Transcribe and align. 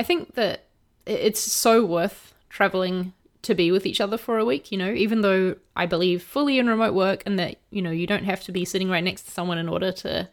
I 0.00 0.02
think 0.02 0.32
that 0.32 0.64
it's 1.04 1.40
so 1.40 1.84
worth 1.84 2.32
traveling 2.48 3.12
to 3.42 3.54
be 3.54 3.70
with 3.70 3.84
each 3.84 4.00
other 4.00 4.16
for 4.16 4.38
a 4.38 4.46
week, 4.46 4.72
you 4.72 4.78
know, 4.78 4.90
even 4.90 5.20
though 5.20 5.56
I 5.76 5.84
believe 5.84 6.22
fully 6.22 6.58
in 6.58 6.68
remote 6.68 6.94
work 6.94 7.22
and 7.26 7.38
that, 7.38 7.56
you 7.70 7.82
know, 7.82 7.90
you 7.90 8.06
don't 8.06 8.24
have 8.24 8.42
to 8.44 8.52
be 8.52 8.64
sitting 8.64 8.88
right 8.88 9.04
next 9.04 9.24
to 9.24 9.30
someone 9.30 9.58
in 9.58 9.68
order 9.68 9.92
to 9.92 10.30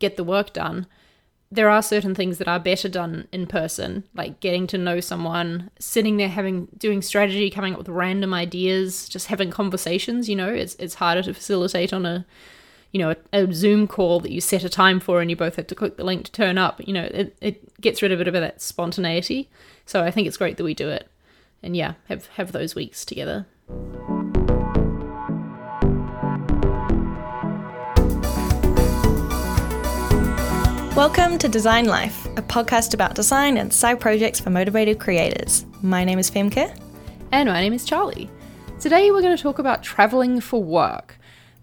get 0.00 0.16
the 0.16 0.24
work 0.24 0.52
done. 0.52 0.88
There 1.48 1.70
are 1.70 1.80
certain 1.80 2.12
things 2.16 2.38
that 2.38 2.48
are 2.48 2.58
better 2.58 2.88
done 2.88 3.28
in 3.30 3.46
person, 3.46 4.02
like 4.14 4.40
getting 4.40 4.66
to 4.66 4.78
know 4.78 4.98
someone, 4.98 5.70
sitting 5.78 6.16
there 6.16 6.28
having 6.28 6.66
doing 6.76 7.00
strategy, 7.00 7.50
coming 7.50 7.74
up 7.74 7.78
with 7.78 7.88
random 7.88 8.34
ideas, 8.34 9.08
just 9.08 9.28
having 9.28 9.52
conversations, 9.52 10.28
you 10.28 10.34
know, 10.34 10.52
it's 10.52 10.74
it's 10.80 10.94
harder 10.94 11.22
to 11.22 11.34
facilitate 11.34 11.92
on 11.92 12.04
a 12.04 12.26
you 12.90 12.98
know, 12.98 13.10
a, 13.10 13.16
a, 13.34 13.52
Zoom 13.52 13.86
call 13.86 14.18
that 14.20 14.32
you 14.32 14.40
set 14.40 14.64
a 14.64 14.68
time 14.68 14.98
for 14.98 15.20
and 15.20 15.28
you 15.28 15.36
both 15.36 15.56
have 15.56 15.66
to 15.66 15.74
click 15.74 15.98
the 15.98 16.04
link 16.04 16.24
to 16.24 16.32
turn 16.32 16.56
up, 16.56 16.80
you 16.86 16.94
know, 16.94 17.04
it, 17.04 17.36
it 17.42 17.80
gets 17.82 18.00
rid 18.00 18.12
of 18.12 18.20
a 18.20 18.24
bit 18.24 18.34
of 18.34 18.40
that 18.40 18.62
spontaneity. 18.62 19.50
So 19.84 20.02
I 20.02 20.10
think 20.10 20.26
it's 20.26 20.38
great 20.38 20.56
that 20.56 20.64
we 20.64 20.72
do 20.72 20.88
it. 20.88 21.06
And 21.62 21.76
yeah, 21.76 21.94
have, 22.08 22.28
have 22.28 22.52
those 22.52 22.74
weeks 22.74 23.04
together. 23.04 23.46
Welcome 30.96 31.36
to 31.38 31.48
Design 31.48 31.84
Life, 31.84 32.24
a 32.38 32.42
podcast 32.42 32.94
about 32.94 33.14
design 33.14 33.58
and 33.58 33.70
side 33.70 34.00
projects 34.00 34.40
for 34.40 34.48
motivated 34.48 34.98
creators. 34.98 35.66
My 35.82 36.04
name 36.04 36.18
is 36.18 36.30
Femke. 36.30 36.74
And 37.32 37.50
my 37.50 37.60
name 37.60 37.74
is 37.74 37.84
Charlie. 37.84 38.30
Today 38.80 39.10
we're 39.10 39.20
going 39.20 39.36
to 39.36 39.42
talk 39.42 39.58
about 39.58 39.82
traveling 39.82 40.40
for 40.40 40.62
work. 40.62 41.17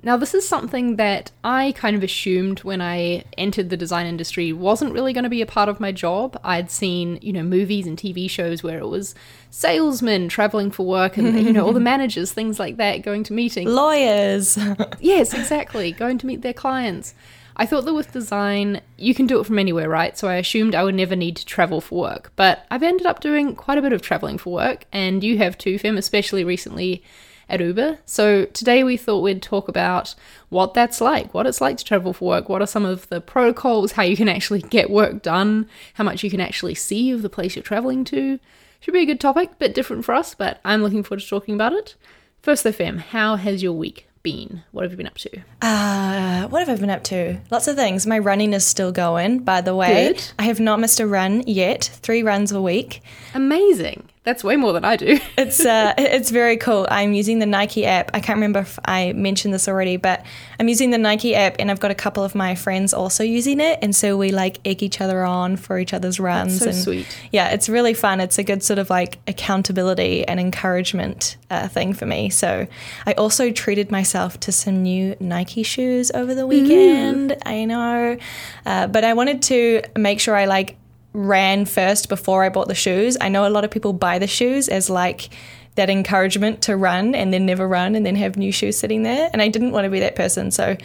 Now, 0.06 0.18
this 0.18 0.36
is 0.36 0.48
something 0.48 0.98
that 0.98 1.32
I 1.44 1.72
kind 1.72 1.96
of 1.96 2.04
assumed 2.04 2.60
when 2.60 2.80
I 2.80 3.24
entered 3.40 3.72
the 3.72 3.76
design 3.76 4.06
industry 4.06 4.54
wasn't 4.54 4.94
really 4.94 5.14
going 5.14 5.24
to 5.24 5.32
be 5.32 5.42
a 5.42 5.48
part 5.48 5.68
of 5.68 5.80
my 5.80 5.92
job. 5.92 6.40
I'd 6.44 6.70
seen, 6.70 7.18
you 7.24 7.34
know, 7.34 7.42
movies 7.42 7.88
and 7.88 7.98
TV 7.98 8.30
shows 8.30 8.62
where 8.62 8.78
it 8.78 8.88
was 8.88 9.16
salesmen 9.50 10.30
traveling 10.30 10.70
for 10.70 10.86
work 10.86 11.18
and, 11.18 11.36
you 11.44 11.52
know, 11.52 11.66
all 11.66 11.74
the 11.74 11.80
managers, 11.96 12.32
things 12.32 12.60
like 12.60 12.78
that, 12.78 13.02
going 13.02 13.24
to 13.24 13.34
meetings. 13.34 13.68
Lawyers. 13.68 14.60
yes, 15.00 15.34
exactly. 15.34 15.92
Going 15.92 16.20
to 16.20 16.28
meet 16.28 16.44
their 16.44 16.54
clients. 16.54 17.16
I 17.58 17.66
thought 17.66 17.86
that 17.86 17.94
with 17.96 18.12
design, 18.12 18.82
you 18.98 19.16
can 19.16 19.26
do 19.26 19.40
it 19.40 19.48
from 19.48 19.58
anywhere, 19.58 19.90
right? 19.90 20.16
So 20.16 20.28
I 20.28 20.36
assumed 20.36 20.76
I 20.76 20.84
would 20.84 20.94
never 20.94 21.16
need 21.16 21.36
to 21.38 21.46
travel 21.48 21.82
for 21.82 22.00
work. 22.00 22.32
But 22.36 22.64
I've 22.70 22.84
ended 22.84 23.08
up 23.08 23.22
doing 23.22 23.56
quite 23.56 23.80
a 23.80 23.82
bit 23.82 23.94
of 23.94 24.04
traveling 24.04 24.38
for 24.38 24.54
work, 24.54 24.86
and 24.92 25.24
you 25.24 25.40
have 25.40 25.58
too, 25.58 25.80
Fem, 25.80 25.98
especially 25.98 26.44
recently 26.44 27.02
at 27.50 27.60
Uber. 27.60 28.00
So 28.06 28.46
today 28.46 28.84
we 28.84 28.98
thought 28.98 29.22
we'd 29.22 29.42
talk 29.42 29.68
about 29.68 30.16
what 30.50 30.74
that's 30.74 31.02
like, 31.02 31.34
what 31.34 31.48
it's 31.48 31.62
like 31.62 31.78
to 31.78 31.86
travel 31.86 32.14
for 32.14 32.30
work, 32.30 32.50
what 32.50 32.62
are 32.62 32.68
some 32.68 32.86
of 32.86 33.08
the 33.10 33.22
protocols, 33.22 33.94
how 33.94 34.04
you 34.04 34.18
can 34.18 34.30
actually 34.30 34.62
get 34.62 34.90
work 34.90 35.22
done, 35.22 35.68
how 35.96 36.04
much 36.04 36.24
you 36.24 36.30
can 36.30 36.42
actually 36.42 36.76
see 36.76 37.12
of 37.12 37.22
the 37.22 37.30
place 37.30 37.56
you're 37.56 37.64
traveling 37.64 38.04
to. 38.06 38.40
Should 38.80 38.94
be 38.94 39.02
a 39.02 39.06
good 39.06 39.20
topic, 39.20 39.58
bit 39.58 39.74
different 39.74 40.06
for 40.06 40.14
us, 40.14 40.36
but 40.36 40.60
I'm 40.64 40.84
looking 40.84 41.04
forward 41.04 41.22
to 41.22 41.28
talking 41.28 41.56
about 41.56 41.74
it. 41.74 41.96
First 42.42 42.64
though, 42.64 42.72
Fem, 42.72 43.00
how 43.00 43.36
has 43.36 43.64
your 43.64 43.74
week 43.74 44.08
been? 44.22 44.64
What 44.72 44.84
have 44.84 44.92
you 44.92 44.98
been 44.98 45.08
up 45.08 45.18
to? 45.20 45.42
Uh, 45.62 46.48
what 46.48 46.60
have 46.60 46.78
I 46.78 46.80
been 46.80 46.90
up 46.90 47.04
to? 47.06 47.40
Lots 47.52 47.68
of 47.68 47.76
things. 47.76 48.08
My 48.08 48.20
running 48.20 48.54
is 48.54 48.66
still 48.66 48.92
going, 48.92 49.40
by 49.40 49.62
the 49.62 49.76
way. 49.76 50.14
Good. 50.14 50.32
I 50.40 50.44
have 50.44 50.60
not 50.60 50.80
missed 50.80 51.00
a 51.00 51.08
run 51.08 51.44
yet. 51.46 51.84
Three 52.02 52.24
runs 52.24 52.52
a 52.52 52.62
week. 52.62 53.02
Amazing. 53.34 54.10
That's 54.26 54.44
way 54.44 54.56
more 54.56 54.74
than 54.74 54.84
I 54.84 54.96
do. 54.96 55.20
it's 55.38 55.64
uh, 55.64 55.94
it's 56.00 56.32
very 56.32 56.58
cool. 56.58 56.88
I'm 56.90 57.14
using 57.14 57.38
the 57.38 57.46
Nike 57.46 57.86
app. 57.86 58.10
I 58.14 58.20
can't 58.20 58.38
remember 58.38 58.60
if 58.60 58.80
I 58.84 59.14
mentioned 59.14 59.54
this 59.54 59.68
already, 59.68 59.98
but 59.98 60.26
I'm 60.60 60.68
using 60.68 60.90
the 60.90 60.98
Nike 60.98 61.36
app, 61.36 61.58
and 61.60 61.70
I've 61.70 61.80
got 61.80 61.92
a 61.92 61.96
couple 61.96 62.24
of 62.24 62.34
my 62.34 62.56
friends 62.56 62.92
also 62.92 63.24
using 63.24 63.60
it, 63.60 63.78
and 63.84 63.96
so 63.96 64.18
we 64.18 64.32
like 64.32 64.60
egg 64.66 64.82
each 64.82 65.00
other 65.00 65.24
on 65.24 65.58
for 65.58 65.78
each 65.78 65.94
other's 65.94 66.20
runs. 66.20 66.60
That's 66.60 66.84
so 66.84 66.92
and 66.92 67.06
sweet. 67.06 67.28
Yeah, 67.32 67.50
it's 67.50 67.70
really 67.70 67.94
fun. 67.94 68.20
It's 68.20 68.40
a 68.40 68.44
good 68.44 68.64
sort 68.64 68.80
of 68.80 68.90
like 68.90 69.20
accountability 69.28 70.28
and 70.28 70.40
encouragement 70.40 71.38
uh, 71.52 71.68
thing 71.68 71.94
for 71.94 72.08
me. 72.08 72.32
So 72.32 72.68
I 73.06 73.14
also 73.14 73.52
treated 73.52 73.92
myself 73.92 74.40
to 74.42 74.52
some 74.52 74.82
new 74.82 75.16
Nike 75.20 75.62
shoes 75.62 76.10
over 76.12 76.34
the 76.34 76.48
weekend. 76.48 77.30
Mm. 77.30 77.42
I 77.46 77.66
know, 77.66 78.18
uh, 78.66 78.88
but 78.88 79.04
I 79.04 79.14
wanted 79.14 79.44
to 79.44 79.84
make 79.96 80.20
sure 80.20 80.36
I 80.36 80.46
like 80.46 80.78
ran 81.16 81.66
first 81.66 82.10
before 82.10 82.44
I 82.44 82.50
bought 82.50 82.68
the 82.68 82.76
shoes. 82.76 83.18
I 83.20 83.30
know 83.30 83.48
a 83.48 83.50
lot 83.50 83.64
of 83.64 83.72
people 83.72 83.94
buy 83.94 84.20
the 84.20 84.28
shoes 84.28 84.68
as 84.68 84.90
like 84.90 85.30
that 85.76 85.90
encouragement 85.90 86.62
to 86.64 86.78
run 86.78 87.16
and 87.16 87.34
then 87.34 87.46
never 87.46 87.68
run 87.68 87.96
and 87.96 88.06
then 88.06 88.16
have 88.16 88.38
new 88.38 88.52
shoes 88.52 88.78
sitting 88.78 89.04
there. 89.04 89.30
And 89.34 89.42
I 89.42 89.48
didn't 89.48 89.72
want 89.72 89.86
to 89.86 89.90
be 89.90 90.00
that 90.02 90.16
person. 90.16 90.52
So 90.52 90.78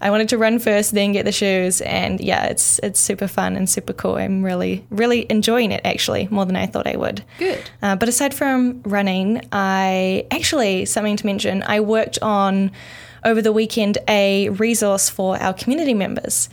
I 0.00 0.10
wanted 0.10 0.28
to 0.30 0.38
run 0.38 0.58
first, 0.58 0.92
then 0.92 1.12
get 1.12 1.24
the 1.24 1.32
shoes, 1.32 1.80
and 1.80 2.20
yeah, 2.20 2.46
it's 2.46 2.78
it's 2.82 3.00
super 3.00 3.26
fun 3.26 3.56
and 3.56 3.68
super 3.68 3.92
cool. 3.92 4.16
I'm 4.16 4.42
really 4.42 4.84
really 4.90 5.26
enjoying 5.30 5.72
it 5.72 5.80
actually 5.84 6.28
more 6.30 6.44
than 6.44 6.56
I 6.56 6.66
thought 6.66 6.86
I 6.86 6.96
would. 6.96 7.24
Good. 7.38 7.70
Uh, 7.82 7.96
but 7.96 8.08
aside 8.08 8.34
from 8.34 8.82
running, 8.82 9.40
I 9.52 10.26
actually 10.30 10.84
something 10.84 11.16
to 11.16 11.26
mention. 11.26 11.62
I 11.62 11.80
worked 11.80 12.18
on 12.20 12.72
over 13.24 13.40
the 13.40 13.52
weekend 13.52 13.98
a 14.06 14.50
resource 14.50 15.08
for 15.08 15.40
our 15.42 15.54
community 15.54 15.94
members. 15.94 16.48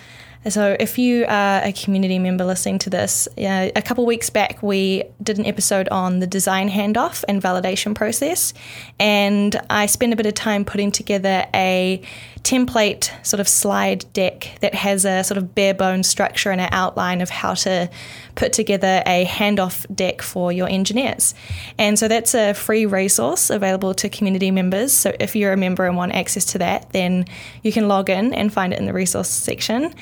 So, 0.50 0.76
if 0.78 0.98
you 0.98 1.26
are 1.30 1.62
a 1.64 1.72
community 1.72 2.20
member 2.20 2.44
listening 2.44 2.78
to 2.80 2.90
this, 2.90 3.30
uh, 3.38 3.70
a 3.74 3.82
couple 3.82 4.06
weeks 4.06 4.30
back 4.30 4.62
we 4.62 5.06
did 5.22 5.40
an 5.40 5.46
episode 5.46 5.88
on 5.88 6.20
the 6.20 6.28
design 6.28 6.70
handoff 6.70 7.24
and 7.30 7.42
validation 7.42 7.96
process, 7.96 8.54
and 9.00 9.56
I 9.70 9.86
spent 9.86 10.12
a 10.12 10.18
bit 10.18 10.26
of 10.26 10.34
time 10.34 10.66
putting 10.66 10.92
together 10.92 11.46
a 11.54 12.02
template 12.44 13.10
sort 13.26 13.40
of 13.40 13.48
slide 13.48 14.06
deck 14.12 14.58
that 14.60 14.76
has 14.76 15.06
a 15.06 15.24
sort 15.24 15.38
of 15.38 15.56
bare 15.56 15.74
bones 15.74 16.10
structure 16.10 16.52
and 16.52 16.60
an 16.60 16.68
outline 16.74 17.22
of 17.22 17.30
how 17.30 17.54
to 17.54 17.90
put 18.36 18.52
together 18.52 19.02
a 19.06 19.26
handoff 19.26 19.86
deck 19.96 20.22
for 20.22 20.52
your 20.52 20.68
engineers. 20.68 21.34
And 21.78 21.98
so 21.98 22.10
that's 22.10 22.36
a 22.36 22.54
free 22.54 22.86
resource 22.86 23.50
available 23.50 23.94
to 23.94 24.10
community 24.10 24.52
members. 24.52 24.92
So 24.92 25.16
if 25.22 25.38
you're 25.38 25.54
a 25.54 25.58
member 25.58 25.86
and 25.86 25.96
want 25.96 26.12
access 26.12 26.44
to 26.46 26.58
that, 26.58 26.92
then 26.92 27.26
you 27.62 27.72
can 27.72 27.88
log 27.88 28.10
in 28.10 28.34
and 28.34 28.52
find 28.52 28.74
it 28.74 28.80
in 28.80 28.88
the 28.88 28.94
resource 28.94 29.30
section. 29.30 29.94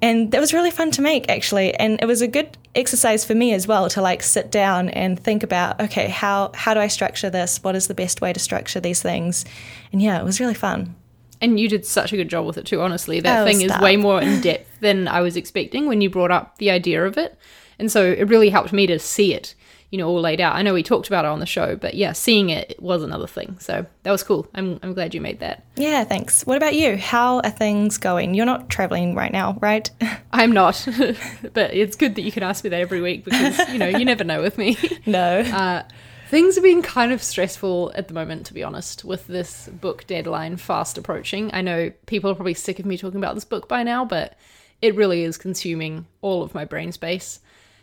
And 0.00 0.30
that 0.30 0.40
was 0.40 0.52
really 0.52 0.70
fun 0.70 0.90
to 0.92 1.02
make 1.02 1.28
actually. 1.28 1.74
And 1.74 2.00
it 2.00 2.06
was 2.06 2.22
a 2.22 2.28
good 2.28 2.56
exercise 2.74 3.24
for 3.24 3.34
me 3.34 3.52
as 3.52 3.66
well 3.66 3.88
to 3.90 4.00
like 4.02 4.22
sit 4.22 4.50
down 4.50 4.88
and 4.90 5.18
think 5.18 5.42
about, 5.42 5.80
okay, 5.80 6.08
how 6.08 6.52
how 6.54 6.74
do 6.74 6.80
I 6.80 6.86
structure 6.88 7.30
this? 7.30 7.62
What 7.62 7.74
is 7.74 7.88
the 7.88 7.94
best 7.94 8.20
way 8.20 8.32
to 8.32 8.40
structure 8.40 8.80
these 8.80 9.02
things? 9.02 9.44
And 9.92 10.00
yeah, 10.00 10.18
it 10.20 10.24
was 10.24 10.40
really 10.40 10.54
fun. 10.54 10.94
And 11.40 11.58
you 11.58 11.68
did 11.68 11.86
such 11.86 12.12
a 12.12 12.16
good 12.16 12.28
job 12.28 12.46
with 12.46 12.58
it 12.58 12.66
too, 12.66 12.80
honestly. 12.80 13.20
That 13.20 13.42
oh, 13.42 13.44
thing 13.44 13.60
stop. 13.60 13.78
is 13.78 13.82
way 13.82 13.96
more 13.96 14.20
in 14.20 14.40
depth 14.42 14.80
than 14.80 15.08
I 15.08 15.20
was 15.20 15.36
expecting 15.36 15.86
when 15.86 16.00
you 16.00 16.10
brought 16.10 16.30
up 16.30 16.58
the 16.58 16.70
idea 16.70 17.04
of 17.04 17.16
it. 17.16 17.36
And 17.78 17.92
so 17.92 18.04
it 18.04 18.24
really 18.28 18.50
helped 18.50 18.72
me 18.72 18.86
to 18.88 18.98
see 18.98 19.34
it 19.34 19.54
you 19.90 19.96
know, 19.96 20.08
all 20.08 20.20
laid 20.20 20.40
out. 20.40 20.54
I 20.54 20.62
know 20.62 20.74
we 20.74 20.82
talked 20.82 21.06
about 21.08 21.24
it 21.24 21.28
on 21.28 21.40
the 21.40 21.46
show, 21.46 21.74
but 21.74 21.94
yeah, 21.94 22.12
seeing 22.12 22.50
it 22.50 22.80
was 22.82 23.02
another 23.02 23.26
thing. 23.26 23.56
So 23.58 23.86
that 24.02 24.10
was 24.10 24.22
cool. 24.22 24.46
I'm, 24.54 24.78
I'm 24.82 24.92
glad 24.92 25.14
you 25.14 25.20
made 25.20 25.40
that. 25.40 25.64
Yeah, 25.76 26.04
thanks. 26.04 26.44
What 26.44 26.58
about 26.58 26.74
you? 26.74 26.98
How 26.98 27.40
are 27.40 27.50
things 27.50 27.96
going? 27.96 28.34
You're 28.34 28.46
not 28.46 28.68
traveling 28.68 29.14
right 29.14 29.32
now, 29.32 29.56
right? 29.60 29.90
I'm 30.32 30.52
not, 30.52 30.86
but 31.54 31.74
it's 31.74 31.96
good 31.96 32.16
that 32.16 32.22
you 32.22 32.32
can 32.32 32.42
ask 32.42 32.64
me 32.64 32.70
that 32.70 32.80
every 32.80 33.00
week 33.00 33.24
because, 33.24 33.58
you 33.70 33.78
know, 33.78 33.88
you 33.88 34.04
never 34.04 34.24
know 34.24 34.42
with 34.42 34.58
me. 34.58 34.76
No. 35.06 35.40
Uh, 35.40 35.84
things 36.28 36.56
have 36.56 36.64
been 36.64 36.82
kind 36.82 37.12
of 37.12 37.22
stressful 37.22 37.92
at 37.94 38.08
the 38.08 38.14
moment, 38.14 38.44
to 38.46 38.54
be 38.54 38.62
honest, 38.62 39.04
with 39.04 39.26
this 39.26 39.68
book 39.68 40.06
deadline 40.06 40.56
fast 40.58 40.98
approaching. 40.98 41.50
I 41.54 41.62
know 41.62 41.90
people 42.06 42.30
are 42.30 42.34
probably 42.34 42.54
sick 42.54 42.78
of 42.78 42.84
me 42.84 42.98
talking 42.98 43.18
about 43.18 43.34
this 43.34 43.44
book 43.44 43.68
by 43.68 43.84
now, 43.84 44.04
but 44.04 44.36
it 44.82 44.94
really 44.96 45.22
is 45.22 45.38
consuming 45.38 46.06
all 46.20 46.42
of 46.42 46.52
my 46.52 46.64
brain 46.66 46.92
space. 46.92 47.40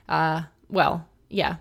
Uh, 0.07 0.43
well, 0.69 1.07
yeah, 1.29 1.55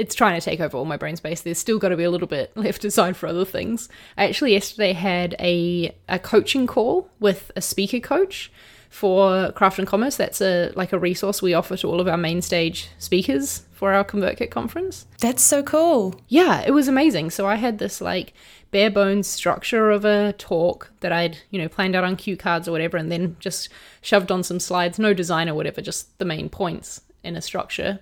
it's 0.00 0.14
trying 0.14 0.40
to 0.40 0.44
take 0.44 0.60
over 0.60 0.78
all 0.78 0.86
my 0.86 0.96
brain 0.96 1.16
space. 1.16 1.42
There's 1.42 1.58
still 1.58 1.78
got 1.78 1.90
to 1.90 1.96
be 1.96 2.04
a 2.04 2.10
little 2.10 2.26
bit 2.26 2.50
left 2.56 2.84
aside 2.84 3.16
for 3.16 3.26
other 3.26 3.44
things. 3.44 3.88
I 4.16 4.24
actually 4.24 4.52
yesterday 4.52 4.94
had 4.94 5.36
a 5.38 5.94
a 6.08 6.18
coaching 6.18 6.66
call 6.66 7.08
with 7.20 7.52
a 7.54 7.60
speaker 7.60 8.00
coach 8.00 8.50
for 8.88 9.52
Craft 9.52 9.78
and 9.78 9.86
Commerce. 9.86 10.16
That's 10.16 10.40
a 10.40 10.72
like 10.74 10.92
a 10.92 10.98
resource 10.98 11.42
we 11.42 11.54
offer 11.54 11.76
to 11.76 11.88
all 11.88 12.00
of 12.00 12.08
our 12.08 12.16
main 12.16 12.40
stage 12.40 12.88
speakers 12.98 13.66
for 13.72 13.92
our 13.92 14.04
ConvertKit 14.04 14.50
conference. 14.50 15.06
That's 15.20 15.42
so 15.42 15.62
cool. 15.62 16.20
Yeah, 16.28 16.62
it 16.66 16.72
was 16.72 16.88
amazing. 16.88 17.30
So 17.30 17.46
I 17.46 17.56
had 17.56 17.78
this 17.78 18.00
like 18.00 18.32
bare 18.70 18.90
bones 18.90 19.26
structure 19.26 19.90
of 19.90 20.04
a 20.04 20.32
talk 20.34 20.90
that 21.00 21.12
I'd, 21.12 21.38
you 21.50 21.60
know, 21.60 21.68
planned 21.68 21.94
out 21.94 22.04
on 22.04 22.16
cue 22.16 22.36
cards 22.36 22.68
or 22.68 22.72
whatever 22.72 22.96
and 22.96 23.10
then 23.10 23.36
just 23.38 23.68
shoved 24.00 24.30
on 24.30 24.42
some 24.42 24.60
slides, 24.60 24.98
no 24.98 25.12
design 25.12 25.48
or 25.48 25.54
whatever, 25.54 25.80
just 25.80 26.18
the 26.18 26.24
main 26.24 26.48
points 26.48 27.00
in 27.22 27.36
a 27.36 27.42
structure 27.42 28.00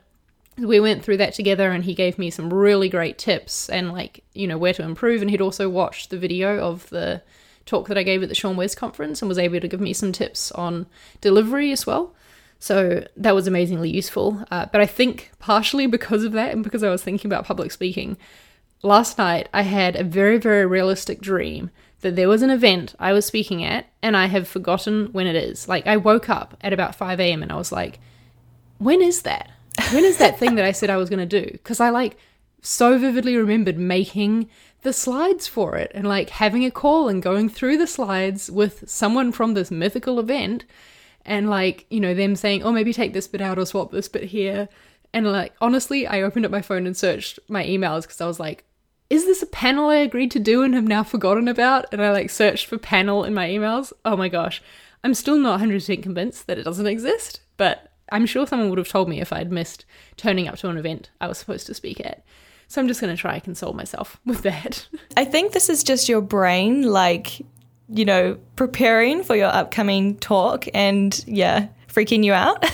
we 0.59 0.81
went 0.81 1.05
through 1.05 1.19
that 1.19 1.35
together 1.35 1.71
and 1.71 1.85
he 1.85 1.95
gave 1.95 2.19
me 2.19 2.31
some 2.31 2.53
really 2.53 2.89
great 2.89 3.19
tips 3.19 3.69
and 3.69 3.93
like 3.93 4.25
you 4.35 4.47
know 4.47 4.59
where 4.59 4.73
to 4.75 4.83
improve. 4.83 5.23
And 5.23 5.31
he'd 5.31 5.41
also 5.41 5.69
watched 5.69 6.11
the 6.11 6.19
video 6.19 6.59
of 6.59 6.89
the 6.91 7.23
talk 7.69 7.87
that 7.89 7.99
i 7.99 8.03
gave 8.03 8.23
at 8.23 8.31
the 8.31 8.35
sean 8.35 8.57
west 8.57 8.79
conference 8.79 9.21
and 9.21 9.29
was 9.29 9.39
able 9.39 9.61
to 9.61 9.69
give 9.69 9.81
me 9.81 9.93
some 9.93 10.11
tips 10.11 10.51
on 10.53 10.87
delivery 11.21 11.71
as 11.71 11.87
well. 11.87 12.15
So 12.61 13.07
that 13.17 13.35
was 13.35 13.47
amazingly 13.47 13.91
useful. 13.91 14.43
Uh, 14.51 14.67
but 14.73 14.81
i 14.81 14.87
think 14.87 15.31
partially 15.39 15.87
because 15.87 16.25
of 16.25 16.33
that 16.33 16.53
and 16.53 16.65
because 16.65 16.83
i 16.83 16.91
was 16.91 17.03
thinking 17.03 17.29
about 17.29 17.45
public 17.45 17.71
speaking 17.71 18.17
last 18.83 19.19
night 19.19 19.49
i 19.53 19.63
had 19.63 19.97
a 19.97 20.05
very 20.05 20.39
very 20.39 20.65
realistic 20.65 21.21
dream 21.21 21.71
that 22.01 22.17
there 22.17 22.29
was 22.29 22.43
an 22.43 22.51
event 22.51 22.95
i 22.99 23.13
was 23.13 23.27
speaking 23.27 23.63
at 23.65 23.87
and 24.03 24.17
i 24.17 24.27
have 24.27 24.49
forgotten 24.49 25.09
when 25.13 25.27
it 25.27 25.37
is. 25.37 25.69
Like 25.69 25.87
i 25.87 25.97
woke 25.97 26.29
up 26.31 26.57
at 26.63 26.73
about 26.73 26.99
5am 26.99 27.43
and 27.43 27.53
i 27.53 27.57
was 27.57 27.71
like 27.71 28.01
when 28.79 29.03
is 29.03 29.23
that 29.23 29.51
when 29.93 30.05
is 30.05 30.19
that 30.19 30.39
thing 30.39 30.55
that 30.57 30.65
I 30.65 30.73
said 30.73 30.91
I 30.91 30.97
was 30.97 31.11
going 31.11 31.27
to 31.27 31.43
do? 31.43 31.51
Because 31.51 31.81
I 31.81 31.91
like 31.91 32.17
so 32.63 32.99
vividly 32.99 33.37
remembered 33.37 33.79
making 33.79 34.49
the 34.83 34.93
slides 34.93 35.47
for 35.47 35.77
it 35.77 35.91
and 35.95 36.07
like 36.07 36.31
having 36.31 36.65
a 36.65 36.71
call 36.71 37.09
and 37.09 37.23
going 37.23 37.49
through 37.49 37.77
the 37.77 37.87
slides 37.87 38.51
with 38.51 38.89
someone 38.89 39.33
from 39.33 39.55
this 39.55 39.71
mythical 39.71 40.21
event 40.21 40.65
and 41.25 41.51
like, 41.51 41.87
you 41.91 42.01
know, 42.01 42.15
them 42.15 42.37
saying, 42.37 42.63
oh, 42.63 42.73
maybe 42.73 42.93
take 42.93 43.13
this 43.13 43.29
bit 43.29 43.41
out 43.41 43.59
or 43.59 43.67
swap 43.67 43.91
this 43.91 44.09
bit 44.09 44.25
here. 44.25 44.69
And 45.13 45.31
like, 45.31 45.55
honestly, 45.61 46.07
I 46.07 46.23
opened 46.23 46.45
up 46.45 46.51
my 46.51 46.63
phone 46.63 46.87
and 46.87 46.97
searched 46.97 47.39
my 47.49 47.65
emails 47.65 48.03
because 48.03 48.21
I 48.21 48.27
was 48.27 48.41
like, 48.41 48.65
is 49.11 49.25
this 49.25 49.43
a 49.43 49.47
panel 49.47 49.89
I 49.89 49.97
agreed 49.97 50.31
to 50.33 50.39
do 50.39 50.63
and 50.63 50.75
have 50.75 50.85
now 50.85 51.03
forgotten 51.03 51.49
about? 51.49 51.87
And 51.93 52.03
I 52.03 52.13
like 52.13 52.31
searched 52.31 52.67
for 52.67 52.79
panel 52.79 53.25
in 53.25 53.35
my 53.35 53.49
emails. 53.49 53.93
Oh 54.05 54.17
my 54.17 54.29
gosh. 54.29 54.63
I'm 55.03 55.15
still 55.15 55.39
not 55.39 55.61
100% 55.61 56.03
convinced 56.03 56.47
that 56.47 56.59
it 56.59 56.65
doesn't 56.65 56.87
exist, 56.87 57.41
but 57.57 57.88
I'm 58.13 58.27
sure 58.27 58.47
someone 58.47 58.69
would 58.71 58.79
have 58.79 58.89
told 58.89 59.09
me 59.09 59.21
if 59.21 59.33
I'd 59.33 59.53
missed 59.53 59.85
turning 60.17 60.49
up 60.49 60.57
to 60.59 60.69
an 60.69 60.79
event 60.79 61.11
I 61.21 61.29
was 61.29 61.39
supposed 61.39 61.67
to 61.67 61.75
speak 61.75 62.01
at. 62.01 62.25
So 62.69 62.81
I'm 62.81 62.89
just 62.89 63.01
going 63.01 63.15
to 63.15 63.21
try 63.21 63.35
and 63.35 63.43
console 63.45 63.73
myself 63.73 64.21
with 64.27 64.43
that. 64.43 64.87
I 65.17 65.25
think 65.25 65.53
this 65.53 65.69
is 65.69 65.83
just 65.83 66.09
your 66.09 66.21
brain, 66.21 66.83
like, 66.83 67.41
you 67.89 68.05
know, 68.05 68.39
preparing 68.57 69.23
for 69.23 69.35
your 69.35 69.49
upcoming 69.49 70.17
talk 70.17 70.67
and, 70.75 71.25
yeah, 71.27 71.69
freaking 71.89 72.25
you 72.25 72.33
out. 72.33 72.65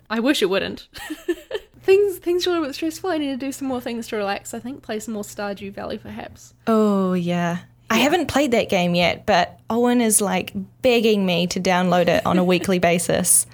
I 0.10 0.20
wish 0.20 0.42
it 0.42 0.50
wouldn't. 0.50 0.88
things 1.82 2.18
things 2.18 2.46
are 2.46 2.50
a 2.50 2.52
little 2.54 2.66
bit 2.66 2.74
stressful. 2.74 3.10
I 3.10 3.18
need 3.18 3.30
to 3.30 3.36
do 3.36 3.52
some 3.52 3.68
more 3.68 3.80
things 3.80 4.08
to 4.08 4.16
relax. 4.16 4.54
I 4.54 4.58
think 4.58 4.82
play 4.82 5.00
some 5.00 5.14
more 5.14 5.22
Stardew 5.22 5.72
Valley, 5.72 5.98
perhaps. 5.98 6.54
Oh, 6.66 7.12
yeah. 7.12 7.58
I 7.90 7.98
haven't 7.98 8.26
played 8.26 8.52
that 8.52 8.68
game 8.68 8.94
yet, 8.94 9.26
but 9.26 9.60
Owen 9.70 10.00
is 10.00 10.20
like 10.20 10.52
begging 10.82 11.24
me 11.24 11.46
to 11.48 11.60
download 11.60 12.08
it 12.08 12.24
on 12.26 12.38
a 12.38 12.44
weekly 12.44 12.78
basis. 12.78 13.46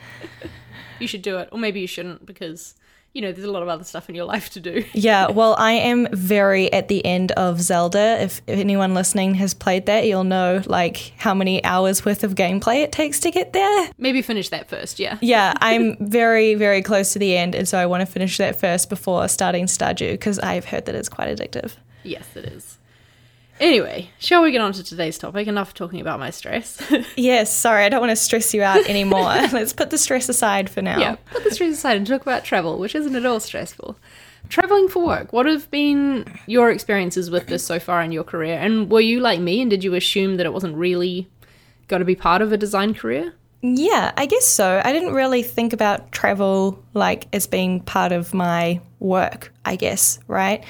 You 1.00 1.08
should 1.08 1.23
do 1.23 1.38
it, 1.38 1.49
or 1.52 1.58
maybe 1.58 1.81
you 1.81 1.87
shouldn't 1.87 2.26
because 2.26 2.75
you 3.12 3.20
know 3.20 3.32
there's 3.32 3.47
a 3.47 3.50
lot 3.50 3.62
of 3.62 3.69
other 3.69 3.82
stuff 3.82 4.08
in 4.08 4.14
your 4.14 4.25
life 4.25 4.50
to 4.50 4.61
do. 4.61 4.85
Yeah, 4.93 5.31
well, 5.31 5.55
I 5.58 5.73
am 5.73 6.06
very 6.12 6.73
at 6.73 6.88
the 6.88 7.05
end 7.05 7.32
of 7.32 7.61
Zelda. 7.61 8.23
If, 8.23 8.43
if 8.47 8.58
anyone 8.58 8.94
listening 8.94 9.35
has 9.35 9.55
played 9.55 9.87
that, 9.87 10.06
you'll 10.06 10.25
know 10.25 10.62
like 10.67 11.12
how 11.17 11.35
many 11.35 11.64
hours 11.64 12.05
worth 12.05 12.23
of 12.23 12.35
gameplay 12.35 12.82
it 12.82 12.93
takes 12.93 13.19
to 13.20 13.31
get 13.31 13.52
there. 13.52 13.91
Maybe 13.99 14.23
finish 14.23 14.49
that 14.50 14.69
first, 14.69 14.99
yeah. 15.00 15.19
Yeah, 15.20 15.55
I'm 15.61 15.97
very, 15.97 16.55
very 16.55 16.82
close 16.82 17.12
to 17.14 17.19
the 17.19 17.37
end, 17.37 17.55
and 17.55 17.67
so 17.67 17.79
I 17.79 17.87
want 17.87 18.02
to 18.02 18.06
finish 18.06 18.37
that 18.38 18.61
first 18.61 18.88
before 18.88 19.26
starting 19.29 19.67
Stardew 19.67 20.12
because 20.12 20.38
I've 20.38 20.67
heard 20.67 20.87
that 20.87 20.94
it's 20.94 21.08
quite 21.08 21.29
addictive. 21.37 21.73
Yes, 22.05 22.26
it 22.35 22.44
is. 22.44 22.79
Anyway, 23.61 24.09
shall 24.19 24.43
we 24.43 24.51
get 24.53 24.62
on 24.62 24.73
to 24.73 24.83
today's 24.83 25.19
topic? 25.19 25.47
Enough 25.47 25.75
talking 25.75 26.01
about 26.01 26.19
my 26.19 26.31
stress. 26.31 26.81
Yes, 27.17 27.55
sorry, 27.55 27.85
I 27.85 27.89
don't 27.91 28.01
want 28.01 28.11
to 28.11 28.17
stress 28.17 28.55
you 28.55 28.62
out 28.62 28.89
anymore. 28.89 29.21
Let's 29.53 29.75
put 29.75 29.91
the 29.91 29.99
stress 29.99 30.29
aside 30.31 30.71
for 30.71 30.81
now. 30.81 30.99
yeah, 30.99 31.17
put 31.31 31.45
the 31.45 31.51
stress 31.51 31.75
aside 31.75 31.99
and 31.99 32.07
talk 32.07 32.23
about 32.23 32.45
travel, 32.45 32.79
which 32.79 32.95
isn't 32.95 33.15
at 33.15 33.27
all 33.27 33.39
stressful. 33.41 33.97
Traveling 34.49 34.89
for 34.89 35.05
work, 35.05 35.33
what 35.35 35.45
have 35.47 35.71
been 35.71 36.25
your 36.47 36.71
experiences 36.71 37.31
with 37.31 37.47
this 37.49 37.65
so 37.65 37.79
far 37.79 38.01
in 38.03 38.11
your 38.11 38.25
career? 38.25 38.59
And 38.59 38.91
were 38.91 39.01
you 39.03 39.21
like 39.21 39.41
me 39.41 39.61
and 39.61 39.71
did 39.71 39.85
you 39.85 39.95
assume 39.95 40.39
that 40.39 40.47
it 40.47 40.53
wasn't 40.55 40.77
really 40.77 41.29
going 41.89 42.01
to 42.01 42.07
be 42.07 42.15
part 42.17 42.41
of 42.41 42.53
a 42.53 42.57
design 42.57 42.95
career? 42.95 43.35
Yeah, 43.62 44.12
I 44.17 44.25
guess 44.25 44.47
so. 44.47 44.81
I 44.83 44.93
didn't 44.93 45.12
really 45.12 45.43
think 45.43 45.75
about 45.75 46.11
travel 46.12 46.83
like 46.95 47.27
as 47.35 47.47
being 47.47 47.81
part 47.81 48.12
of 48.12 48.33
my 48.33 48.81
work, 49.01 49.53
I 49.67 49.77
guess, 49.77 50.19
right? 50.27 50.65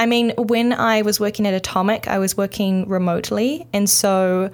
I 0.00 0.06
mean, 0.06 0.32
when 0.38 0.72
I 0.72 1.02
was 1.02 1.20
working 1.20 1.46
at 1.46 1.52
Atomic, 1.52 2.08
I 2.08 2.18
was 2.18 2.34
working 2.34 2.88
remotely, 2.88 3.66
and 3.74 3.88
so 3.88 4.50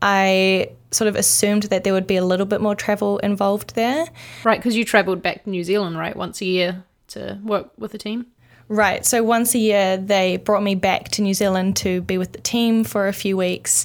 I 0.00 0.70
sort 0.90 1.08
of 1.08 1.16
assumed 1.16 1.64
that 1.64 1.84
there 1.84 1.92
would 1.92 2.06
be 2.06 2.16
a 2.16 2.24
little 2.24 2.46
bit 2.46 2.62
more 2.62 2.74
travel 2.74 3.18
involved 3.18 3.74
there. 3.74 4.06
Right, 4.42 4.58
because 4.58 4.74
you 4.74 4.86
traveled 4.86 5.20
back 5.20 5.44
to 5.44 5.50
New 5.50 5.64
Zealand, 5.64 5.98
right, 5.98 6.16
once 6.16 6.40
a 6.40 6.46
year 6.46 6.82
to 7.08 7.38
work 7.44 7.72
with 7.76 7.92
the 7.92 7.98
team? 7.98 8.24
Right. 8.68 9.04
So 9.04 9.22
once 9.22 9.54
a 9.54 9.58
year, 9.58 9.98
they 9.98 10.38
brought 10.38 10.62
me 10.62 10.74
back 10.74 11.10
to 11.10 11.22
New 11.22 11.34
Zealand 11.34 11.76
to 11.76 12.00
be 12.00 12.16
with 12.16 12.32
the 12.32 12.40
team 12.40 12.82
for 12.82 13.06
a 13.06 13.12
few 13.12 13.36
weeks. 13.36 13.84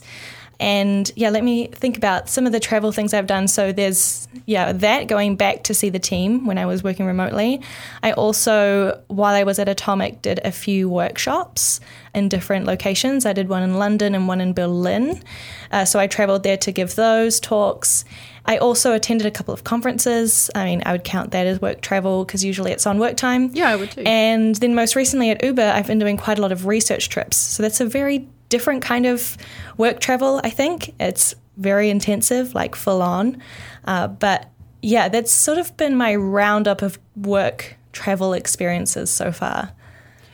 And 0.61 1.11
yeah, 1.15 1.31
let 1.31 1.43
me 1.43 1.67
think 1.67 1.97
about 1.97 2.29
some 2.29 2.45
of 2.45 2.51
the 2.51 2.59
travel 2.59 2.91
things 2.91 3.15
I've 3.15 3.25
done. 3.25 3.47
So 3.47 3.71
there's, 3.71 4.27
yeah, 4.45 4.71
that 4.71 5.07
going 5.07 5.35
back 5.35 5.63
to 5.63 5.73
see 5.73 5.89
the 5.89 5.99
team 5.99 6.45
when 6.45 6.59
I 6.59 6.67
was 6.67 6.83
working 6.83 7.07
remotely. 7.07 7.61
I 8.03 8.11
also, 8.11 9.01
while 9.07 9.33
I 9.33 9.43
was 9.43 9.57
at 9.57 9.67
Atomic, 9.67 10.21
did 10.21 10.39
a 10.45 10.51
few 10.51 10.87
workshops 10.87 11.79
in 12.13 12.29
different 12.29 12.67
locations. 12.67 13.25
I 13.25 13.33
did 13.33 13.49
one 13.49 13.63
in 13.63 13.79
London 13.79 14.13
and 14.13 14.27
one 14.27 14.39
in 14.39 14.53
Berlin. 14.53 15.23
Uh, 15.71 15.83
so 15.83 15.99
I 15.99 16.05
traveled 16.05 16.43
there 16.43 16.57
to 16.57 16.71
give 16.71 16.93
those 16.93 17.39
talks. 17.39 18.05
I 18.45 18.57
also 18.57 18.93
attended 18.93 19.25
a 19.25 19.31
couple 19.31 19.55
of 19.55 19.63
conferences. 19.63 20.51
I 20.53 20.65
mean, 20.65 20.83
I 20.85 20.91
would 20.91 21.03
count 21.03 21.31
that 21.31 21.47
as 21.47 21.59
work 21.59 21.81
travel 21.81 22.23
because 22.23 22.43
usually 22.43 22.71
it's 22.71 22.85
on 22.85 22.99
work 22.99 23.17
time. 23.17 23.49
Yeah, 23.53 23.69
I 23.69 23.77
would 23.77 23.89
too. 23.89 24.03
And 24.05 24.53
then 24.55 24.75
most 24.75 24.95
recently 24.95 25.31
at 25.31 25.43
Uber, 25.43 25.71
I've 25.73 25.87
been 25.87 25.99
doing 25.99 26.17
quite 26.17 26.37
a 26.37 26.41
lot 26.43 26.51
of 26.51 26.67
research 26.67 27.09
trips. 27.09 27.37
So 27.37 27.63
that's 27.63 27.81
a 27.81 27.85
very 27.85 28.27
different 28.51 28.83
kind 28.83 29.07
of 29.07 29.37
work 29.77 29.99
travel, 29.99 30.39
I 30.43 30.51
think. 30.51 30.93
It's 30.99 31.33
very 31.57 31.89
intensive, 31.89 32.53
like 32.53 32.75
full 32.75 33.01
on. 33.01 33.41
Uh, 33.85 34.07
but 34.07 34.49
yeah, 34.83 35.09
that's 35.09 35.31
sort 35.31 35.57
of 35.57 35.75
been 35.77 35.95
my 35.95 36.15
roundup 36.15 36.83
of 36.83 36.99
work 37.15 37.77
travel 37.93 38.33
experiences 38.33 39.09
so 39.09 39.31
far. 39.31 39.71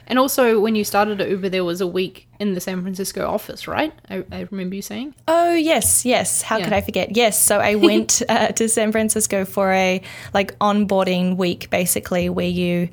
And 0.10 0.18
also, 0.18 0.60
when 0.62 0.76
you 0.76 0.86
started 0.86 1.20
at 1.20 1.30
Uber, 1.30 1.50
there 1.50 1.66
was 1.66 1.82
a 1.82 1.88
week 1.88 2.28
in 2.40 2.54
the 2.54 2.62
San 2.62 2.82
Francisco 2.82 3.28
office, 3.28 3.68
right? 3.68 3.92
I, 4.10 4.24
I 4.32 4.48
remember 4.50 4.76
you 4.76 4.82
saying. 4.82 5.14
Oh 5.28 5.54
yes, 5.54 6.06
yes. 6.06 6.42
How 6.42 6.64
could 6.64 6.72
I 6.72 6.80
forget? 6.80 7.18
Yes. 7.18 7.42
So 7.44 7.60
I 7.60 7.76
went 7.76 8.22
uh, 8.30 8.50
to 8.50 8.70
San 8.70 8.94
Francisco 8.94 9.44
for 9.44 9.74
a 9.74 10.02
like 10.34 10.58
onboarding 10.60 11.36
week, 11.36 11.70
basically, 11.70 12.30
where 12.30 12.48
you 12.48 12.88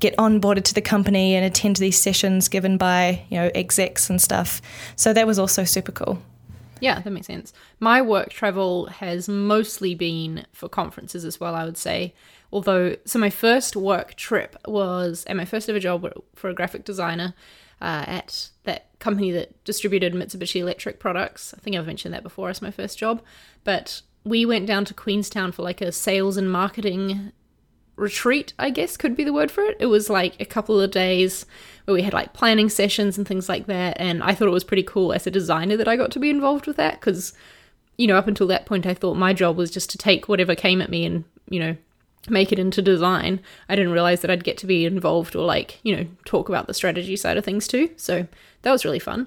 get 0.00 0.16
onboarded 0.16 0.64
to 0.64 0.74
the 0.74 0.80
company 0.80 1.34
and 1.34 1.44
attend 1.44 1.76
these 1.76 2.00
sessions 2.00 2.48
given 2.48 2.76
by 2.76 3.22
you 3.28 3.36
know 3.38 3.50
execs 3.54 4.10
and 4.10 4.20
stuff. 4.20 4.60
So 4.96 5.12
that 5.12 5.26
was 5.26 5.38
also 5.38 5.64
super 5.64 5.92
cool. 5.92 6.20
Yeah, 6.80 7.00
that 7.00 7.10
makes 7.10 7.26
sense. 7.26 7.52
My 7.78 8.00
work 8.00 8.30
travel 8.30 8.86
has 8.86 9.28
mostly 9.28 9.94
been 9.94 10.46
for 10.52 10.68
conferences 10.68 11.24
as 11.24 11.38
well, 11.38 11.54
I 11.54 11.64
would 11.64 11.76
say. 11.76 12.14
Although, 12.52 12.96
so 13.04 13.18
my 13.18 13.30
first 13.30 13.76
work 13.76 14.14
trip 14.14 14.56
was 14.66 15.24
and 15.26 15.36
my 15.36 15.44
first 15.44 15.68
ever 15.68 15.78
job 15.78 16.10
for 16.34 16.48
a 16.48 16.54
graphic 16.54 16.84
designer 16.84 17.34
uh, 17.80 18.04
at 18.06 18.50
that 18.64 18.88
company 18.98 19.30
that 19.30 19.62
distributed 19.64 20.14
Mitsubishi 20.14 20.60
Electric 20.60 20.98
products. 20.98 21.54
I 21.56 21.60
think 21.60 21.76
I've 21.76 21.86
mentioned 21.86 22.14
that 22.14 22.22
before 22.22 22.48
as 22.48 22.62
my 22.62 22.70
first 22.70 22.98
job. 22.98 23.22
But 23.62 24.02
we 24.24 24.44
went 24.44 24.66
down 24.66 24.84
to 24.86 24.94
Queenstown 24.94 25.52
for 25.52 25.62
like 25.62 25.80
a 25.80 25.92
sales 25.92 26.36
and 26.36 26.50
marketing 26.50 27.32
retreat, 28.00 28.52
I 28.58 28.70
guess 28.70 28.96
could 28.96 29.14
be 29.14 29.24
the 29.24 29.32
word 29.32 29.50
for 29.50 29.62
it. 29.62 29.76
It 29.78 29.86
was 29.86 30.10
like 30.10 30.40
a 30.40 30.44
couple 30.44 30.80
of 30.80 30.90
days 30.90 31.46
where 31.84 31.94
we 31.94 32.02
had 32.02 32.12
like 32.12 32.32
planning 32.32 32.68
sessions 32.68 33.18
and 33.18 33.26
things 33.26 33.48
like 33.48 33.66
that. 33.66 33.96
And 34.00 34.22
I 34.22 34.34
thought 34.34 34.48
it 34.48 34.52
was 34.52 34.64
pretty 34.64 34.82
cool 34.82 35.12
as 35.12 35.26
a 35.26 35.30
designer 35.30 35.76
that 35.76 35.88
I 35.88 35.96
got 35.96 36.10
to 36.12 36.18
be 36.18 36.30
involved 36.30 36.66
with 36.66 36.76
that 36.76 37.00
because, 37.00 37.32
you 37.96 38.06
know, 38.06 38.16
up 38.16 38.26
until 38.26 38.46
that 38.48 38.66
point, 38.66 38.86
I 38.86 38.94
thought 38.94 39.16
my 39.16 39.32
job 39.32 39.56
was 39.56 39.70
just 39.70 39.90
to 39.90 39.98
take 39.98 40.28
whatever 40.28 40.54
came 40.54 40.80
at 40.80 40.90
me 40.90 41.04
and, 41.04 41.24
you 41.48 41.60
know, 41.60 41.76
make 42.28 42.52
it 42.52 42.58
into 42.58 42.82
design. 42.82 43.40
I 43.68 43.76
didn't 43.76 43.92
realize 43.92 44.20
that 44.20 44.30
I'd 44.30 44.44
get 44.44 44.58
to 44.58 44.66
be 44.66 44.84
involved 44.84 45.34
or 45.36 45.44
like, 45.44 45.78
you 45.82 45.96
know, 45.96 46.06
talk 46.24 46.48
about 46.48 46.66
the 46.66 46.74
strategy 46.74 47.16
side 47.16 47.36
of 47.36 47.44
things 47.44 47.66
too. 47.66 47.90
So 47.96 48.26
that 48.62 48.72
was 48.72 48.84
really 48.84 48.98
fun. 48.98 49.26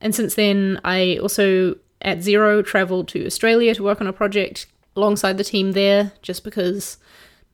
And 0.00 0.14
since 0.14 0.34
then, 0.34 0.80
I 0.84 1.18
also 1.18 1.76
at 2.02 2.18
Xero 2.18 2.64
traveled 2.64 3.08
to 3.08 3.26
Australia 3.26 3.74
to 3.74 3.82
work 3.82 4.00
on 4.00 4.06
a 4.06 4.12
project 4.12 4.66
alongside 4.96 5.36
the 5.36 5.44
team 5.44 5.72
there 5.72 6.12
just 6.22 6.44
because 6.44 6.96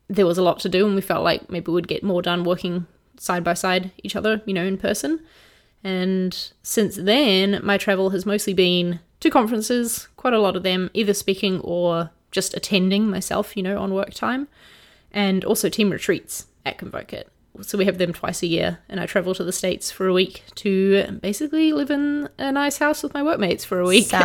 there 0.09 0.27
was 0.27 0.39
a 0.39 0.43
lot 0.43 0.61
to 0.61 0.69
do 0.69 0.87
and 0.87 0.95
we 0.95 1.01
felt 1.01 1.25
like 1.25 1.51
maybe 1.51 1.71
we'd 1.73 1.89
get 1.89 2.03
more 2.03 2.23
done 2.23 2.45
working 2.45 2.87
side 3.19 3.43
by 3.43 3.55
side 3.55 3.91
each 4.03 4.15
other, 4.17 4.41
you 4.47 4.55
know, 4.55 4.65
in 4.65 4.79
person. 4.79 5.21
And 5.85 6.51
since 6.63 6.97
then, 6.97 7.61
my 7.63 7.79
travel 7.79 8.11
has 8.11 8.27
mostly 8.27 8.55
been 8.55 9.01
to 9.21 9.31
conferences, 9.31 10.09
quite 10.17 10.35
a 10.35 10.39
lot 10.41 10.57
of 10.57 10.63
them, 10.63 10.91
either 10.95 11.15
speaking 11.15 11.61
or 11.61 12.11
just 12.31 12.55
attending 12.57 13.09
myself, 13.09 13.57
you 13.57 13.63
know, 13.63 13.81
on 13.81 13.95
work 13.95 14.13
time, 14.13 14.49
and 15.13 15.45
also 15.45 15.69
team 15.69 15.91
retreats 15.91 16.47
at 16.65 16.79
ConvertKit. 16.79 17.25
So 17.63 17.79
we 17.79 17.87
have 17.87 17.97
them 17.97 18.13
twice 18.13 18.43
a 18.43 18.47
year, 18.47 18.81
and 18.89 19.01
I 19.01 19.07
travel 19.07 19.35
to 19.37 19.45
the 19.45 19.53
States 19.53 19.91
for 19.91 20.07
a 20.07 20.13
week 20.13 20.43
to 20.57 21.19
basically 21.23 21.73
live 21.73 21.91
in 21.91 22.29
a 22.37 22.53
nice 22.53 22.77
house 22.79 23.03
with 23.03 23.15
my 23.15 23.23
workmates 23.23 23.65
for 23.65 23.81
a 23.81 23.87
week. 23.87 24.13
and- 24.13 24.21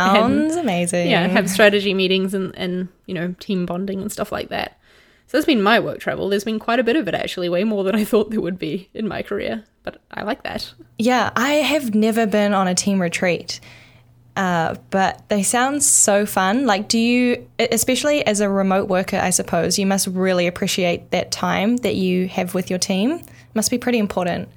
Sounds 0.50 0.56
amazing. 0.56 1.08
yeah, 1.10 1.26
have 1.28 1.48
strategy 1.48 1.94
meetings 1.94 2.34
and, 2.34 2.54
and 2.58 2.88
you 3.06 3.14
know 3.14 3.34
team 3.40 3.64
bonding 3.64 4.02
and 4.02 4.12
stuff 4.12 4.32
like 4.32 4.48
that. 4.50 4.78
So 5.26 5.38
that's 5.38 5.46
been 5.46 5.62
my 5.62 5.80
work 5.80 5.98
travel. 5.98 6.28
There's 6.28 6.44
been 6.44 6.58
quite 6.58 6.78
a 6.78 6.84
bit 6.84 6.96
of 6.96 7.08
it 7.08 7.14
actually, 7.14 7.48
way 7.48 7.64
more 7.64 7.84
than 7.84 7.94
I 7.94 8.04
thought 8.04 8.30
there 8.30 8.40
would 8.40 8.58
be 8.58 8.90
in 8.92 9.08
my 9.08 9.22
career. 9.22 9.64
But 9.82 10.00
I 10.10 10.22
like 10.22 10.42
that. 10.42 10.72
Yeah, 10.98 11.30
I 11.34 11.54
have 11.54 11.94
never 11.94 12.26
been 12.26 12.52
on 12.52 12.68
a 12.68 12.74
team 12.74 13.00
retreat, 13.00 13.60
uh, 14.36 14.76
but 14.90 15.28
they 15.28 15.42
sound 15.42 15.82
so 15.82 16.26
fun. 16.26 16.66
Like, 16.66 16.88
do 16.88 16.98
you, 16.98 17.48
especially 17.58 18.24
as 18.26 18.40
a 18.40 18.48
remote 18.48 18.88
worker, 18.88 19.16
I 19.16 19.30
suppose, 19.30 19.78
you 19.78 19.86
must 19.86 20.06
really 20.06 20.46
appreciate 20.46 21.10
that 21.10 21.32
time 21.32 21.78
that 21.78 21.96
you 21.96 22.28
have 22.28 22.54
with 22.54 22.70
your 22.70 22.78
team. 22.78 23.22
Must 23.54 23.70
be 23.70 23.78
pretty 23.78 23.98
important. 23.98 24.48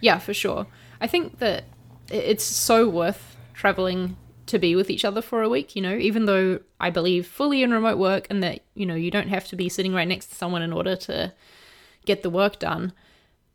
Yeah, 0.00 0.18
for 0.18 0.34
sure. 0.34 0.66
I 1.00 1.06
think 1.06 1.38
that 1.38 1.64
it's 2.10 2.44
so 2.44 2.88
worth 2.88 3.36
traveling 3.54 4.16
to 4.50 4.58
be 4.58 4.76
with 4.76 4.90
each 4.90 5.04
other 5.04 5.22
for 5.22 5.42
a 5.42 5.48
week, 5.48 5.74
you 5.74 5.82
know, 5.82 5.96
even 5.96 6.26
though 6.26 6.60
I 6.78 6.90
believe 6.90 7.26
fully 7.26 7.62
in 7.62 7.72
remote 7.72 7.98
work 7.98 8.26
and 8.30 8.42
that, 8.42 8.60
you 8.74 8.84
know, 8.84 8.94
you 8.94 9.10
don't 9.10 9.28
have 9.28 9.48
to 9.48 9.56
be 9.56 9.68
sitting 9.68 9.94
right 9.94 10.08
next 10.08 10.26
to 10.26 10.34
someone 10.34 10.62
in 10.62 10.72
order 10.72 10.96
to 10.96 11.32
get 12.04 12.22
the 12.22 12.30
work 12.30 12.58
done, 12.58 12.92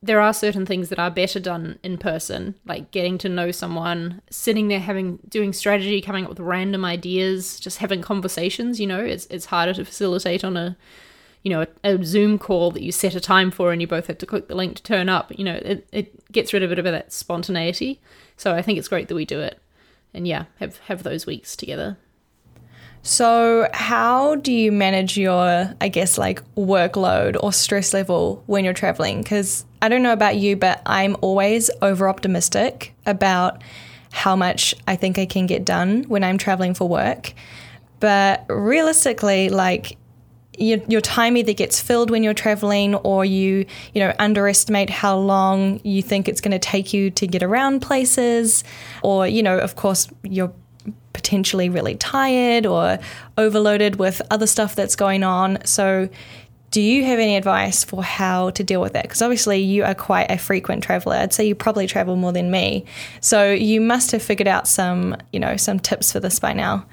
there 0.01 0.19
are 0.19 0.33
certain 0.33 0.65
things 0.65 0.89
that 0.89 0.99
are 0.99 1.09
better 1.09 1.39
done 1.39 1.79
in 1.83 1.97
person, 1.97 2.55
like 2.65 2.91
getting 2.91 3.17
to 3.19 3.29
know 3.29 3.51
someone, 3.51 4.21
sitting 4.29 4.67
there 4.67 4.79
having 4.79 5.19
doing 5.27 5.51
strategy, 5.51 6.01
coming 6.01 6.23
up 6.23 6.29
with 6.29 6.39
random 6.39 6.85
ideas, 6.85 7.59
just 7.59 7.79
having 7.79 8.01
conversations, 8.01 8.79
you 8.79 8.87
know, 8.87 9.03
it's 9.03 9.25
it's 9.27 9.45
harder 9.45 9.73
to 9.73 9.85
facilitate 9.85 10.43
on 10.43 10.57
a 10.57 10.77
you 11.45 11.51
know, 11.51 11.61
a, 11.61 11.67
a, 11.83 12.03
Zoom 12.03 12.39
call 12.39 12.71
that 12.71 12.81
you 12.81 12.91
set 12.91 13.13
a 13.13 13.19
time 13.19 13.51
for 13.51 13.71
and 13.71 13.79
you 13.79 13.85
both 13.85 14.07
have 14.07 14.17
to 14.17 14.25
click 14.25 14.47
the 14.47 14.55
link 14.55 14.77
to 14.77 14.81
turn 14.81 15.09
up, 15.09 15.31
you 15.37 15.43
know, 15.43 15.53
it, 15.53 15.87
it 15.91 16.31
gets 16.31 16.53
rid 16.53 16.63
of 16.63 16.71
a 16.71 16.75
bit 16.75 16.85
of 16.85 16.91
that 16.91 17.13
spontaneity. 17.13 18.01
So 18.35 18.55
I 18.55 18.63
think 18.63 18.79
it's 18.79 18.87
great 18.87 19.09
that 19.09 19.15
we 19.15 19.25
do 19.25 19.41
it. 19.41 19.59
And 20.15 20.27
yeah, 20.27 20.45
have 20.59 20.77
have 20.87 21.03
those 21.03 21.25
weeks 21.25 21.55
together. 21.55 21.97
So, 23.03 23.69
how 23.71 24.33
do 24.33 24.51
you 24.51 24.71
manage 24.71 25.15
your, 25.15 25.71
I 25.79 25.89
guess, 25.89 26.17
like 26.17 26.41
workload 26.55 27.37
or 27.39 27.53
stress 27.53 27.93
level 27.93 28.41
when 28.47 28.65
you're 28.65 28.73
traveling? 28.73 29.21
Because 29.21 29.63
I 29.79 29.89
don't 29.89 30.01
know 30.01 30.11
about 30.11 30.37
you, 30.37 30.55
but 30.55 30.81
I'm 30.87 31.15
always 31.21 31.69
over 31.83 32.09
optimistic 32.09 32.95
about 33.05 33.61
how 34.11 34.35
much 34.35 34.73
I 34.87 34.95
think 34.95 35.19
I 35.19 35.27
can 35.27 35.45
get 35.45 35.63
done 35.65 36.05
when 36.07 36.23
I'm 36.23 36.39
traveling 36.39 36.73
for 36.73 36.89
work. 36.89 37.33
But 37.99 38.43
realistically, 38.49 39.49
like, 39.49 39.97
your, 40.57 40.79
your 40.87 41.01
time 41.01 41.37
either 41.37 41.53
gets 41.53 41.81
filled 41.81 42.09
when 42.09 42.23
you're 42.23 42.33
traveling 42.33 42.95
or 42.95 43.25
you 43.25 43.65
you 43.93 44.01
know 44.01 44.13
underestimate 44.19 44.89
how 44.89 45.17
long 45.17 45.79
you 45.83 46.01
think 46.01 46.27
it's 46.27 46.41
going 46.41 46.51
to 46.51 46.59
take 46.59 46.93
you 46.93 47.09
to 47.11 47.27
get 47.27 47.43
around 47.43 47.81
places 47.81 48.63
or 49.03 49.27
you 49.27 49.43
know 49.43 49.57
of 49.57 49.75
course 49.75 50.07
you're 50.23 50.53
potentially 51.15 51.69
really 51.69 51.95
tired 51.95 52.65
or 52.65 52.99
overloaded 53.37 53.95
with 53.95 54.21
other 54.29 54.45
stuff 54.45 54.75
that's 54.75 54.95
going 54.95 55.23
on. 55.23 55.57
So, 55.65 56.09
do 56.71 56.81
you 56.81 57.05
have 57.05 57.19
any 57.19 57.37
advice 57.37 57.85
for 57.85 58.03
how 58.03 58.49
to 58.49 58.63
deal 58.63 58.81
with 58.81 58.93
that? 58.93 59.03
Because 59.03 59.21
obviously, 59.21 59.59
you 59.59 59.85
are 59.85 59.95
quite 59.95 60.29
a 60.29 60.37
frequent 60.37 60.83
traveler. 60.83 61.15
I'd 61.15 61.31
say 61.31 61.47
you 61.47 61.55
probably 61.55 61.87
travel 61.87 62.17
more 62.17 62.33
than 62.33 62.51
me. 62.51 62.85
So, 63.21 63.51
you 63.51 63.79
must 63.81 64.11
have 64.11 64.21
figured 64.21 64.47
out 64.47 64.67
some, 64.67 65.15
you 65.31 65.39
know, 65.39 65.55
some 65.57 65.79
tips 65.79 66.11
for 66.11 66.19
this 66.19 66.39
by 66.39 66.53
now. 66.53 66.85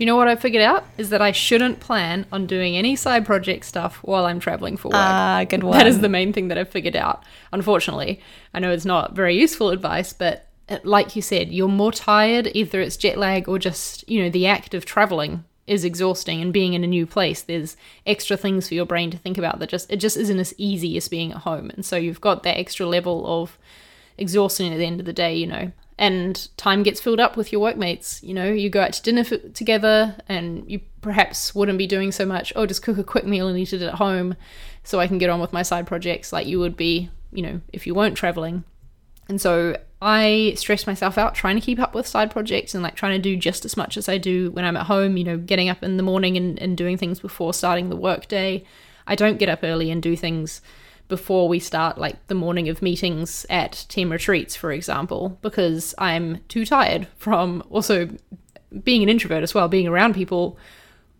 Do 0.00 0.04
you 0.04 0.06
know 0.06 0.16
what 0.16 0.28
I 0.28 0.36
figured 0.36 0.62
out? 0.62 0.86
Is 0.96 1.10
that 1.10 1.20
I 1.20 1.30
shouldn't 1.30 1.78
plan 1.78 2.24
on 2.32 2.46
doing 2.46 2.74
any 2.74 2.96
side 2.96 3.26
project 3.26 3.66
stuff 3.66 3.96
while 3.96 4.24
I'm 4.24 4.40
traveling 4.40 4.78
for 4.78 4.88
work. 4.88 4.94
Ah, 4.96 5.44
good 5.46 5.62
one. 5.62 5.76
That 5.76 5.86
is 5.86 6.00
the 6.00 6.08
main 6.08 6.32
thing 6.32 6.48
that 6.48 6.56
I've 6.56 6.70
figured 6.70 6.96
out. 6.96 7.22
Unfortunately, 7.52 8.18
I 8.54 8.60
know 8.60 8.72
it's 8.72 8.86
not 8.86 9.14
very 9.14 9.38
useful 9.38 9.68
advice, 9.68 10.14
but 10.14 10.46
like 10.84 11.16
you 11.16 11.20
said, 11.20 11.52
you're 11.52 11.68
more 11.68 11.92
tired. 11.92 12.50
Either 12.54 12.80
it's 12.80 12.96
jet 12.96 13.18
lag 13.18 13.46
or 13.46 13.58
just, 13.58 14.08
you 14.08 14.22
know, 14.22 14.30
the 14.30 14.46
act 14.46 14.72
of 14.72 14.86
traveling 14.86 15.44
is 15.66 15.84
exhausting 15.84 16.40
and 16.40 16.50
being 16.50 16.72
in 16.72 16.82
a 16.82 16.86
new 16.86 17.06
place 17.06 17.42
there's 17.42 17.76
extra 18.06 18.38
things 18.38 18.66
for 18.66 18.74
your 18.74 18.86
brain 18.86 19.10
to 19.10 19.18
think 19.18 19.36
about 19.36 19.58
that 19.60 19.68
just 19.68 19.88
it 19.92 19.98
just 19.98 20.16
isn't 20.16 20.40
as 20.40 20.52
easy 20.56 20.96
as 20.96 21.06
being 21.06 21.30
at 21.30 21.38
home 21.38 21.70
and 21.70 21.84
so 21.84 21.96
you've 21.96 22.20
got 22.20 22.42
that 22.42 22.58
extra 22.58 22.84
level 22.84 23.24
of 23.42 23.56
exhaustion 24.18 24.72
at 24.72 24.78
the 24.78 24.84
end 24.84 24.98
of 24.98 25.06
the 25.06 25.12
day 25.12 25.32
you 25.32 25.46
know 25.46 25.70
and 26.00 26.48
time 26.56 26.82
gets 26.82 27.00
filled 27.00 27.20
up 27.20 27.36
with 27.36 27.52
your 27.52 27.60
workmates 27.60 28.20
you 28.24 28.34
know 28.34 28.50
you 28.50 28.68
go 28.68 28.80
out 28.80 28.92
to 28.92 29.02
dinner 29.02 29.20
f- 29.20 29.52
together 29.54 30.16
and 30.28 30.68
you 30.68 30.80
perhaps 31.02 31.54
wouldn't 31.54 31.78
be 31.78 31.86
doing 31.86 32.10
so 32.10 32.26
much 32.26 32.52
oh 32.56 32.66
just 32.66 32.82
cook 32.82 32.98
a 32.98 33.04
quick 33.04 33.26
meal 33.26 33.46
and 33.46 33.58
eat 33.58 33.72
it 33.72 33.82
at 33.82 33.94
home 33.94 34.34
so 34.82 34.98
i 34.98 35.06
can 35.06 35.18
get 35.18 35.30
on 35.30 35.40
with 35.40 35.52
my 35.52 35.62
side 35.62 35.86
projects 35.86 36.32
like 36.32 36.46
you 36.46 36.58
would 36.58 36.76
be 36.76 37.08
you 37.30 37.42
know 37.42 37.60
if 37.72 37.86
you 37.86 37.94
weren't 37.94 38.16
traveling 38.16 38.64
and 39.28 39.40
so 39.40 39.76
I 40.02 40.54
stress 40.56 40.88
myself 40.88 41.16
out 41.16 41.36
trying 41.36 41.54
to 41.54 41.60
keep 41.60 41.78
up 41.78 41.94
with 41.94 42.06
side 42.06 42.32
projects 42.32 42.74
and 42.74 42.82
like 42.82 42.96
trying 42.96 43.12
to 43.12 43.22
do 43.22 43.36
just 43.36 43.64
as 43.64 43.76
much 43.76 43.96
as 43.96 44.08
I 44.08 44.18
do 44.18 44.50
when 44.50 44.64
I'm 44.64 44.76
at 44.76 44.86
home, 44.86 45.16
you 45.16 45.22
know, 45.22 45.36
getting 45.36 45.68
up 45.68 45.84
in 45.84 45.98
the 45.98 46.02
morning 46.02 46.36
and, 46.36 46.58
and 46.58 46.76
doing 46.76 46.96
things 46.96 47.20
before 47.20 47.54
starting 47.54 47.90
the 47.90 47.96
workday. 47.96 48.64
I 49.06 49.14
don't 49.14 49.38
get 49.38 49.48
up 49.48 49.60
early 49.62 49.88
and 49.90 50.02
do 50.02 50.16
things 50.16 50.62
before 51.10 51.46
we 51.48 51.58
start 51.58 51.98
like 51.98 52.26
the 52.28 52.34
morning 52.34 52.70
of 52.70 52.80
meetings 52.80 53.44
at 53.50 53.84
team 53.90 54.10
retreats, 54.10 54.56
for 54.56 54.72
example, 54.72 55.38
because 55.42 55.94
I'm 55.98 56.38
too 56.48 56.64
tired 56.64 57.06
from 57.18 57.62
also 57.68 58.08
being 58.82 59.02
an 59.02 59.10
introvert 59.10 59.42
as 59.42 59.52
well, 59.52 59.68
being 59.68 59.86
around 59.86 60.14
people 60.14 60.56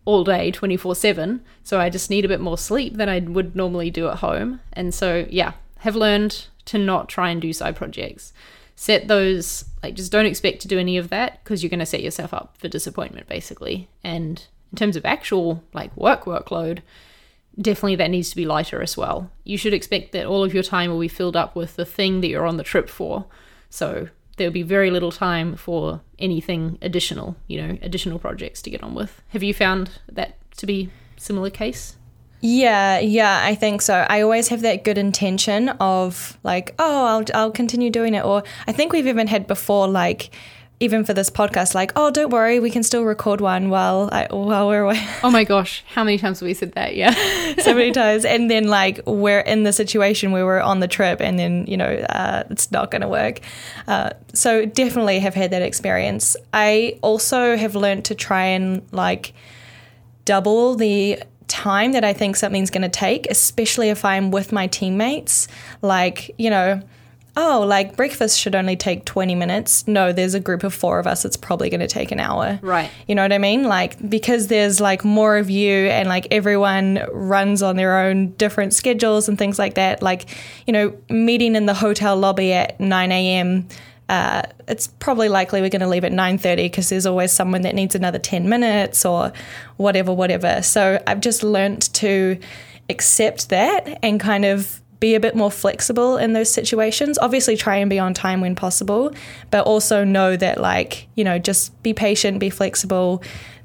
all 0.03 0.23
day 0.23 0.49
24 0.49 0.95
7 0.95 1.45
so 1.63 1.79
i 1.79 1.87
just 1.87 2.09
need 2.09 2.25
a 2.25 2.27
bit 2.27 2.39
more 2.39 2.57
sleep 2.57 2.95
than 2.95 3.07
i 3.07 3.19
would 3.19 3.55
normally 3.55 3.91
do 3.91 4.07
at 4.07 4.17
home. 4.17 4.59
And 4.73 4.95
so 4.95 5.27
yeah 5.29 5.53
have 5.81 5.95
learned 5.95 6.47
to 6.65 6.77
not 6.77 7.09
try 7.09 7.29
and 7.31 7.41
do 7.41 7.51
side 7.53 7.75
projects. 7.75 8.33
Set 8.75 9.07
those 9.07 9.65
like 9.83 9.95
just 9.95 10.11
don't 10.11 10.25
expect 10.25 10.61
to 10.61 10.67
do 10.67 10.79
any 10.79 10.97
of 10.97 11.09
that 11.09 11.43
because 11.43 11.61
you're 11.61 11.69
going 11.69 11.79
to 11.79 11.85
set 11.85 12.03
yourself 12.03 12.33
up 12.33 12.55
for 12.57 12.67
disappointment 12.67 13.27
basically. 13.27 13.89
And 14.03 14.45
in 14.71 14.75
terms 14.75 14.95
of 14.95 15.05
actual 15.05 15.63
like 15.73 15.95
work 15.97 16.25
workload 16.25 16.79
definitely 17.61 17.95
that 17.95 18.09
needs 18.09 18.29
to 18.29 18.35
be 18.35 18.45
lighter 18.45 18.81
as 18.81 18.97
well 18.97 19.29
you 19.43 19.57
should 19.57 19.73
expect 19.73 20.11
that 20.11 20.25
all 20.25 20.43
of 20.43 20.53
your 20.53 20.63
time 20.63 20.89
will 20.89 20.99
be 20.99 21.07
filled 21.07 21.35
up 21.35 21.55
with 21.55 21.75
the 21.75 21.85
thing 21.85 22.21
that 22.21 22.27
you're 22.27 22.45
on 22.45 22.57
the 22.57 22.63
trip 22.63 22.89
for 22.89 23.25
so 23.69 24.07
there'll 24.37 24.53
be 24.53 24.63
very 24.63 24.89
little 24.89 25.11
time 25.11 25.55
for 25.55 26.01
anything 26.19 26.77
additional 26.81 27.35
you 27.47 27.61
know 27.61 27.77
additional 27.81 28.19
projects 28.19 28.61
to 28.61 28.69
get 28.69 28.83
on 28.83 28.93
with 28.93 29.21
have 29.29 29.43
you 29.43 29.53
found 29.53 29.99
that 30.11 30.37
to 30.57 30.65
be 30.65 30.89
similar 31.17 31.49
case 31.49 31.97
yeah, 32.43 32.97
yeah, 32.97 33.41
I 33.43 33.53
think 33.53 33.83
so. 33.83 34.05
I 34.09 34.21
always 34.21 34.47
have 34.47 34.61
that 34.61 34.83
good 34.83 34.97
intention 34.97 35.69
of 35.79 36.39
like, 36.43 36.73
oh, 36.79 37.05
I'll 37.05 37.23
I'll 37.35 37.51
continue 37.51 37.91
doing 37.91 38.15
it. 38.15 38.25
Or 38.25 38.43
I 38.65 38.71
think 38.71 38.93
we've 38.93 39.05
even 39.05 39.27
had 39.27 39.45
before 39.45 39.87
like 39.87 40.31
even 40.81 41.05
for 41.05 41.13
this 41.13 41.29
podcast, 41.29 41.75
like, 41.75 41.91
oh, 41.95 42.09
don't 42.09 42.31
worry, 42.31 42.59
we 42.59 42.71
can 42.71 42.81
still 42.81 43.03
record 43.03 43.39
one 43.39 43.69
while 43.69 44.09
I, 44.11 44.27
while 44.31 44.67
we're 44.67 44.81
away. 44.81 45.07
Oh 45.23 45.29
my 45.29 45.43
gosh, 45.43 45.83
how 45.93 46.03
many 46.03 46.17
times 46.17 46.39
have 46.39 46.47
we 46.47 46.55
said 46.55 46.73
that? 46.73 46.95
Yeah, 46.95 47.13
so 47.59 47.75
many 47.75 47.91
times. 48.03 48.25
And 48.25 48.49
then 48.49 48.67
like 48.67 48.99
we're 49.05 49.41
in 49.41 49.61
the 49.61 49.73
situation 49.73 50.31
where 50.31 50.43
we're 50.43 50.59
on 50.59 50.79
the 50.79 50.87
trip, 50.87 51.21
and 51.21 51.37
then 51.37 51.65
you 51.67 51.77
know 51.77 51.85
uh, 52.09 52.43
it's 52.49 52.71
not 52.71 52.89
going 52.89 53.03
to 53.03 53.07
work. 53.07 53.41
Uh, 53.87 54.09
so 54.33 54.65
definitely 54.65 55.19
have 55.19 55.35
had 55.35 55.51
that 55.51 55.61
experience. 55.61 56.35
I 56.51 56.97
also 57.03 57.55
have 57.55 57.75
learned 57.75 58.05
to 58.05 58.15
try 58.15 58.45
and 58.45 58.81
like 58.91 59.33
double 60.25 60.75
the 60.75 61.21
time 61.47 61.91
that 61.91 62.03
I 62.03 62.13
think 62.13 62.37
something's 62.37 62.71
going 62.71 62.81
to 62.81 62.89
take, 62.89 63.27
especially 63.29 63.89
if 63.89 64.03
I'm 64.03 64.31
with 64.31 64.51
my 64.51 64.65
teammates. 64.67 65.47
Like, 65.81 66.31
you 66.39 66.49
know, 66.49 66.81
oh, 67.37 67.63
like 67.65 67.95
breakfast 67.95 68.39
should 68.39 68.55
only 68.55 68.75
take 68.75 69.05
20 69.05 69.35
minutes. 69.35 69.87
No, 69.87 70.11
there's 70.11 70.33
a 70.33 70.39
group 70.39 70.63
of 70.63 70.73
four 70.73 70.99
of 70.99 71.07
us, 71.07 71.25
it's 71.25 71.37
probably 71.37 71.69
going 71.69 71.79
to 71.79 71.87
take 71.87 72.11
an 72.11 72.19
hour. 72.19 72.59
Right. 72.61 72.89
You 73.07 73.15
know 73.15 73.21
what 73.21 73.33
I 73.33 73.37
mean? 73.37 73.63
Like, 73.63 74.09
because 74.09 74.47
there's 74.47 74.81
like 74.81 75.05
more 75.05 75.37
of 75.37 75.49
you 75.49 75.87
and 75.87 76.09
like 76.09 76.27
everyone 76.31 77.05
runs 77.11 77.63
on 77.63 77.75
their 77.77 77.99
own 77.99 78.31
different 78.31 78.73
schedules 78.73 79.29
and 79.29 79.37
things 79.37 79.57
like 79.57 79.75
that. 79.75 80.01
Like, 80.01 80.25
you 80.67 80.73
know, 80.73 80.97
meeting 81.09 81.55
in 81.55 81.65
the 81.65 81.73
hotel 81.73 82.17
lobby 82.17 82.53
at 82.53 82.79
9 82.79 83.11
a.m 83.11 83.67
uh, 84.11 84.41
it's 84.67 84.87
probably 84.87 85.29
likely 85.29 85.61
we're 85.61 85.69
going 85.69 85.79
to 85.79 85.87
leave 85.87 86.03
at 86.03 86.11
9.30 86.11 86.57
because 86.57 86.89
there's 86.89 87.05
always 87.05 87.31
someone 87.31 87.61
that 87.61 87.73
needs 87.73 87.95
another 87.95 88.19
10 88.19 88.49
minutes 88.49 89.05
or 89.05 89.31
whatever 89.77 90.11
whatever 90.11 90.61
so 90.61 91.01
i've 91.07 91.21
just 91.21 91.43
learned 91.43 91.81
to 91.93 92.37
accept 92.89 93.47
that 93.49 93.99
and 94.03 94.19
kind 94.19 94.43
of 94.43 94.80
be 95.01 95.15
a 95.15 95.19
bit 95.19 95.35
more 95.35 95.51
flexible 95.51 96.15
in 96.15 96.31
those 96.31 96.49
situations. 96.49 97.17
Obviously 97.17 97.57
try 97.57 97.75
and 97.75 97.89
be 97.89 97.99
on 97.99 98.13
time 98.13 98.39
when 98.39 98.55
possible 98.55 99.13
but 99.49 99.65
also 99.65 100.05
know 100.05 100.37
that 100.37 100.61
like 100.61 101.07
you 101.15 101.25
know 101.25 101.37
just 101.37 101.83
be 101.83 101.93
patient 101.93 102.39
be 102.39 102.49
flexible. 102.49 103.21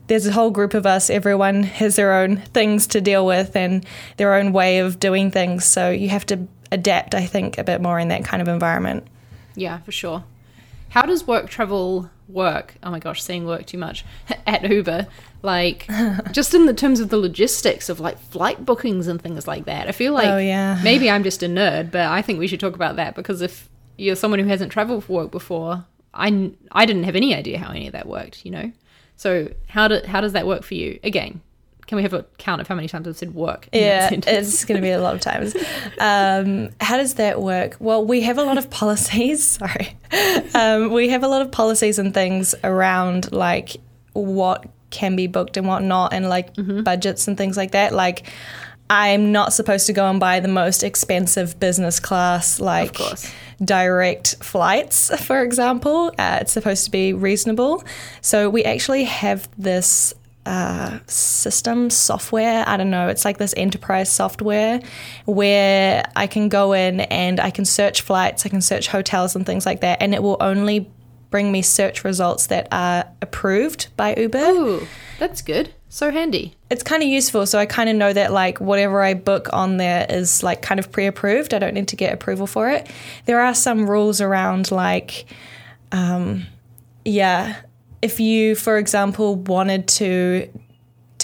There's 0.08 0.26
a 0.26 0.32
whole 0.32 0.50
group 0.50 0.74
of 0.74 0.86
us. 0.86 1.10
Everyone 1.10 1.62
has 1.62 1.96
their 1.96 2.14
own 2.14 2.38
things 2.38 2.86
to 2.88 3.00
deal 3.00 3.26
with 3.26 3.54
and 3.54 3.84
their 4.16 4.34
own 4.34 4.52
way 4.52 4.78
of 4.78 4.98
doing 4.98 5.30
things. 5.30 5.64
So 5.64 5.90
you 5.90 6.08
have 6.08 6.26
to 6.26 6.48
adapt 6.72 7.14
i 7.14 7.24
think 7.24 7.58
a 7.58 7.62
bit 7.64 7.80
more 7.80 7.96
in 7.96 8.08
that 8.08 8.24
kind 8.24 8.42
of 8.42 8.48
environment. 8.48 9.06
Yeah 9.54 9.78
for 9.80 9.92
sure. 9.92 10.24
How 10.88 11.02
does 11.02 11.26
work 11.26 11.50
travel 11.50 12.10
work? 12.28 12.74
Oh 12.82 12.90
my 12.90 12.98
gosh, 12.98 13.22
saying 13.22 13.44
work 13.44 13.66
too 13.66 13.78
much. 13.78 14.04
At 14.46 14.68
Uber. 14.68 15.06
Like, 15.46 15.88
just 16.32 16.52
in 16.52 16.66
the 16.66 16.74
terms 16.74 16.98
of 17.00 17.08
the 17.08 17.16
logistics 17.16 17.88
of 17.88 18.00
like 18.00 18.18
flight 18.18 18.66
bookings 18.66 19.06
and 19.06 19.22
things 19.22 19.46
like 19.46 19.64
that. 19.64 19.88
I 19.88 19.92
feel 19.92 20.12
like 20.12 20.28
oh, 20.28 20.38
yeah. 20.38 20.80
maybe 20.82 21.08
I'm 21.08 21.22
just 21.22 21.42
a 21.42 21.46
nerd, 21.46 21.92
but 21.92 22.08
I 22.08 22.20
think 22.20 22.40
we 22.40 22.48
should 22.48 22.60
talk 22.60 22.74
about 22.74 22.96
that 22.96 23.14
because 23.14 23.40
if 23.40 23.68
you're 23.96 24.16
someone 24.16 24.40
who 24.40 24.46
hasn't 24.46 24.72
traveled 24.72 25.04
for 25.04 25.12
work 25.12 25.30
before, 25.30 25.86
I, 26.12 26.50
I 26.72 26.84
didn't 26.84 27.04
have 27.04 27.14
any 27.14 27.34
idea 27.34 27.58
how 27.58 27.70
any 27.70 27.86
of 27.86 27.92
that 27.92 28.06
worked, 28.06 28.44
you 28.44 28.50
know? 28.50 28.72
So, 29.16 29.50
how, 29.68 29.88
do, 29.88 30.00
how 30.04 30.20
does 30.20 30.32
that 30.32 30.46
work 30.46 30.64
for 30.64 30.74
you? 30.74 30.98
Again, 31.02 31.40
can 31.86 31.96
we 31.96 32.02
have 32.02 32.12
a 32.12 32.24
count 32.38 32.60
of 32.60 32.66
how 32.66 32.74
many 32.74 32.88
times 32.88 33.06
I've 33.06 33.16
said 33.16 33.34
work? 33.34 33.68
Yeah, 33.72 34.10
it's 34.12 34.64
going 34.64 34.76
to 34.76 34.82
be 34.82 34.90
a 34.90 35.00
lot 35.00 35.14
of 35.14 35.20
times. 35.20 35.54
Um, 35.98 36.70
how 36.80 36.96
does 36.96 37.14
that 37.14 37.40
work? 37.40 37.76
Well, 37.78 38.04
we 38.04 38.22
have 38.22 38.38
a 38.38 38.42
lot 38.42 38.58
of 38.58 38.68
policies. 38.70 39.44
Sorry, 39.60 39.96
um, 40.54 40.92
we 40.92 41.08
have 41.10 41.22
a 41.22 41.28
lot 41.28 41.42
of 41.42 41.52
policies 41.52 41.98
and 41.98 42.12
things 42.12 42.54
around 42.64 43.32
like 43.32 43.76
what 44.12 44.66
can 44.96 45.14
be 45.14 45.26
booked 45.26 45.56
and 45.56 45.68
whatnot 45.68 46.12
and 46.12 46.28
like 46.28 46.54
mm-hmm. 46.54 46.82
budgets 46.82 47.28
and 47.28 47.36
things 47.36 47.56
like 47.56 47.72
that. 47.72 47.92
Like, 47.92 48.26
I'm 48.88 49.32
not 49.32 49.52
supposed 49.52 49.86
to 49.88 49.92
go 49.92 50.08
and 50.08 50.18
buy 50.18 50.40
the 50.40 50.48
most 50.48 50.82
expensive 50.82 51.58
business 51.60 52.00
class, 52.00 52.60
like 52.60 52.96
direct 53.62 54.36
flights, 54.42 55.10
for 55.24 55.42
example. 55.42 56.12
Uh, 56.18 56.38
it's 56.40 56.52
supposed 56.52 56.84
to 56.86 56.90
be 56.90 57.12
reasonable. 57.12 57.84
So 58.20 58.48
we 58.48 58.64
actually 58.64 59.04
have 59.04 59.48
this 59.58 60.14
uh, 60.46 61.00
system 61.08 61.90
software. 61.90 62.62
I 62.66 62.76
don't 62.76 62.90
know. 62.90 63.08
It's 63.08 63.24
like 63.24 63.38
this 63.38 63.54
enterprise 63.56 64.08
software 64.08 64.80
where 65.24 66.04
I 66.14 66.28
can 66.28 66.48
go 66.48 66.72
in 66.72 67.00
and 67.00 67.40
I 67.40 67.50
can 67.50 67.64
search 67.64 68.02
flights, 68.02 68.46
I 68.46 68.48
can 68.48 68.60
search 68.60 68.86
hotels 68.86 69.34
and 69.34 69.44
things 69.44 69.66
like 69.66 69.80
that, 69.80 70.00
and 70.00 70.14
it 70.14 70.22
will 70.22 70.36
only 70.40 70.88
bring 71.30 71.52
me 71.52 71.62
search 71.62 72.04
results 72.04 72.46
that 72.48 72.68
are 72.72 73.06
approved 73.22 73.88
by 73.96 74.14
Uber. 74.16 74.38
Ooh, 74.38 74.86
that's 75.18 75.42
good. 75.42 75.72
So 75.88 76.10
handy. 76.10 76.54
It's 76.70 76.82
kind 76.82 77.02
of 77.02 77.08
useful. 77.08 77.46
So 77.46 77.58
I 77.58 77.66
kind 77.66 77.88
of 77.88 77.96
know 77.96 78.12
that 78.12 78.32
like 78.32 78.60
whatever 78.60 79.02
I 79.02 79.14
book 79.14 79.48
on 79.52 79.76
there 79.76 80.06
is 80.08 80.42
like 80.42 80.62
kind 80.62 80.78
of 80.78 80.92
pre 80.92 81.06
approved. 81.06 81.54
I 81.54 81.58
don't 81.58 81.74
need 81.74 81.88
to 81.88 81.96
get 81.96 82.12
approval 82.12 82.46
for 82.46 82.68
it. 82.70 82.90
There 83.24 83.40
are 83.40 83.54
some 83.54 83.88
rules 83.88 84.20
around 84.20 84.70
like, 84.70 85.26
um, 85.92 86.46
yeah, 87.04 87.56
if 88.02 88.20
you, 88.20 88.54
for 88.56 88.78
example, 88.78 89.36
wanted 89.36 89.88
to 89.88 90.50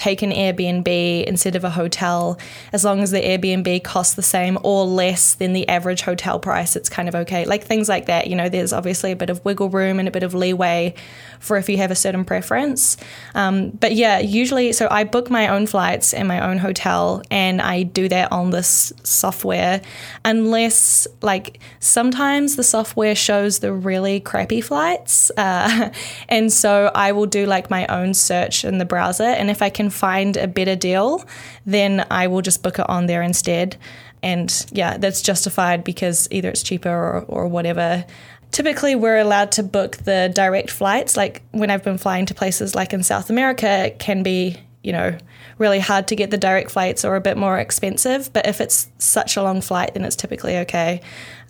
take 0.03 0.21
an 0.21 0.31
Airbnb 0.31 1.23
instead 1.23 1.55
of 1.55 1.63
a 1.63 1.69
hotel, 1.69 2.37
as 2.73 2.83
long 2.83 2.99
as 2.99 3.11
the 3.11 3.21
Airbnb 3.21 3.85
costs 3.85 4.15
the 4.15 4.21
same 4.21 4.57
or 4.61 4.85
less 4.85 5.35
than 5.35 5.53
the 5.53 5.65
average 5.69 6.01
hotel 6.01 6.39
price, 6.39 6.75
it's 6.75 6.89
kind 6.89 7.07
of 7.07 7.15
okay. 7.15 7.45
Like 7.45 7.63
things 7.63 7.87
like 7.87 8.07
that, 8.07 8.27
you 8.27 8.35
know, 8.35 8.49
there's 8.49 8.73
obviously 8.73 9.13
a 9.13 9.15
bit 9.15 9.29
of 9.29 9.43
wiggle 9.45 9.69
room 9.69 9.99
and 9.99 10.07
a 10.09 10.11
bit 10.11 10.23
of 10.23 10.33
leeway 10.33 10.93
for 11.39 11.55
if 11.55 11.69
you 11.69 11.77
have 11.77 11.89
a 11.89 11.95
certain 11.95 12.25
preference. 12.25 12.97
Um, 13.33 13.69
but 13.69 13.93
yeah, 13.93 14.19
usually, 14.19 14.73
so 14.73 14.89
I 14.91 15.05
book 15.05 15.29
my 15.29 15.47
own 15.47 15.67
flights 15.67 16.13
and 16.13 16.27
my 16.27 16.45
own 16.49 16.57
hotel, 16.57 17.21
and 17.31 17.61
I 17.61 17.83
do 17.83 18.09
that 18.09 18.29
on 18.31 18.49
this 18.49 18.91
software, 19.03 19.81
unless 20.25 21.07
like 21.21 21.59
sometimes 21.79 22.57
the 22.57 22.63
software 22.63 23.15
shows 23.15 23.59
the 23.59 23.71
really 23.71 24.19
crappy 24.19 24.59
flights. 24.59 25.31
Uh, 25.37 25.91
and 26.27 26.51
so 26.51 26.91
I 26.93 27.13
will 27.13 27.25
do 27.25 27.45
like 27.45 27.69
my 27.69 27.87
own 27.87 28.13
search 28.13 28.65
in 28.65 28.79
the 28.79 28.85
browser, 28.85 29.23
and 29.23 29.49
if 29.49 29.61
I 29.61 29.69
can 29.69 29.89
find 29.93 30.35
a 30.35 30.47
better 30.47 30.75
deal, 30.75 31.23
then 31.65 32.05
I 32.11 32.27
will 32.27 32.41
just 32.41 32.63
book 32.63 32.79
it 32.79 32.89
on 32.89 33.05
there 33.05 33.21
instead. 33.21 33.77
And 34.21 34.65
yeah, 34.71 34.97
that's 34.97 35.21
justified 35.21 35.83
because 35.83 36.27
either 36.31 36.49
it's 36.49 36.63
cheaper 36.63 36.89
or, 36.89 37.25
or 37.27 37.47
whatever. 37.47 38.05
Typically, 38.51 38.95
we're 38.95 39.17
allowed 39.17 39.51
to 39.53 39.63
book 39.63 39.97
the 39.97 40.31
direct 40.33 40.69
flights. 40.69 41.17
Like 41.17 41.41
when 41.51 41.69
I've 41.69 41.83
been 41.83 41.97
flying 41.97 42.25
to 42.27 42.33
places 42.33 42.75
like 42.75 42.93
in 42.93 43.03
South 43.03 43.29
America, 43.29 43.85
it 43.85 43.99
can 43.99 44.23
be, 44.23 44.57
you 44.83 44.91
know, 44.91 45.17
really 45.57 45.79
hard 45.79 46.07
to 46.07 46.15
get 46.15 46.31
the 46.31 46.37
direct 46.37 46.71
flights 46.71 47.05
or 47.05 47.15
a 47.15 47.21
bit 47.21 47.37
more 47.37 47.57
expensive. 47.57 48.31
But 48.33 48.47
if 48.47 48.61
it's 48.61 48.89
such 48.97 49.37
a 49.37 49.43
long 49.43 49.61
flight, 49.61 49.93
then 49.93 50.05
it's 50.05 50.15
typically 50.15 50.57
okay. 50.59 51.01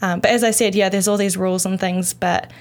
Um, 0.02 0.20
but 0.20 0.32
as 0.32 0.44
I 0.44 0.52
said, 0.52 0.76
yeah, 0.76 0.90
there's 0.90 1.08
all 1.08 1.18
these 1.18 1.38
rules 1.38 1.66
and 1.66 1.80
things, 1.80 2.14
but 2.14 2.52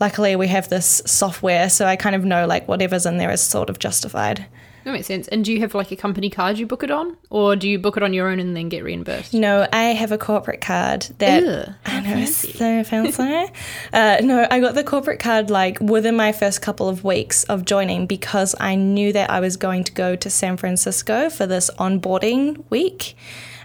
luckily 0.00 0.34
we 0.34 0.48
have 0.48 0.68
this 0.68 1.02
software, 1.06 1.68
so 1.68 1.86
I 1.86 1.96
kind 1.96 2.16
of 2.16 2.24
know 2.24 2.46
like 2.46 2.66
whatever's 2.66 3.06
in 3.06 3.18
there 3.18 3.30
is 3.30 3.42
sort 3.42 3.70
of 3.70 3.78
justified. 3.78 4.46
That 4.90 4.94
makes 4.94 5.06
sense. 5.06 5.28
And 5.28 5.44
do 5.44 5.52
you 5.52 5.60
have 5.60 5.72
like 5.72 5.92
a 5.92 5.96
company 5.96 6.30
card 6.30 6.58
you 6.58 6.66
book 6.66 6.82
it 6.82 6.90
on, 6.90 7.16
or 7.30 7.54
do 7.54 7.68
you 7.68 7.78
book 7.78 7.96
it 7.96 8.02
on 8.02 8.12
your 8.12 8.28
own 8.28 8.40
and 8.40 8.56
then 8.56 8.68
get 8.68 8.82
reimbursed? 8.82 9.32
No, 9.32 9.68
I 9.72 9.84
have 9.90 10.10
a 10.10 10.18
corporate 10.18 10.60
card 10.60 11.02
that 11.18 11.44
I 11.86 12.00
know 12.00 12.06
fancy. 12.10 12.52
so 12.54 12.82
fancy. 12.82 13.52
uh, 13.92 14.16
no, 14.20 14.48
I 14.50 14.58
got 14.58 14.74
the 14.74 14.82
corporate 14.82 15.20
card 15.20 15.48
like 15.48 15.78
within 15.78 16.16
my 16.16 16.32
first 16.32 16.60
couple 16.60 16.88
of 16.88 17.04
weeks 17.04 17.44
of 17.44 17.64
joining 17.64 18.08
because 18.08 18.56
I 18.58 18.74
knew 18.74 19.12
that 19.12 19.30
I 19.30 19.38
was 19.38 19.56
going 19.56 19.84
to 19.84 19.92
go 19.92 20.16
to 20.16 20.28
San 20.28 20.56
Francisco 20.56 21.30
for 21.30 21.46
this 21.46 21.70
onboarding 21.78 22.64
week. 22.68 23.16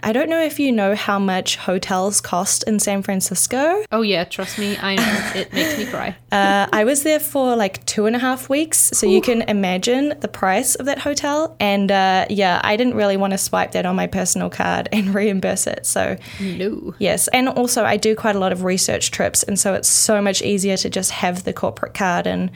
I 0.02 0.12
don't 0.12 0.28
know 0.28 0.40
if 0.42 0.58
you 0.60 0.72
know 0.72 0.94
how 0.94 1.18
much 1.18 1.56
hotels 1.56 2.20
cost 2.20 2.62
in 2.64 2.78
San 2.78 3.02
Francisco. 3.02 3.84
Oh 3.92 4.02
yeah, 4.02 4.24
trust 4.24 4.58
me, 4.58 4.76
I 4.78 4.94
know. 4.96 5.30
it 5.40 5.52
makes 5.52 5.78
me 5.78 5.86
cry. 5.86 6.16
Uh, 6.36 6.68
I 6.70 6.84
was 6.84 7.02
there 7.02 7.18
for 7.20 7.56
like 7.56 7.82
two 7.86 8.04
and 8.04 8.14
a 8.14 8.18
half 8.18 8.50
weeks, 8.50 8.78
so 8.92 9.06
you 9.06 9.22
can 9.22 9.40
imagine 9.42 10.12
the 10.20 10.28
price 10.28 10.74
of 10.74 10.84
that 10.84 10.98
hotel. 10.98 11.56
And 11.58 11.90
uh, 11.90 12.26
yeah, 12.28 12.60
I 12.62 12.76
didn't 12.76 12.92
really 12.94 13.16
want 13.16 13.30
to 13.30 13.38
swipe 13.38 13.72
that 13.72 13.86
on 13.86 13.96
my 13.96 14.06
personal 14.06 14.50
card 14.50 14.86
and 14.92 15.14
reimburse 15.14 15.66
it. 15.66 15.86
So 15.86 16.18
No. 16.40 16.94
yes, 16.98 17.28
and 17.28 17.48
also 17.48 17.84
I 17.84 17.96
do 17.96 18.14
quite 18.14 18.36
a 18.36 18.38
lot 18.38 18.52
of 18.52 18.64
research 18.64 19.12
trips, 19.12 19.44
and 19.44 19.58
so 19.58 19.72
it's 19.72 19.88
so 19.88 20.20
much 20.20 20.42
easier 20.42 20.76
to 20.76 20.90
just 20.90 21.10
have 21.12 21.44
the 21.44 21.54
corporate 21.54 21.94
card, 21.94 22.26
and 22.26 22.50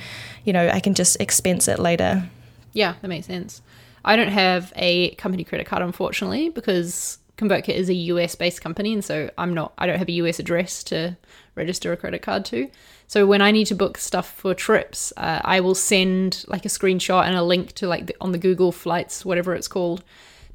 you 0.44 0.52
know 0.52 0.68
I 0.68 0.80
can 0.80 0.92
just 0.92 1.18
expense 1.18 1.66
it 1.66 1.78
later. 1.78 2.28
Yeah, 2.74 2.96
that 3.00 3.08
makes 3.08 3.26
sense. 3.28 3.62
I 4.04 4.16
don't 4.16 4.28
have 4.28 4.74
a 4.76 5.14
company 5.14 5.44
credit 5.44 5.66
card, 5.66 5.80
unfortunately, 5.82 6.50
because 6.50 7.18
ConvertKit 7.40 7.74
is 7.74 7.88
a 7.88 7.94
US 7.94 8.34
based 8.34 8.60
company, 8.60 8.92
and 8.92 9.04
so 9.04 9.30
I'm 9.38 9.54
not. 9.54 9.72
I 9.78 9.86
don't 9.86 9.98
have 9.98 10.08
a 10.08 10.12
US 10.12 10.38
address 10.38 10.84
to 10.84 11.16
register 11.54 11.92
a 11.92 11.96
credit 11.96 12.20
card 12.22 12.44
to. 12.46 12.68
So 13.06 13.26
when 13.26 13.40
I 13.40 13.50
need 13.50 13.66
to 13.66 13.74
book 13.74 13.98
stuff 13.98 14.30
for 14.30 14.54
trips, 14.54 15.12
uh, 15.16 15.40
I 15.42 15.60
will 15.60 15.74
send 15.74 16.44
like 16.48 16.64
a 16.64 16.68
screenshot 16.68 17.24
and 17.24 17.34
a 17.34 17.42
link 17.42 17.72
to 17.74 17.88
like 17.88 18.06
the, 18.06 18.16
on 18.20 18.32
the 18.32 18.38
Google 18.38 18.72
Flights, 18.72 19.24
whatever 19.24 19.54
it's 19.54 19.68
called, 19.68 20.04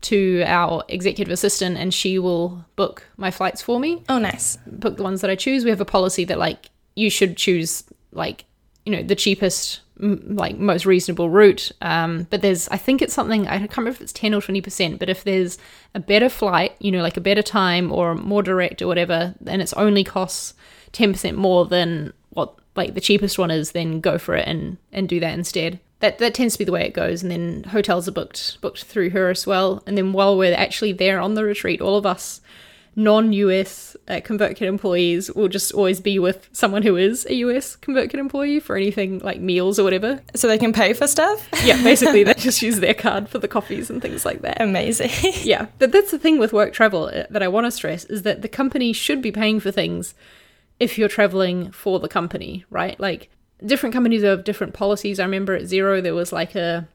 to 0.02 0.44
our 0.46 0.84
executive 0.88 1.32
assistant, 1.32 1.78
and 1.78 1.94
she 1.94 2.20
will 2.20 2.66
book 2.76 3.08
my 3.18 3.32
flights 3.32 3.62
for 3.62 3.80
me 3.80 4.04
Oh, 4.08 4.20
nice. 4.20 4.58
book 4.68 4.98
the 4.98 5.04
ones 5.04 5.22
that 5.22 5.30
I 5.32 5.36
choose. 5.36 5.64
We 5.64 5.72
have 5.72 5.82
a 5.82 5.86
policy 5.86 6.24
that 6.26 6.38
like 6.38 6.70
you 6.96 7.10
should 7.10 7.36
choose 7.36 7.84
like 8.12 8.46
you 8.86 8.92
know 8.96 9.02
the 9.02 9.16
cheapest, 9.16 9.82
like 9.98 10.58
most 10.58 10.86
reasonable 10.86 11.30
route. 11.30 11.72
Um, 11.82 12.28
but 12.30 12.42
there's 12.42 12.68
I 12.70 12.78
think 12.78 13.02
it's 13.02 13.14
something 13.14 13.48
I 13.48 13.60
can't 13.60 13.78
remember 13.78 13.92
if 13.92 14.02
it's 14.02 14.14
ten 14.14 14.34
or 14.34 14.42
twenty 14.42 14.62
percent. 14.62 15.00
But 15.00 15.10
if 15.10 15.24
there's 15.24 15.58
a 15.94 16.00
better 16.00 16.30
flight, 16.30 16.76
you 16.80 16.92
know, 16.92 17.02
like 17.02 17.18
a 17.18 17.22
better 17.22 17.42
time 17.42 17.92
or 17.92 18.16
more 18.16 18.44
direct 18.44 18.82
or 18.82 18.88
whatever, 18.88 19.36
and 19.46 19.62
it's 19.62 19.74
only 19.74 20.04
costs 20.04 20.54
ten 20.92 21.12
percent 21.12 21.38
more 21.38 21.66
than 21.66 22.14
what 22.30 22.56
like 22.76 22.94
the 22.94 23.02
cheapest 23.02 23.40
one 23.40 23.52
is, 23.52 23.72
then 23.72 24.02
go 24.02 24.18
for 24.18 24.36
it 24.36 24.48
and 24.48 24.78
and 24.92 25.08
do 25.08 25.20
that 25.20 25.34
instead. 25.34 25.80
That, 26.02 26.18
that 26.20 26.34
tends 26.34 26.54
to 26.56 26.60
be 26.60 26.66
the 26.66 26.74
way 26.74 26.86
it 26.86 26.94
goes, 26.94 27.24
and 27.24 27.32
then 27.32 27.64
hotels 27.64 28.08
are 28.08 28.12
booked 28.12 28.60
booked 28.62 28.84
through 28.84 29.12
her 29.12 29.30
as 29.30 29.48
well. 29.48 29.82
And 29.88 29.98
then 29.98 30.12
while 30.12 30.38
we're 30.38 30.54
actually 30.54 30.92
there 30.92 31.20
on 31.20 31.36
the 31.36 31.44
retreat, 31.46 31.80
all 31.80 31.98
of 31.98 32.06
us 32.06 32.42
non-US 32.96 33.98
uh, 34.08 34.14
ConvertKit 34.14 34.62
employees 34.62 35.32
will 35.32 35.50
just 35.50 35.74
always 35.74 36.00
be 36.00 36.18
with 36.18 36.48
someone 36.54 36.82
who 36.82 36.96
is 36.96 37.26
a 37.26 37.36
US 37.36 37.76
ConvertKit 37.76 38.16
employee 38.16 38.60
for 38.60 38.76
anything 38.76 39.20
like 39.20 39.40
meals 39.40 39.78
or 39.78 39.84
whatever. 39.84 40.22
So 40.36 40.48
they 40.48 40.58
can 40.58 40.74
pay 40.74 40.94
for 40.94 41.08
stuff. 41.08 41.48
Yeah, 41.64 41.82
basically 41.84 42.24
they 42.24 42.34
just 42.38 42.62
use 42.62 42.80
their 42.80 42.94
card 42.94 43.28
for 43.28 43.40
the 43.40 43.48
coffees 43.48 43.90
and 43.90 44.02
things 44.02 44.26
like 44.26 44.42
that. 44.42 44.62
Amazing. 44.62 45.12
Yeah, 45.46 45.68
but 45.80 45.92
that's 45.92 46.12
the 46.12 46.18
thing 46.18 46.40
with 46.40 46.54
work 46.54 46.74
travel 46.74 47.06
uh, 47.06 47.26
that 47.30 47.44
I 47.44 47.48
want 47.48 47.66
to 47.66 47.72
stress 47.72 48.06
is 48.06 48.24
that 48.24 48.42
the 48.42 48.48
company 48.48 48.94
should 48.94 49.22
be 49.22 49.32
paying 49.32 49.60
for 49.60 49.70
things 49.70 50.16
if 50.80 50.98
you're 50.98 51.10
traveling 51.10 51.72
for 51.72 52.00
the 52.00 52.08
company, 52.08 52.66
right? 52.70 53.00
Like 53.00 53.30
different 53.64 53.94
companies 53.94 54.24
have 54.24 54.44
different 54.44 54.74
policies. 54.74 55.20
I 55.20 55.24
remember 55.24 55.54
at 55.54 55.64
Xero 55.64 56.02
there 56.02 56.16
was 56.16 56.32
like 56.32 56.56
a 56.56 56.88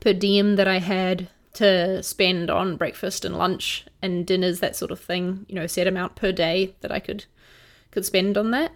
per 0.00 0.12
diem 0.12 0.56
that 0.56 0.68
I 0.68 0.78
had 0.78 1.28
to 1.58 2.02
spend 2.02 2.50
on 2.50 2.76
breakfast 2.76 3.24
and 3.24 3.36
lunch 3.36 3.86
and 4.00 4.26
dinners, 4.26 4.60
that 4.60 4.76
sort 4.76 4.90
of 4.90 5.00
thing. 5.00 5.46
You 5.48 5.56
know, 5.56 5.66
set 5.66 5.86
amount 5.86 6.16
per 6.16 6.32
day 6.32 6.74
that 6.80 6.92
I 6.92 7.00
could 7.00 7.24
could 7.90 8.04
spend 8.04 8.36
on 8.36 8.50
that. 8.52 8.72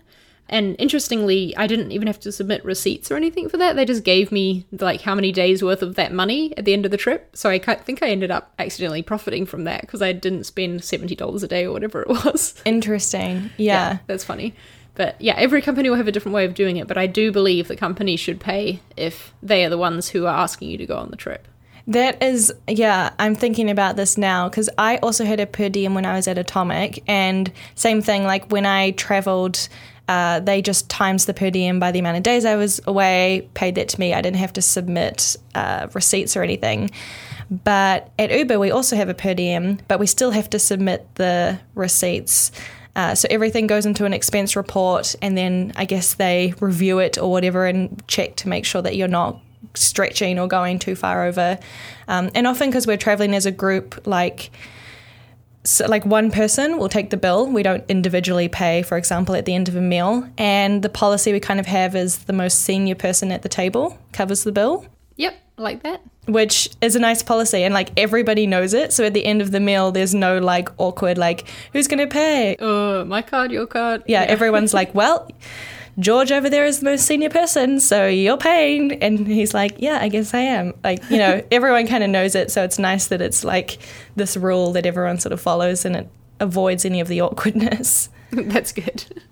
And 0.49 0.77
interestingly, 0.79 1.57
I 1.57 1.67
didn't 1.67 1.93
even 1.93 2.09
have 2.09 2.21
to 2.21 2.33
submit 2.33 2.65
receipts 2.65 3.11
or 3.11 3.17
anything 3.17 3.49
for 3.49 3.57
that. 3.57 3.75
They 3.75 3.85
just 3.85 4.05
gave 4.05 4.31
me 4.31 4.67
like 4.73 5.01
how 5.01 5.15
many 5.15 5.33
days 5.33 5.63
worth 5.63 5.81
of 5.81 5.95
that 5.95 6.13
money 6.13 6.57
at 6.59 6.65
the 6.65 6.73
end 6.73 6.85
of 6.85 6.91
the 6.91 6.97
trip. 6.97 7.35
So 7.37 7.49
I 7.49 7.59
think 7.59 8.03
I 8.03 8.11
ended 8.11 8.31
up 8.31 8.53
accidentally 8.59 9.03
profiting 9.03 9.47
from 9.47 9.65
that 9.65 9.83
because 9.83 10.03
I 10.03 10.13
didn't 10.13 10.45
spend 10.45 10.85
seventy 10.85 11.15
dollars 11.15 11.43
a 11.43 11.49
day 11.49 11.65
or 11.65 11.73
whatever 11.73 12.03
it 12.03 12.09
was. 12.09 12.61
Interesting. 12.65 13.51
Yeah. 13.57 13.99
that's 14.07 14.25
funny. 14.25 14.55
But 14.95 15.19
yeah, 15.21 15.35
every 15.37 15.63
company 15.63 15.89
will 15.89 15.97
have 15.97 16.09
a 16.09 16.13
different 16.13 16.35
way 16.35 16.45
of 16.45 16.55
doing 16.55 16.77
it. 16.77 16.87
But 16.87 16.99
I 16.99 17.07
do 17.07 17.33
believe 17.33 17.69
that 17.69 17.79
companies 17.79 18.21
should 18.21 18.41
pay 18.41 18.81
if 18.97 19.33
they 19.43 19.65
are 19.65 19.71
the 19.71 19.79
ones 19.79 20.11
who 20.11 20.27
are 20.27 20.37
asking 20.37 20.69
you 20.69 20.77
to 20.79 20.87
go 20.87 20.97
on 20.97 21.11
the 21.11 21.17
trip. 21.17 21.49
That 21.87 22.23
is, 22.23 22.53
yeah, 22.69 23.11
I'm 23.19 23.35
thinking 23.35 23.69
about 23.69 23.97
this 23.97 24.17
now 24.17 24.49
because 24.49 24.71
I 24.79 24.99
also 24.99 25.25
had 25.25 25.41
a 25.41 25.47
per 25.47 25.69
diem 25.69 25.95
when 25.95 26.07
I 26.07 26.15
was 26.15 26.29
at 26.29 26.39
Atomic, 26.39 27.03
and 27.09 27.51
same 27.75 28.01
thing, 28.01 28.25
like 28.25 28.51
when 28.53 28.67
I 28.67 28.93
traveled, 28.93 29.69
uh, 30.09 30.41
they 30.41 30.63
just 30.63 30.89
times 30.89 31.27
the 31.27 31.35
per 31.35 31.51
diem 31.51 31.81
by 31.81 31.91
the 31.91 31.99
amount 31.99 32.19
of 32.19 32.23
days 32.23 32.45
I 32.45 32.57
was 32.57 32.81
away, 32.87 33.49
paid 33.55 33.75
that 33.77 33.89
to 33.91 34.01
me. 34.01 34.15
I 34.15 34.21
didn't 34.21 34.39
have 34.39 34.53
to 34.55 34.63
submit 34.63 35.37
uh, 35.55 35.89
receipts 35.93 36.37
or 36.37 36.43
anything. 36.43 36.91
But 37.51 38.11
at 38.19 38.31
Uber, 38.31 38.59
we 38.59 38.71
also 38.71 38.97
have 38.97 39.09
a 39.09 39.15
per 39.15 39.35
diem, 39.35 39.79
but 39.89 39.99
we 39.99 40.07
still 40.07 40.31
have 40.31 40.49
to 40.51 40.59
submit 40.59 41.07
the 41.17 41.61
receipts. 41.75 42.53
Uh, 42.95 43.15
so 43.15 43.27
everything 43.31 43.67
goes 43.67 43.87
into 43.87 44.05
an 44.05 44.13
expense 44.13 44.55
report, 44.55 45.15
and 45.21 45.37
then 45.37 45.73
I 45.77 45.85
guess 45.85 46.15
they 46.15 46.55
review 46.61 46.99
it 46.99 47.19
or 47.19 47.31
whatever 47.31 47.67
and 47.67 48.03
check 48.07 48.37
to 48.37 48.49
make 48.49 48.65
sure 48.65 48.83
that 48.83 48.97
you're 48.97 49.09
not 49.09 49.41
stretching 49.75 50.39
or 50.39 50.49
going 50.49 50.79
too 50.79 50.95
far 50.95 51.25
over. 51.25 51.59
Um, 52.09 52.31
and 52.35 52.47
often 52.47 52.69
because 52.69 52.87
we're 52.87 52.97
traveling 52.97 53.35
as 53.35 53.47
a 53.47 53.51
group, 53.53 54.07
like 54.07 54.51
so 55.65 55.87
like 55.87 56.05
one 56.05 56.31
person 56.33 56.77
will 56.79 56.89
take 56.89 57.11
the 57.11 57.17
bill. 57.17 57.47
We 57.47 57.63
don't 57.63 57.85
individually 57.89 58.49
pay, 58.49 58.83
for 58.83 58.97
example, 58.99 59.35
at 59.37 59.45
the 59.45 59.55
end 59.55 59.69
of 59.69 59.77
a 59.77 59.81
meal. 59.81 60.29
And 60.37 60.83
the 60.83 60.89
policy 60.89 61.33
we 61.33 61.39
kind 61.41 61.61
of 61.61 61.67
have 61.67 61.95
is 61.95 62.19
the 62.25 62.33
most 62.33 62.63
senior 62.63 62.97
person 62.97 63.31
at 63.31 63.43
the 63.43 63.49
table 63.49 63.97
covers 64.13 64.43
the 64.43 64.51
bill, 64.51 64.85
Yep, 65.17 65.35
like 65.59 65.85
that. 65.85 66.01
which 66.27 66.69
is 66.81 66.97
a 66.97 66.99
nice 66.99 67.23
policy. 67.23 67.63
And 67.63 67.73
like 67.73 67.91
everybody 67.97 68.45
knows 68.45 68.75
it. 68.75 68.93
So 68.93 69.05
at 69.05 69.15
the 69.15 69.25
end 69.25 69.41
of 69.41 69.53
the 69.53 69.61
meal, 69.61 69.93
there's 69.93 70.15
no 70.17 70.39
like 70.39 70.69
awkward, 70.79 71.17
like, 71.17 71.47
who's 71.73 71.87
going 71.87 72.01
to 72.01 72.13
pay? 72.13 72.57
Uh, 72.57 73.05
my 73.05 73.23
card, 73.23 73.53
your 73.53 73.67
card. 73.69 74.03
Yeah, 74.09 74.23
everyone's 74.23 74.75
like, 74.75 74.93
well, 74.97 75.31
George 75.99 76.33
over 76.33 76.49
there 76.49 76.65
is 76.65 76.81
the 76.81 76.87
most 76.87 77.07
senior 77.07 77.29
person, 77.29 77.79
so 77.79 78.07
you're 78.07 78.39
paying. 78.39 79.03
And 79.03 79.27
he's 79.27 79.53
like, 79.53 79.75
yeah, 79.79 79.99
I 80.01 80.09
guess 80.09 80.33
I 80.33 80.41
am. 80.41 80.73
Like, 80.83 81.03
you 81.11 81.19
know, 81.19 81.43
everyone 81.53 81.87
kind 81.87 82.03
of 82.03 82.11
knows 82.11 82.35
it. 82.35 82.51
So 82.51 82.65
it's 82.65 82.79
nice 82.79 83.09
that 83.09 83.21
it's 83.21 83.45
like 83.45 83.79
this 84.17 84.37
rule 84.37 84.73
that 84.73 84.87
everyone 84.87 85.19
sort 85.19 85.33
of 85.33 85.41
follows 85.41 85.85
and 85.85 85.97
it 85.97 86.09
avoids 86.41 86.85
any 86.85 87.01
of 87.01 87.09
the 87.09 87.21
awkwardness. 87.21 88.09
That's 88.31 88.73
good. 88.73 89.23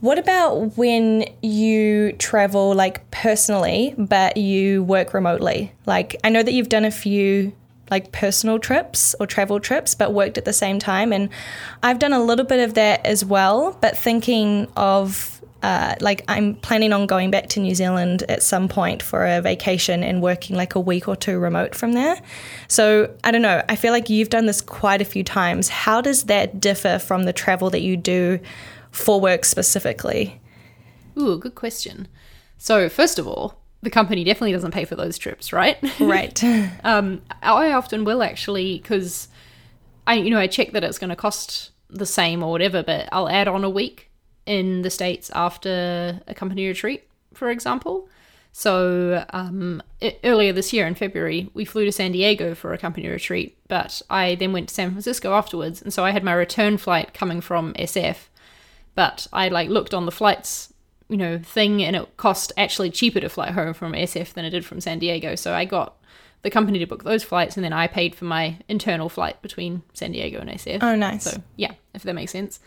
What 0.00 0.18
about 0.18 0.76
when 0.76 1.24
you 1.42 2.12
travel 2.12 2.72
like 2.72 3.10
personally, 3.10 3.96
but 3.98 4.36
you 4.36 4.84
work 4.84 5.12
remotely? 5.12 5.72
Like, 5.86 6.14
I 6.22 6.28
know 6.28 6.44
that 6.44 6.52
you've 6.52 6.68
done 6.68 6.84
a 6.84 6.92
few 6.92 7.52
like 7.90 8.12
personal 8.12 8.58
trips 8.58 9.14
or 9.18 9.26
travel 9.26 9.58
trips, 9.58 9.94
but 9.94 10.12
worked 10.12 10.38
at 10.38 10.44
the 10.44 10.52
same 10.52 10.78
time. 10.78 11.12
And 11.12 11.30
I've 11.82 11.98
done 11.98 12.12
a 12.12 12.22
little 12.22 12.44
bit 12.44 12.60
of 12.60 12.74
that 12.74 13.04
as 13.04 13.24
well, 13.24 13.76
but 13.80 13.96
thinking 13.96 14.68
of 14.76 15.37
uh, 15.62 15.96
like 16.00 16.24
I'm 16.28 16.54
planning 16.54 16.92
on 16.92 17.06
going 17.06 17.30
back 17.30 17.48
to 17.50 17.60
New 17.60 17.74
Zealand 17.74 18.22
at 18.28 18.42
some 18.42 18.68
point 18.68 19.02
for 19.02 19.26
a 19.26 19.40
vacation 19.40 20.04
and 20.04 20.22
working 20.22 20.56
like 20.56 20.74
a 20.74 20.80
week 20.80 21.08
or 21.08 21.16
two 21.16 21.38
remote 21.38 21.74
from 21.74 21.92
there. 21.92 22.20
So 22.68 23.12
I 23.24 23.32
don't 23.32 23.42
know. 23.42 23.64
I 23.68 23.74
feel 23.74 23.92
like 23.92 24.08
you've 24.08 24.30
done 24.30 24.46
this 24.46 24.60
quite 24.60 25.02
a 25.02 25.04
few 25.04 25.24
times. 25.24 25.68
How 25.68 26.00
does 26.00 26.24
that 26.24 26.60
differ 26.60 26.98
from 26.98 27.24
the 27.24 27.32
travel 27.32 27.70
that 27.70 27.80
you 27.80 27.96
do 27.96 28.38
for 28.92 29.20
work 29.20 29.44
specifically? 29.44 30.40
Ooh, 31.18 31.38
good 31.38 31.56
question. 31.56 32.06
So 32.56 32.88
first 32.88 33.18
of 33.18 33.26
all, 33.26 33.60
the 33.82 33.90
company 33.90 34.22
definitely 34.22 34.52
doesn't 34.52 34.72
pay 34.72 34.84
for 34.84 34.94
those 34.94 35.18
trips, 35.18 35.52
right? 35.52 35.76
Right. 35.98 36.42
um, 36.84 37.22
I 37.42 37.72
often 37.72 38.04
will 38.04 38.22
actually 38.22 38.78
because 38.78 39.28
I, 40.06 40.14
you 40.14 40.30
know, 40.30 40.38
I 40.38 40.46
check 40.46 40.72
that 40.72 40.84
it's 40.84 40.98
going 40.98 41.10
to 41.10 41.16
cost 41.16 41.72
the 41.90 42.06
same 42.06 42.44
or 42.44 42.50
whatever, 42.52 42.82
but 42.82 43.08
I'll 43.10 43.28
add 43.28 43.48
on 43.48 43.64
a 43.64 43.70
week 43.70 44.07
in 44.48 44.82
the 44.82 44.90
States 44.90 45.30
after 45.34 46.20
a 46.26 46.34
company 46.34 46.66
retreat, 46.66 47.06
for 47.34 47.50
example. 47.50 48.08
So 48.52 49.24
um, 49.30 49.82
it, 50.00 50.18
earlier 50.24 50.52
this 50.52 50.72
year 50.72 50.86
in 50.86 50.94
February, 50.94 51.50
we 51.52 51.64
flew 51.64 51.84
to 51.84 51.92
San 51.92 52.12
Diego 52.12 52.54
for 52.54 52.72
a 52.72 52.78
company 52.78 53.06
retreat, 53.06 53.58
but 53.68 54.00
I 54.08 54.34
then 54.36 54.52
went 54.52 54.70
to 54.70 54.74
San 54.74 54.90
Francisco 54.90 55.34
afterwards, 55.34 55.82
and 55.82 55.92
so 55.92 56.04
I 56.04 56.10
had 56.10 56.24
my 56.24 56.32
return 56.32 56.78
flight 56.78 57.12
coming 57.12 57.40
from 57.40 57.74
SF. 57.74 58.16
But 58.94 59.28
I 59.32 59.48
like 59.48 59.68
looked 59.68 59.94
on 59.94 60.06
the 60.06 60.10
flights, 60.10 60.72
you 61.08 61.18
know, 61.18 61.38
thing, 61.38 61.84
and 61.84 61.94
it 61.94 62.16
cost 62.16 62.50
actually 62.56 62.90
cheaper 62.90 63.20
to 63.20 63.28
fly 63.28 63.52
home 63.52 63.74
from 63.74 63.92
SF 63.92 64.32
than 64.32 64.44
it 64.44 64.50
did 64.50 64.64
from 64.64 64.80
San 64.80 64.98
Diego. 64.98 65.34
So 65.34 65.52
I 65.52 65.66
got 65.66 65.96
the 66.42 66.50
company 66.50 66.78
to 66.78 66.86
book 66.86 67.04
those 67.04 67.22
flights, 67.22 67.56
and 67.56 67.62
then 67.62 67.74
I 67.74 67.86
paid 67.86 68.14
for 68.14 68.24
my 68.24 68.56
internal 68.66 69.10
flight 69.10 69.40
between 69.42 69.82
San 69.92 70.12
Diego 70.12 70.40
and 70.40 70.50
SF. 70.50 70.82
Oh, 70.82 70.96
nice. 70.96 71.24
So 71.24 71.42
yeah, 71.56 71.74
if 71.94 72.02
that 72.02 72.14
makes 72.14 72.32
sense. 72.32 72.60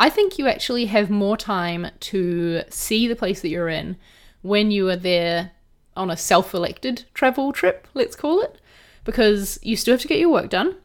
I 0.00 0.08
think 0.08 0.38
you 0.38 0.48
actually 0.48 0.86
have 0.86 1.10
more 1.10 1.36
time 1.36 1.88
to 2.00 2.62
see 2.70 3.06
the 3.06 3.14
place 3.14 3.42
that 3.42 3.50
you're 3.50 3.68
in 3.68 3.98
when 4.40 4.70
you 4.70 4.88
are 4.88 4.96
there 4.96 5.50
on 5.94 6.10
a 6.10 6.16
self 6.16 6.54
elected 6.54 7.04
travel 7.12 7.52
trip, 7.52 7.86
let's 7.92 8.16
call 8.16 8.40
it, 8.40 8.58
because 9.04 9.58
you 9.62 9.76
still 9.76 9.92
have 9.92 10.00
to 10.00 10.08
get 10.08 10.18
your 10.18 10.30
work 10.30 10.48
done. 10.48 10.76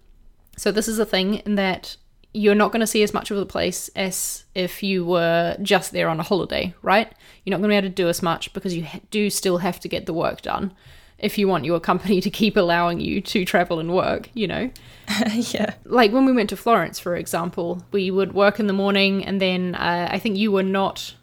So, 0.57 0.69
this 0.69 0.89
is 0.89 0.99
a 0.99 1.05
thing 1.05 1.35
in 1.35 1.55
that 1.55 1.95
you're 2.33 2.55
not 2.55 2.73
going 2.73 2.81
to 2.81 2.87
see 2.87 3.03
as 3.03 3.13
much 3.13 3.31
of 3.31 3.37
the 3.37 3.45
place 3.45 3.89
as 3.95 4.43
if 4.53 4.83
you 4.83 5.05
were 5.05 5.55
just 5.61 5.93
there 5.93 6.09
on 6.09 6.19
a 6.19 6.23
holiday, 6.23 6.75
right? 6.81 7.09
You're 7.45 7.51
not 7.51 7.61
going 7.61 7.69
to 7.69 7.73
be 7.73 7.77
able 7.77 7.87
to 7.87 8.03
do 8.03 8.09
as 8.09 8.21
much 8.21 8.51
because 8.51 8.75
you 8.75 8.85
do 9.11 9.29
still 9.29 9.59
have 9.59 9.79
to 9.79 9.87
get 9.87 10.07
the 10.07 10.13
work 10.13 10.41
done 10.41 10.73
if 11.17 11.37
you 11.37 11.47
want 11.47 11.65
your 11.65 11.79
company 11.79 12.19
to 12.21 12.29
keep 12.29 12.57
allowing 12.57 12.99
you 12.99 13.21
to 13.21 13.45
travel 13.45 13.79
and 13.79 13.93
work, 13.93 14.29
you 14.33 14.47
know? 14.47 14.69
yeah. 15.33 15.75
Like 15.85 16.11
when 16.11 16.25
we 16.25 16.33
went 16.33 16.49
to 16.49 16.57
Florence, 16.57 16.99
for 16.99 17.15
example, 17.15 17.83
we 17.91 18.11
would 18.11 18.33
work 18.33 18.59
in 18.59 18.67
the 18.67 18.73
morning 18.73 19.23
and 19.23 19.39
then 19.39 19.75
uh, 19.75 20.09
I 20.11 20.19
think 20.19 20.37
you 20.37 20.51
were 20.51 20.63
not 20.63 21.15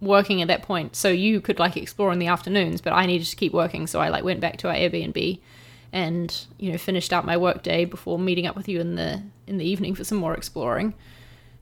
working 0.00 0.42
at 0.42 0.48
that 0.48 0.62
point. 0.62 0.96
So 0.96 1.08
you 1.08 1.40
could 1.40 1.58
like 1.58 1.76
explore 1.76 2.12
in 2.12 2.18
the 2.18 2.26
afternoons, 2.26 2.80
but 2.80 2.92
I 2.92 3.06
needed 3.06 3.26
to 3.26 3.36
keep 3.36 3.52
working. 3.52 3.86
So 3.86 4.00
I 4.00 4.08
like 4.08 4.24
went 4.24 4.40
back 4.40 4.58
to 4.58 4.68
our 4.68 4.74
Airbnb 4.74 5.40
and, 5.92 6.46
you 6.58 6.70
know, 6.70 6.78
finished 6.78 7.12
out 7.12 7.24
my 7.24 7.36
work 7.36 7.62
day 7.62 7.84
before 7.84 8.18
meeting 8.18 8.46
up 8.46 8.54
with 8.54 8.68
you 8.68 8.80
in 8.80 8.96
the 8.96 9.22
in 9.46 9.56
the 9.56 9.64
evening 9.64 9.94
for 9.94 10.04
some 10.04 10.18
more 10.18 10.34
exploring. 10.34 10.94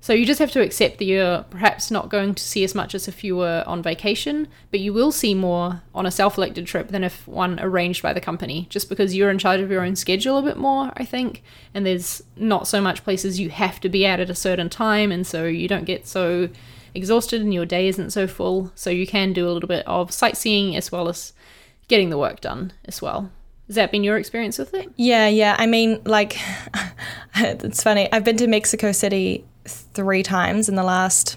So 0.01 0.13
you 0.13 0.25
just 0.25 0.39
have 0.39 0.53
to 0.53 0.61
accept 0.61 0.99
that 0.99 1.05
you're 1.05 1.43
perhaps 1.45 1.91
not 1.91 2.11
going 2.11 2.35
to 2.37 2.43
see 2.43 2.63
as 2.63 2.75
much 2.75 2.95
as 2.95 3.09
if 3.09 3.25
you 3.25 3.37
were 3.37 3.65
on 3.67 3.83
vacation, 3.83 4.47
but 4.71 4.79
you 4.79 4.93
will 4.93 5.11
see 5.11 5.35
more 5.35 5.83
on 5.95 6.07
a 6.07 6.11
self 6.11 6.39
elected 6.39 6.67
trip 6.67 6.89
than 6.89 7.03
if 7.03 7.27
one 7.27 7.59
arranged 7.59 8.03
by 8.03 8.13
the 8.13 8.21
company, 8.21 8.67
just 8.71 8.89
because 8.89 9.17
you're 9.17 9.31
in 9.31 9.39
charge 9.39 9.61
of 9.61 9.71
your 9.71 9.83
own 9.83 9.97
schedule 9.97 10.39
a 10.39 10.43
bit 10.43 10.57
more, 10.59 10.93
I 10.97 11.05
think. 11.05 11.43
And 11.75 11.85
there's 11.85 12.23
not 12.37 12.69
so 12.69 12.81
much 12.81 13.03
places 13.03 13.41
you 13.41 13.51
have 13.51 13.81
to 13.81 13.89
be 13.89 14.07
at 14.07 14.21
at 14.21 14.31
a 14.31 14.35
certain 14.35 14.69
time, 14.69 15.11
and 15.11 15.27
so 15.27 15.45
you 15.45 15.67
don't 15.67 15.85
get 15.85 16.07
so 16.07 16.51
exhausted 16.95 17.43
and 17.43 17.53
your 17.53 17.67
day 17.67 17.89
isn't 17.89 18.11
so 18.11 18.27
full. 18.27 18.73
So 18.75 18.91
you 18.91 19.07
can 19.07 19.33
do 19.33 19.49
a 19.49 19.51
little 19.51 19.69
bit 19.69 19.87
of 19.87 20.13
sightseeing 20.13 20.77
as 20.77 20.93
well 20.93 21.09
as 21.09 21.33
getting 21.89 22.11
the 22.11 22.19
work 22.19 22.41
done 22.41 22.73
as 22.85 23.03
well. 23.03 23.31
Has 23.67 23.75
that 23.75 23.91
been 23.91 24.05
your 24.05 24.17
experience 24.17 24.59
with 24.59 24.73
it? 24.75 24.89
Yeah, 24.97 25.27
yeah. 25.27 25.57
I 25.59 25.67
mean, 25.67 26.01
like, 26.05 26.39
it's 27.37 27.83
funny. 27.83 28.11
I've 28.13 28.25
been 28.25 28.37
to 28.37 28.47
Mexico 28.47 28.93
City 28.93 29.45
three 29.67 30.23
times 30.23 30.69
in 30.69 30.75
the 30.75 30.83
last 30.85 31.37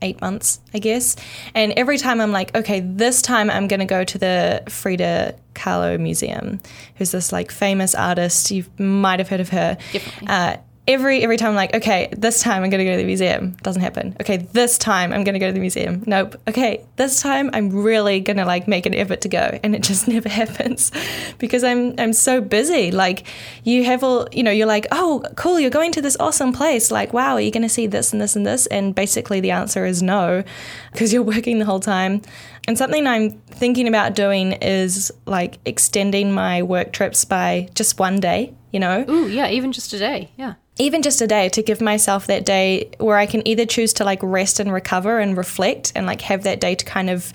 eight 0.00 0.20
months, 0.20 0.60
I 0.72 0.78
guess. 0.78 1.16
And 1.54 1.72
every 1.72 1.98
time 1.98 2.20
I'm 2.20 2.32
like, 2.32 2.54
okay, 2.54 2.80
this 2.80 3.20
time 3.20 3.50
I'm 3.50 3.66
going 3.66 3.80
to 3.80 3.86
go 3.86 4.04
to 4.04 4.18
the 4.18 4.62
Frida 4.68 5.34
Kahlo 5.54 5.98
Museum, 5.98 6.60
who's 6.96 7.10
this 7.10 7.32
like 7.32 7.50
famous 7.50 7.94
artist. 7.94 8.50
You 8.50 8.64
might 8.78 9.18
have 9.18 9.28
heard 9.28 9.40
of 9.40 9.48
her. 9.48 9.76
Uh, 10.26 10.56
every 10.88 11.22
every 11.22 11.36
time 11.36 11.50
I'm 11.50 11.54
like, 11.54 11.74
okay, 11.74 12.08
this 12.16 12.40
time 12.40 12.64
I'm 12.64 12.70
gonna 12.70 12.84
go 12.84 12.92
to 12.92 12.96
the 12.96 13.04
museum. 13.04 13.50
Doesn't 13.62 13.82
happen. 13.82 14.16
Okay, 14.20 14.38
this 14.38 14.78
time 14.78 15.12
I'm 15.12 15.22
gonna 15.22 15.38
go 15.38 15.46
to 15.46 15.52
the 15.52 15.60
museum. 15.60 16.02
Nope. 16.06 16.40
Okay, 16.48 16.84
this 16.96 17.20
time 17.20 17.50
I'm 17.52 17.68
really 17.70 18.20
gonna 18.20 18.46
like 18.46 18.66
make 18.66 18.86
an 18.86 18.94
effort 18.94 19.20
to 19.20 19.28
go, 19.28 19.60
and 19.62 19.74
it 19.76 19.82
just 19.90 20.08
never 20.08 20.28
happens 20.28 20.90
because 21.38 21.62
I'm 21.62 21.94
I'm 21.98 22.14
so 22.14 22.40
busy. 22.40 22.90
Like 22.90 23.26
you 23.62 23.84
have 23.84 24.02
all 24.02 24.26
you 24.32 24.42
know, 24.42 24.50
you're 24.50 24.66
like, 24.66 24.86
oh, 24.90 25.22
cool, 25.36 25.60
you're 25.60 25.70
going 25.70 25.92
to 25.92 26.02
this 26.02 26.16
awesome 26.18 26.52
place. 26.52 26.90
Like, 26.90 27.12
wow, 27.12 27.34
are 27.34 27.40
you 27.40 27.50
gonna 27.50 27.68
see 27.68 27.86
this 27.86 28.12
and 28.12 28.20
this 28.20 28.34
and 28.34 28.46
this? 28.46 28.66
And 28.66 28.94
basically 28.94 29.40
the 29.40 29.50
answer 29.50 29.84
is 29.84 30.02
no, 30.02 30.42
because 30.92 31.12
you're 31.12 31.22
working 31.22 31.58
the 31.58 31.66
whole 31.66 31.80
time. 31.80 32.22
And 32.66 32.76
something 32.76 33.06
I'm 33.06 33.30
thinking 33.30 33.88
about 33.88 34.14
doing 34.14 34.52
is 34.52 35.10
like 35.24 35.58
extending 35.64 36.32
my 36.32 36.62
work 36.62 36.92
trips 36.92 37.24
by 37.24 37.68
just 37.74 37.98
one 37.98 38.20
day, 38.20 38.52
you 38.72 38.78
know? 38.78 39.06
Ooh, 39.08 39.26
yeah, 39.26 39.48
even 39.48 39.72
just 39.72 39.94
a 39.94 39.98
day. 39.98 40.30
Yeah 40.36 40.54
even 40.78 41.02
just 41.02 41.20
a 41.20 41.26
day 41.26 41.48
to 41.50 41.62
give 41.62 41.80
myself 41.80 42.26
that 42.26 42.44
day 42.44 42.90
where 42.98 43.16
I 43.16 43.26
can 43.26 43.46
either 43.46 43.66
choose 43.66 43.92
to 43.94 44.04
like 44.04 44.20
rest 44.22 44.60
and 44.60 44.72
recover 44.72 45.18
and 45.18 45.36
reflect 45.36 45.92
and 45.94 46.06
like 46.06 46.20
have 46.22 46.44
that 46.44 46.60
day 46.60 46.74
to 46.74 46.84
kind 46.84 47.10
of 47.10 47.32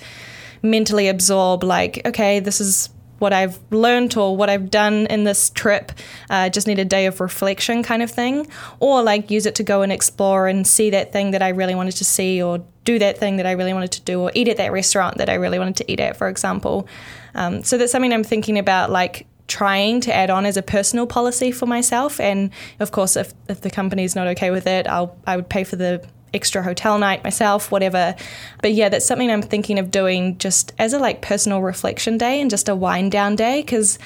mentally 0.62 1.08
absorb 1.08 1.62
like 1.62 2.00
okay 2.06 2.40
this 2.40 2.60
is 2.60 2.88
what 3.18 3.32
I've 3.32 3.58
learned 3.70 4.16
or 4.16 4.36
what 4.36 4.50
I've 4.50 4.70
done 4.70 5.06
in 5.06 5.24
this 5.24 5.50
trip. 5.50 5.92
Uh, 6.28 6.48
just 6.50 6.66
need 6.66 6.78
a 6.78 6.84
day 6.84 7.06
of 7.06 7.20
reflection 7.20 7.82
kind 7.82 8.02
of 8.02 8.10
thing. 8.10 8.46
Or 8.80 9.02
like 9.02 9.30
use 9.30 9.46
it 9.46 9.54
to 9.54 9.62
go 9.62 9.82
and 9.82 9.92
explore 9.92 10.48
and 10.48 10.66
see 10.66 10.90
that 10.90 11.12
thing 11.12 11.30
that 11.30 11.42
I 11.42 11.48
really 11.50 11.74
wanted 11.74 11.92
to 11.96 12.04
see 12.04 12.42
or 12.42 12.62
do 12.84 12.98
that 12.98 13.18
thing 13.18 13.36
that 13.36 13.46
I 13.46 13.52
really 13.52 13.72
wanted 13.72 13.92
to 13.92 14.02
do 14.02 14.20
or 14.20 14.32
eat 14.34 14.48
at 14.48 14.58
that 14.58 14.72
restaurant 14.72 15.18
that 15.18 15.30
I 15.30 15.34
really 15.34 15.58
wanted 15.58 15.76
to 15.76 15.90
eat 15.90 16.00
at, 16.00 16.16
for 16.16 16.28
example. 16.28 16.86
Um, 17.34 17.64
so 17.64 17.78
that's 17.78 17.92
something 17.92 18.12
I'm 18.12 18.24
thinking 18.24 18.58
about 18.58 18.90
like 18.90 19.26
trying 19.46 20.00
to 20.00 20.14
add 20.14 20.30
on 20.30 20.46
as 20.46 20.56
a 20.56 20.62
personal 20.62 21.06
policy 21.06 21.52
for 21.52 21.66
myself. 21.66 22.18
And 22.18 22.50
of 22.80 22.92
course, 22.92 23.16
if, 23.16 23.34
if 23.48 23.60
the 23.60 23.70
company's 23.70 24.14
not 24.14 24.26
okay 24.28 24.50
with 24.50 24.66
it, 24.66 24.86
I'll 24.86 25.16
I 25.26 25.36
would 25.36 25.48
pay 25.48 25.64
for 25.64 25.76
the 25.76 26.04
extra 26.32 26.62
hotel 26.62 26.98
night 26.98 27.22
myself, 27.22 27.70
whatever. 27.70 28.14
But 28.60 28.72
yeah, 28.72 28.88
that's 28.88 29.06
something 29.06 29.30
I'm 29.30 29.42
thinking 29.42 29.78
of 29.78 29.90
doing 29.90 30.36
just 30.38 30.72
as 30.78 30.92
a 30.92 30.98
like 30.98 31.22
personal 31.22 31.62
reflection 31.62 32.18
day 32.18 32.40
and 32.40 32.50
just 32.50 32.68
a 32.68 32.74
wind 32.74 33.12
down 33.12 33.36
day 33.36 33.62
because 33.62 33.98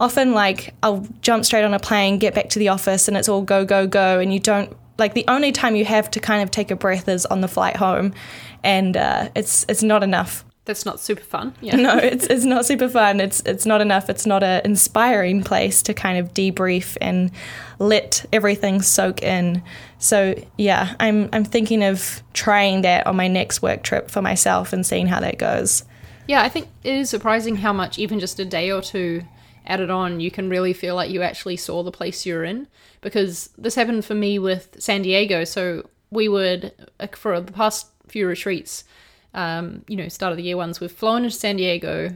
often 0.00 0.32
like 0.32 0.74
I'll 0.82 1.06
jump 1.20 1.44
straight 1.44 1.64
on 1.64 1.74
a 1.74 1.78
plane, 1.78 2.18
get 2.18 2.34
back 2.34 2.48
to 2.50 2.58
the 2.58 2.68
office, 2.68 3.06
and 3.08 3.16
it's 3.16 3.28
all 3.28 3.42
go 3.42 3.64
go 3.64 3.86
go, 3.86 4.18
and 4.18 4.32
you 4.32 4.40
don't 4.40 4.74
like 4.98 5.14
the 5.14 5.24
only 5.28 5.52
time 5.52 5.76
you 5.76 5.84
have 5.84 6.10
to 6.12 6.20
kind 6.20 6.42
of 6.42 6.50
take 6.50 6.70
a 6.70 6.76
breath 6.76 7.08
is 7.08 7.26
on 7.26 7.40
the 7.40 7.48
flight 7.48 7.76
home, 7.76 8.14
and 8.62 8.96
uh, 8.96 9.28
it's 9.34 9.66
it's 9.68 9.82
not 9.82 10.02
enough. 10.02 10.44
That's 10.66 10.86
not 10.86 10.98
super 10.98 11.22
fun. 11.22 11.54
Yeah. 11.60 11.76
No, 11.84 11.98
it's 11.98 12.26
it's 12.26 12.44
not 12.44 12.64
super 12.64 12.88
fun. 12.88 13.20
It's 13.20 13.40
it's 13.40 13.66
not 13.66 13.80
enough. 13.80 14.08
It's 14.08 14.26
not 14.26 14.42
an 14.42 14.62
inspiring 14.64 15.42
place 15.42 15.82
to 15.82 15.94
kind 15.94 16.18
of 16.18 16.32
debrief 16.32 16.96
and 17.00 17.30
let 17.78 18.24
everything 18.32 18.80
soak 18.80 19.22
in. 19.22 19.62
So 19.98 20.34
yeah, 20.56 20.94
I'm 20.98 21.28
I'm 21.32 21.44
thinking 21.44 21.84
of 21.84 22.22
trying 22.32 22.82
that 22.82 23.06
on 23.06 23.16
my 23.16 23.28
next 23.28 23.60
work 23.60 23.82
trip 23.82 24.10
for 24.10 24.22
myself 24.22 24.72
and 24.72 24.86
seeing 24.86 25.06
how 25.06 25.20
that 25.20 25.38
goes. 25.38 25.84
Yeah, 26.26 26.42
I 26.42 26.48
think 26.48 26.68
it 26.82 26.94
is 26.94 27.10
surprising 27.10 27.56
how 27.56 27.74
much 27.74 27.98
even 27.98 28.18
just 28.18 28.38
a 28.38 28.46
day 28.46 28.70
or 28.70 28.80
two 28.80 29.24
added 29.66 29.90
on, 29.90 30.20
you 30.20 30.30
can 30.30 30.48
really 30.48 30.72
feel 30.72 30.94
like 30.94 31.10
you 31.10 31.22
actually 31.22 31.56
saw 31.56 31.82
the 31.82 31.90
place 31.90 32.26
you're 32.26 32.44
in. 32.44 32.66
Because 33.00 33.50
this 33.58 33.74
happened 33.74 34.04
for 34.04 34.14
me 34.14 34.38
with 34.38 34.76
San 34.78 35.02
Diego. 35.02 35.44
So 35.44 35.88
we 36.10 36.28
would 36.28 36.72
uh, 37.00 37.08
for 37.14 37.40
the 37.40 37.52
past 37.52 37.88
few 38.08 38.26
retreats 38.26 38.84
um, 39.34 39.84
you 39.88 39.96
know, 39.96 40.08
start 40.08 40.30
of 40.30 40.36
the 40.36 40.44
year 40.44 40.56
ones, 40.56 40.80
we've 40.80 40.90
flown 40.90 41.24
to 41.24 41.30
San 41.30 41.56
Diego, 41.56 42.14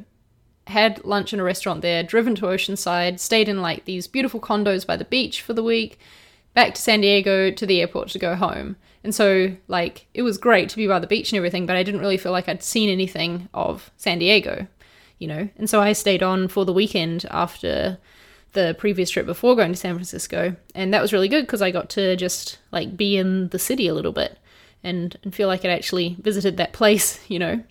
had 0.68 1.04
lunch 1.04 1.32
in 1.32 1.40
a 1.40 1.44
restaurant 1.44 1.82
there, 1.82 2.02
driven 2.02 2.34
to 2.36 2.46
Oceanside, 2.46 3.18
stayed 3.18 3.48
in 3.48 3.60
like 3.60 3.84
these 3.84 4.06
beautiful 4.06 4.40
condos 4.40 4.86
by 4.86 4.96
the 4.96 5.04
beach 5.04 5.42
for 5.42 5.52
the 5.52 5.62
week, 5.62 5.98
back 6.54 6.74
to 6.74 6.80
San 6.80 7.00
Diego 7.00 7.50
to 7.50 7.66
the 7.66 7.80
airport 7.80 8.08
to 8.10 8.18
go 8.18 8.34
home. 8.34 8.76
And 9.04 9.14
so, 9.14 9.56
like, 9.68 10.06
it 10.14 10.22
was 10.22 10.38
great 10.38 10.68
to 10.70 10.76
be 10.76 10.86
by 10.86 10.98
the 10.98 11.06
beach 11.06 11.32
and 11.32 11.36
everything, 11.36 11.66
but 11.66 11.76
I 11.76 11.82
didn't 11.82 12.00
really 12.00 12.16
feel 12.16 12.32
like 12.32 12.48
I'd 12.48 12.62
seen 12.62 12.90
anything 12.90 13.48
of 13.54 13.90
San 13.96 14.18
Diego, 14.18 14.66
you 15.18 15.28
know? 15.28 15.48
And 15.56 15.70
so 15.70 15.80
I 15.80 15.92
stayed 15.92 16.22
on 16.22 16.48
for 16.48 16.64
the 16.64 16.72
weekend 16.72 17.24
after 17.30 17.98
the 18.52 18.74
previous 18.78 19.10
trip 19.10 19.24
before 19.24 19.54
going 19.54 19.72
to 19.72 19.78
San 19.78 19.94
Francisco. 19.94 20.56
And 20.74 20.92
that 20.92 21.00
was 21.00 21.12
really 21.12 21.28
good 21.28 21.42
because 21.42 21.62
I 21.62 21.70
got 21.70 21.90
to 21.90 22.16
just, 22.16 22.58
like, 22.72 22.96
be 22.96 23.16
in 23.16 23.48
the 23.48 23.58
city 23.58 23.86
a 23.86 23.94
little 23.94 24.12
bit 24.12 24.36
and, 24.82 25.16
and 25.22 25.34
feel 25.34 25.48
like 25.48 25.64
I'd 25.64 25.70
actually 25.70 26.16
visited 26.20 26.56
that 26.56 26.72
place, 26.72 27.20
you 27.28 27.38
know? 27.38 27.62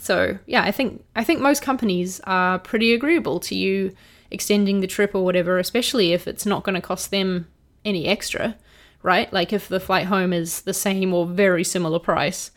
So 0.00 0.38
yeah, 0.46 0.62
I 0.62 0.72
think 0.72 1.04
I 1.14 1.22
think 1.22 1.40
most 1.40 1.62
companies 1.62 2.20
are 2.24 2.58
pretty 2.58 2.92
agreeable 2.92 3.38
to 3.40 3.54
you 3.54 3.94
extending 4.30 4.80
the 4.80 4.86
trip 4.86 5.14
or 5.14 5.24
whatever, 5.24 5.58
especially 5.58 6.12
if 6.12 6.26
it's 6.26 6.44
not 6.44 6.64
going 6.64 6.74
to 6.74 6.80
cost 6.80 7.10
them 7.12 7.46
any 7.84 8.06
extra, 8.06 8.56
right? 9.02 9.32
Like 9.32 9.52
if 9.52 9.68
the 9.68 9.78
flight 9.78 10.06
home 10.06 10.32
is 10.32 10.62
the 10.62 10.74
same 10.74 11.14
or 11.14 11.26
very 11.26 11.62
similar 11.62 12.00
price 12.00 12.50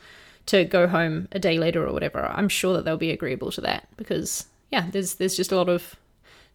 to 0.47 0.63
go 0.63 0.88
home 0.88 1.28
a 1.32 1.39
day 1.39 1.60
later 1.60 1.86
or 1.86 1.93
whatever, 1.93 2.26
I'm 2.26 2.50
sure 2.50 2.73
that 2.73 2.86
they'll 2.86 2.97
be 2.97 3.12
agreeable 3.12 3.52
to 3.52 3.62
that 3.62 3.88
because 3.97 4.47
yeah, 4.71 4.88
there's 4.91 5.15
there's 5.15 5.38
just 5.38 5.52
a 5.52 5.56
lot 5.56 5.69
of 5.69 5.95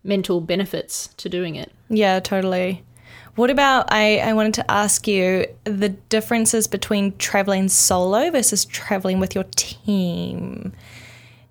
mental 0.02 0.40
benefits 0.40 1.08
to 1.16 1.28
doing 1.28 1.54
it. 1.54 1.72
Yeah, 1.88 2.18
totally. 2.18 2.82
What 3.34 3.48
about 3.48 3.90
I, 3.90 4.18
I 4.18 4.34
wanted 4.34 4.54
to 4.54 4.70
ask 4.70 5.08
you 5.08 5.46
the 5.64 5.88
differences 5.88 6.66
between 6.66 7.16
traveling 7.16 7.68
solo 7.68 8.30
versus 8.30 8.66
traveling 8.66 9.20
with 9.20 9.34
your 9.34 9.44
team? 9.56 10.72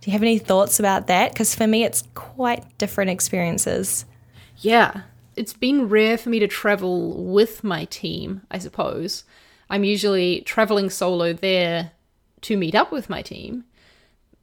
Do 0.01 0.09
you 0.09 0.13
have 0.13 0.21
any 0.21 0.37
thoughts 0.37 0.79
about 0.79 1.07
that? 1.07 1.31
Because 1.31 1.55
for 1.55 1.65
me, 1.65 1.83
it's 1.83 2.03
quite 2.13 2.77
different 2.77 3.09
experiences. 3.09 4.05
Yeah, 4.57 5.01
it's 5.35 5.53
been 5.53 5.89
rare 5.89 6.17
for 6.17 6.29
me 6.29 6.39
to 6.39 6.47
travel 6.47 7.13
with 7.13 7.63
my 7.63 7.85
team, 7.85 8.41
I 8.51 8.59
suppose. 8.59 9.23
I'm 9.69 9.83
usually 9.83 10.41
traveling 10.41 10.89
solo 10.91 11.33
there 11.33 11.91
to 12.41 12.57
meet 12.57 12.75
up 12.75 12.91
with 12.91 13.09
my 13.09 13.23
team. 13.23 13.63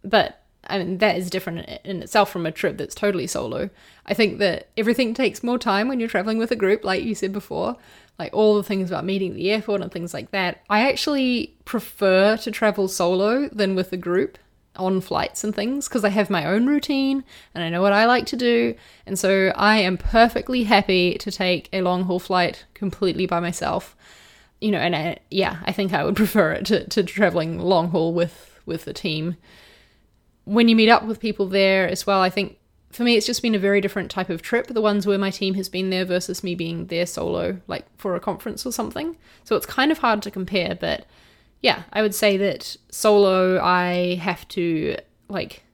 But 0.02 0.42
I 0.68 0.78
mean, 0.78 0.98
that 0.98 1.16
is 1.16 1.30
different 1.30 1.68
in 1.84 2.02
itself 2.02 2.30
from 2.30 2.46
a 2.46 2.52
trip 2.52 2.76
that's 2.76 2.94
totally 2.94 3.26
solo. 3.26 3.70
I 4.06 4.14
think 4.14 4.38
that 4.38 4.68
everything 4.76 5.14
takes 5.14 5.42
more 5.42 5.58
time 5.58 5.88
when 5.88 6.00
you're 6.00 6.08
traveling 6.08 6.38
with 6.38 6.50
a 6.50 6.56
group, 6.56 6.84
like 6.84 7.02
you 7.02 7.14
said 7.14 7.32
before, 7.32 7.76
like 8.18 8.32
all 8.34 8.56
the 8.56 8.62
things 8.62 8.90
about 8.90 9.04
meeting 9.04 9.30
at 9.30 9.36
the 9.36 9.50
airport 9.50 9.80
and 9.80 9.90
things 9.90 10.12
like 10.12 10.30
that. 10.30 10.62
I 10.68 10.88
actually 10.88 11.54
prefer 11.64 12.36
to 12.38 12.50
travel 12.50 12.88
solo 12.88 13.48
than 13.48 13.74
with 13.74 13.92
a 13.92 13.96
group 13.96 14.38
on 14.76 15.00
flights 15.00 15.42
and 15.42 15.54
things 15.54 15.88
because 15.88 16.04
I 16.04 16.10
have 16.10 16.30
my 16.30 16.46
own 16.46 16.66
routine 16.66 17.24
and 17.54 17.64
I 17.64 17.68
know 17.68 17.82
what 17.82 17.92
I 17.92 18.06
like 18.06 18.26
to 18.26 18.36
do. 18.36 18.74
And 19.06 19.18
so 19.18 19.52
I 19.56 19.78
am 19.78 19.96
perfectly 19.96 20.64
happy 20.64 21.18
to 21.18 21.30
take 21.30 21.68
a 21.72 21.82
long 21.82 22.04
haul 22.04 22.20
flight 22.20 22.64
completely 22.74 23.26
by 23.26 23.40
myself. 23.40 23.96
You 24.60 24.72
know, 24.72 24.78
and 24.78 24.94
I, 24.94 25.18
yeah, 25.30 25.58
I 25.64 25.72
think 25.72 25.92
I 25.92 26.04
would 26.04 26.16
prefer 26.24 26.52
it 26.52 26.66
to, 26.66 26.86
to 26.88 27.02
traveling 27.02 27.58
long 27.58 27.90
haul 27.90 28.12
with 28.12 28.44
with 28.66 28.84
the 28.84 28.92
team 28.92 29.36
when 30.48 30.68
you 30.68 30.74
meet 30.74 30.88
up 30.88 31.04
with 31.04 31.20
people 31.20 31.46
there 31.46 31.86
as 31.86 32.06
well, 32.06 32.20
I 32.20 32.30
think 32.30 32.58
for 32.90 33.02
me 33.02 33.16
it's 33.16 33.26
just 33.26 33.42
been 33.42 33.54
a 33.54 33.58
very 33.58 33.80
different 33.80 34.10
type 34.10 34.30
of 34.30 34.40
trip. 34.40 34.68
The 34.68 34.80
ones 34.80 35.06
where 35.06 35.18
my 35.18 35.30
team 35.30 35.54
has 35.54 35.68
been 35.68 35.90
there 35.90 36.06
versus 36.06 36.42
me 36.42 36.54
being 36.54 36.86
there 36.86 37.06
solo, 37.06 37.60
like 37.66 37.84
for 37.98 38.16
a 38.16 38.20
conference 38.20 38.64
or 38.64 38.72
something. 38.72 39.16
So 39.44 39.56
it's 39.56 39.66
kind 39.66 39.92
of 39.92 39.98
hard 39.98 40.22
to 40.22 40.30
compare, 40.30 40.74
but 40.74 41.04
yeah, 41.60 41.82
I 41.92 42.02
would 42.02 42.14
say 42.14 42.36
that 42.38 42.76
solo 42.90 43.60
I 43.60 44.14
have 44.16 44.48
to 44.48 44.96
like 45.28 45.64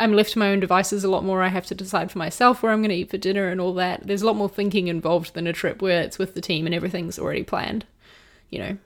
I'm 0.00 0.12
left 0.12 0.32
to 0.32 0.38
my 0.38 0.50
own 0.50 0.60
devices 0.60 1.04
a 1.04 1.10
lot 1.10 1.24
more. 1.24 1.42
I 1.42 1.48
have 1.48 1.66
to 1.66 1.74
decide 1.74 2.10
for 2.10 2.18
myself 2.18 2.62
where 2.62 2.72
I'm 2.72 2.80
going 2.80 2.90
to 2.90 2.96
eat 2.96 3.10
for 3.10 3.18
dinner 3.18 3.48
and 3.48 3.60
all 3.60 3.74
that. 3.74 4.06
There's 4.06 4.22
a 4.22 4.26
lot 4.26 4.36
more 4.36 4.48
thinking 4.48 4.88
involved 4.88 5.34
than 5.34 5.46
a 5.46 5.52
trip 5.52 5.82
where 5.82 6.02
it's 6.02 6.18
with 6.18 6.34
the 6.34 6.40
team 6.40 6.66
and 6.66 6.74
everything's 6.74 7.18
already 7.18 7.42
planned. 7.42 7.84
You 8.50 8.58
know. 8.60 8.78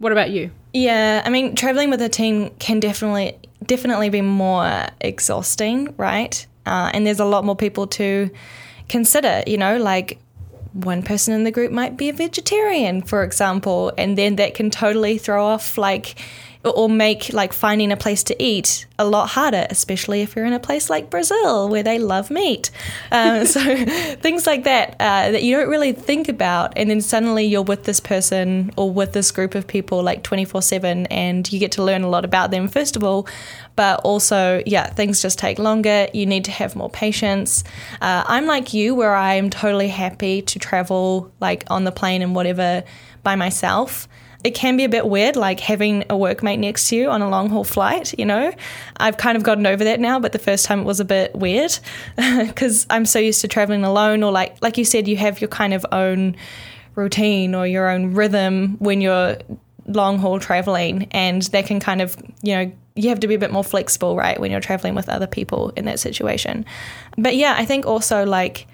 What 0.00 0.12
about 0.12 0.30
you? 0.30 0.50
Yeah, 0.72 1.22
I 1.24 1.28
mean, 1.28 1.54
traveling 1.54 1.90
with 1.90 2.00
a 2.00 2.08
team 2.08 2.50
can 2.58 2.80
definitely 2.80 3.36
definitely 3.66 4.08
be 4.08 4.22
more 4.22 4.86
exhausting, 5.02 5.94
right? 5.98 6.46
Uh, 6.64 6.90
and 6.94 7.06
there's 7.06 7.20
a 7.20 7.26
lot 7.26 7.44
more 7.44 7.54
people 7.54 7.86
to 7.86 8.30
consider. 8.88 9.42
You 9.46 9.58
know, 9.58 9.76
like 9.76 10.18
one 10.72 11.02
person 11.02 11.34
in 11.34 11.44
the 11.44 11.50
group 11.50 11.70
might 11.70 11.98
be 11.98 12.08
a 12.08 12.14
vegetarian, 12.14 13.02
for 13.02 13.22
example, 13.22 13.92
and 13.98 14.16
then 14.16 14.36
that 14.36 14.54
can 14.54 14.70
totally 14.70 15.18
throw 15.18 15.44
off 15.44 15.76
like 15.76 16.18
or 16.62 16.90
make 16.90 17.32
like 17.32 17.52
finding 17.52 17.90
a 17.90 17.96
place 17.96 18.22
to 18.24 18.42
eat 18.42 18.86
a 18.98 19.04
lot 19.04 19.30
harder, 19.30 19.66
especially 19.70 20.20
if 20.20 20.36
you're 20.36 20.44
in 20.44 20.52
a 20.52 20.60
place 20.60 20.90
like 20.90 21.08
Brazil 21.08 21.70
where 21.70 21.82
they 21.82 21.98
love 21.98 22.30
meat. 22.30 22.70
Um, 23.10 23.46
so 23.46 23.60
things 24.16 24.46
like 24.46 24.64
that 24.64 24.94
uh, 25.00 25.30
that 25.30 25.42
you 25.42 25.56
don't 25.56 25.70
really 25.70 25.92
think 25.92 26.28
about, 26.28 26.74
and 26.76 26.90
then 26.90 27.00
suddenly 27.00 27.46
you're 27.46 27.62
with 27.62 27.84
this 27.84 27.98
person 27.98 28.72
or 28.76 28.90
with 28.90 29.12
this 29.12 29.30
group 29.30 29.54
of 29.54 29.66
people 29.66 30.02
like 30.02 30.22
24 30.22 30.60
seven, 30.60 31.06
and 31.06 31.50
you 31.50 31.58
get 31.58 31.72
to 31.72 31.82
learn 31.82 32.02
a 32.02 32.08
lot 32.08 32.24
about 32.24 32.50
them 32.50 32.68
first 32.68 32.94
of 32.94 33.02
all, 33.02 33.26
but 33.74 34.00
also 34.00 34.62
yeah, 34.66 34.90
things 34.90 35.22
just 35.22 35.38
take 35.38 35.58
longer. 35.58 36.08
You 36.12 36.26
need 36.26 36.44
to 36.44 36.50
have 36.50 36.76
more 36.76 36.90
patience. 36.90 37.64
Uh, 38.02 38.24
I'm 38.26 38.44
like 38.44 38.74
you, 38.74 38.94
where 38.94 39.14
I 39.14 39.34
am 39.34 39.48
totally 39.48 39.88
happy 39.88 40.42
to 40.42 40.58
travel 40.58 41.32
like 41.40 41.64
on 41.68 41.84
the 41.84 41.92
plane 41.92 42.20
and 42.20 42.34
whatever 42.34 42.84
by 43.22 43.36
myself 43.36 44.08
it 44.42 44.54
can 44.54 44.76
be 44.76 44.84
a 44.84 44.88
bit 44.88 45.06
weird, 45.06 45.36
like 45.36 45.60
having 45.60 46.02
a 46.02 46.14
workmate 46.14 46.58
next 46.58 46.88
to 46.88 46.96
you 46.96 47.10
on 47.10 47.20
a 47.20 47.28
long 47.28 47.50
haul 47.50 47.64
flight, 47.64 48.18
you 48.18 48.24
know? 48.24 48.52
I've 48.96 49.16
kind 49.18 49.36
of 49.36 49.42
gotten 49.42 49.66
over 49.66 49.84
that 49.84 50.00
now, 50.00 50.18
but 50.18 50.32
the 50.32 50.38
first 50.38 50.64
time 50.64 50.80
it 50.80 50.84
was 50.84 51.00
a 51.00 51.04
bit 51.04 51.34
weird 51.34 51.78
because 52.16 52.86
I'm 52.88 53.04
so 53.04 53.18
used 53.18 53.42
to 53.42 53.48
traveling 53.48 53.84
alone, 53.84 54.22
or 54.22 54.32
like, 54.32 54.56
like 54.62 54.78
you 54.78 54.84
said, 54.84 55.08
you 55.08 55.16
have 55.18 55.40
your 55.40 55.48
kind 55.48 55.74
of 55.74 55.84
own 55.92 56.36
routine 56.94 57.54
or 57.54 57.66
your 57.66 57.88
own 57.88 58.14
rhythm 58.14 58.76
when 58.78 59.00
you're 59.00 59.36
long 59.86 60.18
haul 60.18 60.38
traveling, 60.38 61.08
and 61.10 61.42
that 61.42 61.66
can 61.66 61.80
kind 61.80 62.00
of, 62.00 62.16
you 62.42 62.54
know, 62.54 62.72
you 62.94 63.08
have 63.08 63.20
to 63.20 63.28
be 63.28 63.34
a 63.34 63.38
bit 63.38 63.52
more 63.52 63.64
flexible, 63.64 64.16
right, 64.16 64.40
when 64.40 64.50
you're 64.50 64.60
traveling 64.60 64.94
with 64.94 65.08
other 65.08 65.26
people 65.26 65.70
in 65.76 65.84
that 65.84 66.00
situation. 66.00 66.64
But 67.16 67.36
yeah, 67.36 67.54
I 67.56 67.64
think 67.64 67.86
also 67.86 68.24
like, 68.24 68.66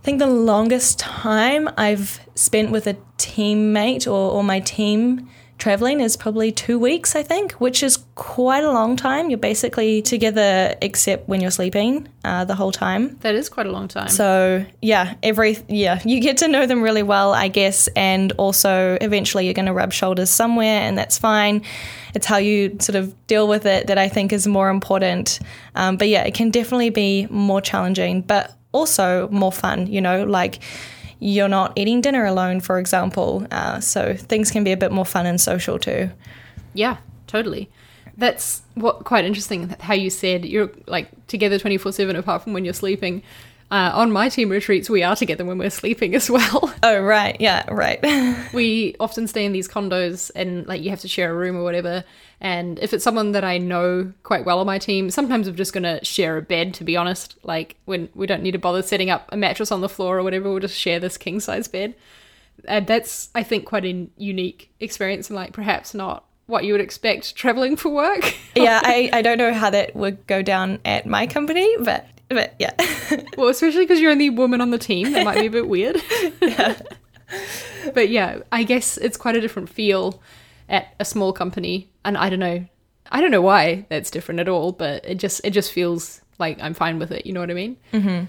I 0.00 0.04
think 0.04 0.18
the 0.20 0.26
longest 0.26 0.98
time 0.98 1.68
I've 1.76 2.20
spent 2.34 2.70
with 2.70 2.86
a 2.86 2.96
teammate 3.18 4.06
or, 4.06 4.32
or 4.32 4.44
my 4.44 4.60
team 4.60 5.28
traveling 5.58 6.00
is 6.00 6.16
probably 6.16 6.52
two 6.52 6.78
weeks, 6.78 7.16
I 7.16 7.22
think, 7.22 7.52
which 7.52 7.82
is 7.82 7.98
quite 8.14 8.64
a 8.64 8.70
long 8.70 8.96
time. 8.96 9.28
You're 9.28 9.38
basically 9.38 10.00
together 10.02 10.76
except 10.80 11.28
when 11.28 11.40
you're 11.40 11.50
sleeping 11.50 12.08
uh, 12.24 12.44
the 12.44 12.54
whole 12.54 12.72
time. 12.72 13.16
That 13.20 13.34
is 13.34 13.48
quite 13.48 13.66
a 13.66 13.72
long 13.72 13.88
time. 13.88 14.08
So 14.08 14.64
yeah, 14.80 15.14
every 15.22 15.58
yeah, 15.68 16.00
you 16.04 16.20
get 16.20 16.38
to 16.38 16.48
know 16.48 16.64
them 16.66 16.82
really 16.82 17.02
well, 17.02 17.34
I 17.34 17.48
guess, 17.48 17.88
and 17.88 18.32
also 18.32 18.96
eventually 19.00 19.44
you're 19.44 19.54
going 19.54 19.66
to 19.66 19.72
rub 19.72 19.92
shoulders 19.92 20.30
somewhere, 20.30 20.80
and 20.80 20.96
that's 20.96 21.18
fine. 21.18 21.62
It's 22.14 22.26
how 22.26 22.38
you 22.38 22.76
sort 22.80 22.96
of 22.96 23.26
deal 23.26 23.48
with 23.48 23.66
it 23.66 23.88
that 23.88 23.98
I 23.98 24.08
think 24.08 24.32
is 24.32 24.46
more 24.46 24.70
important. 24.70 25.40
Um, 25.74 25.96
but 25.96 26.08
yeah, 26.08 26.22
it 26.22 26.34
can 26.34 26.50
definitely 26.50 26.90
be 26.90 27.26
more 27.30 27.60
challenging, 27.60 28.22
but 28.22 28.57
also 28.72 29.28
more 29.28 29.52
fun. 29.52 29.86
You 29.86 30.00
know, 30.00 30.24
like 30.24 30.60
you're 31.20 31.48
not 31.48 31.72
eating 31.76 32.00
dinner 32.00 32.24
alone, 32.24 32.60
for 32.60 32.78
example. 32.78 33.46
Uh, 33.50 33.80
so 33.80 34.14
things 34.14 34.50
can 34.50 34.64
be 34.64 34.72
a 34.72 34.76
bit 34.76 34.92
more 34.92 35.04
fun 35.04 35.26
and 35.26 35.40
social 35.40 35.78
too. 35.78 36.10
Yeah, 36.74 36.98
totally. 37.26 37.70
That's 38.16 38.62
what 38.74 39.04
quite 39.04 39.24
interesting 39.24 39.74
how 39.80 39.94
you 39.94 40.10
said 40.10 40.44
you're 40.44 40.70
like 40.86 41.08
together 41.28 41.58
24 41.58 41.92
7 41.92 42.16
apart 42.16 42.42
from 42.42 42.52
when 42.52 42.64
you're 42.64 42.74
sleeping. 42.74 43.22
Uh, 43.70 43.90
on 43.92 44.10
my 44.10 44.30
team 44.30 44.48
retreats, 44.48 44.88
we 44.88 45.02
are 45.02 45.14
together 45.14 45.44
when 45.44 45.58
we're 45.58 45.70
sleeping 45.70 46.14
as 46.14 46.30
well. 46.30 46.74
Oh, 46.82 47.00
right. 47.00 47.36
Yeah, 47.40 47.68
right. 47.70 48.00
we 48.54 48.94
often 49.00 49.26
stay 49.26 49.44
in 49.44 49.52
these 49.52 49.68
condos 49.68 50.30
and 50.36 50.66
like 50.66 50.80
you 50.80 50.90
have 50.90 51.00
to 51.00 51.08
share 51.08 51.32
a 51.32 51.34
room 51.34 51.56
or 51.56 51.64
whatever. 51.64 52.04
And 52.40 52.78
if 52.78 52.94
it's 52.94 53.02
someone 53.02 53.32
that 53.32 53.42
I 53.42 53.58
know 53.58 54.12
quite 54.22 54.44
well 54.44 54.60
on 54.60 54.66
my 54.66 54.78
team, 54.78 55.10
sometimes 55.10 55.48
we're 55.48 55.56
just 55.56 55.72
going 55.72 55.82
to 55.82 56.02
share 56.04 56.36
a 56.36 56.42
bed, 56.42 56.72
to 56.74 56.84
be 56.84 56.96
honest. 56.96 57.36
Like 57.42 57.76
when 57.84 58.08
we 58.14 58.26
don't 58.26 58.42
need 58.42 58.52
to 58.52 58.58
bother 58.58 58.80
setting 58.80 59.10
up 59.10 59.28
a 59.32 59.36
mattress 59.36 59.72
on 59.72 59.80
the 59.80 59.88
floor 59.88 60.18
or 60.18 60.22
whatever, 60.22 60.48
we'll 60.48 60.60
just 60.60 60.78
share 60.78 61.00
this 61.00 61.18
king 61.18 61.40
size 61.40 61.66
bed. 61.66 61.94
And 62.64 62.86
that's, 62.86 63.28
I 63.34 63.42
think, 63.42 63.66
quite 63.66 63.84
a 63.84 64.08
unique 64.16 64.70
experience 64.78 65.28
and 65.28 65.36
like 65.36 65.52
perhaps 65.52 65.94
not 65.94 66.24
what 66.46 66.64
you 66.64 66.72
would 66.72 66.80
expect 66.80 67.34
traveling 67.36 67.76
for 67.76 67.90
work. 67.90 68.34
yeah, 68.56 68.80
I, 68.82 69.10
I 69.12 69.20
don't 69.20 69.38
know 69.38 69.52
how 69.52 69.70
that 69.70 69.94
would 69.94 70.26
go 70.26 70.42
down 70.42 70.78
at 70.84 71.06
my 71.06 71.26
company, 71.26 71.76
but 71.80 72.06
but 72.28 72.54
yeah. 72.58 72.72
well, 73.36 73.48
especially 73.48 73.84
because 73.84 74.00
you're 74.00 74.10
only 74.10 74.30
woman 74.30 74.60
on 74.60 74.70
the 74.70 74.78
team, 74.78 75.12
that 75.12 75.24
might 75.24 75.40
be 75.40 75.46
a 75.46 75.50
bit 75.50 75.68
weird. 75.74 75.96
yeah. 76.42 76.78
But 77.94 78.08
yeah, 78.08 78.40
I 78.52 78.62
guess 78.64 78.96
it's 78.98 79.16
quite 79.16 79.36
a 79.36 79.40
different 79.40 79.68
feel 79.68 80.22
at 80.68 80.94
a 80.98 81.04
small 81.04 81.32
company, 81.32 81.88
and 82.04 82.16
I 82.18 82.28
don't 82.28 82.40
know, 82.40 82.66
I 83.10 83.20
don't 83.20 83.30
know 83.30 83.42
why 83.42 83.86
that's 83.88 84.10
different 84.10 84.40
at 84.40 84.48
all, 84.48 84.72
but 84.72 85.04
it 85.04 85.16
just 85.16 85.40
it 85.44 85.50
just 85.50 85.72
feels 85.72 86.20
like 86.38 86.60
I'm 86.60 86.74
fine 86.74 86.98
with 86.98 87.10
it. 87.10 87.26
You 87.26 87.32
know 87.32 87.40
what 87.40 87.50
I 87.50 87.54
mean? 87.54 87.76
Mm-hmm. 87.92 88.24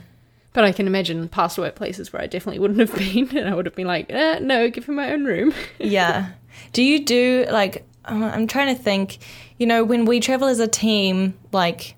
But 0.53 0.63
I 0.63 0.71
can 0.71 0.87
imagine 0.87 1.27
past 1.29 1.57
workplaces 1.57 2.11
where 2.11 2.21
I 2.21 2.27
definitely 2.27 2.59
wouldn't 2.59 2.79
have 2.79 2.93
been, 2.97 3.37
and 3.37 3.49
I 3.49 3.53
would 3.55 3.65
have 3.65 3.75
been 3.75 3.87
like, 3.87 4.07
eh, 4.09 4.39
no, 4.39 4.69
give 4.69 4.87
me 4.87 4.95
my 4.95 5.11
own 5.11 5.25
room. 5.25 5.53
yeah. 5.77 6.31
Do 6.73 6.83
you 6.83 7.05
do 7.05 7.45
like? 7.51 7.85
I'm 8.05 8.47
trying 8.47 8.75
to 8.75 8.81
think. 8.81 9.19
You 9.57 9.67
know, 9.67 9.83
when 9.83 10.05
we 10.05 10.19
travel 10.21 10.47
as 10.47 10.59
a 10.59 10.67
team, 10.67 11.37
like 11.51 11.95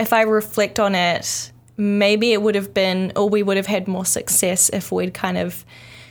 if 0.00 0.12
I 0.12 0.22
reflect 0.22 0.80
on 0.80 0.94
it, 0.94 1.52
maybe 1.76 2.32
it 2.32 2.42
would 2.42 2.54
have 2.54 2.74
been, 2.74 3.12
or 3.14 3.28
we 3.28 3.42
would 3.42 3.56
have 3.56 3.66
had 3.66 3.86
more 3.86 4.04
success 4.04 4.70
if 4.70 4.90
we'd 4.90 5.14
kind 5.14 5.38
of 5.38 5.64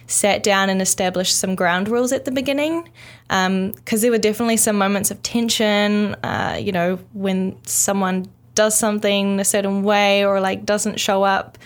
sat 0.08 0.42
down 0.42 0.70
and 0.70 0.82
established 0.82 1.38
some 1.38 1.56
ground 1.56 1.88
rules 1.88 2.12
at 2.12 2.26
the 2.26 2.32
beginning 2.32 2.84
because 3.28 3.46
um, 3.48 3.74
there 4.00 4.10
were 4.10 4.18
definitely 4.18 4.58
some 4.58 4.78
moments 4.78 5.12
of 5.12 5.22
tension. 5.22 6.16
Uh, 6.24 6.58
you 6.60 6.72
know, 6.72 7.00
when 7.14 7.58
someone 7.66 8.28
does 8.56 8.78
something 8.78 9.40
a 9.40 9.46
certain 9.46 9.84
way 9.84 10.26
or 10.26 10.40
like 10.40 10.66
doesn't 10.66 11.00
show 11.00 11.24
up 11.24 11.58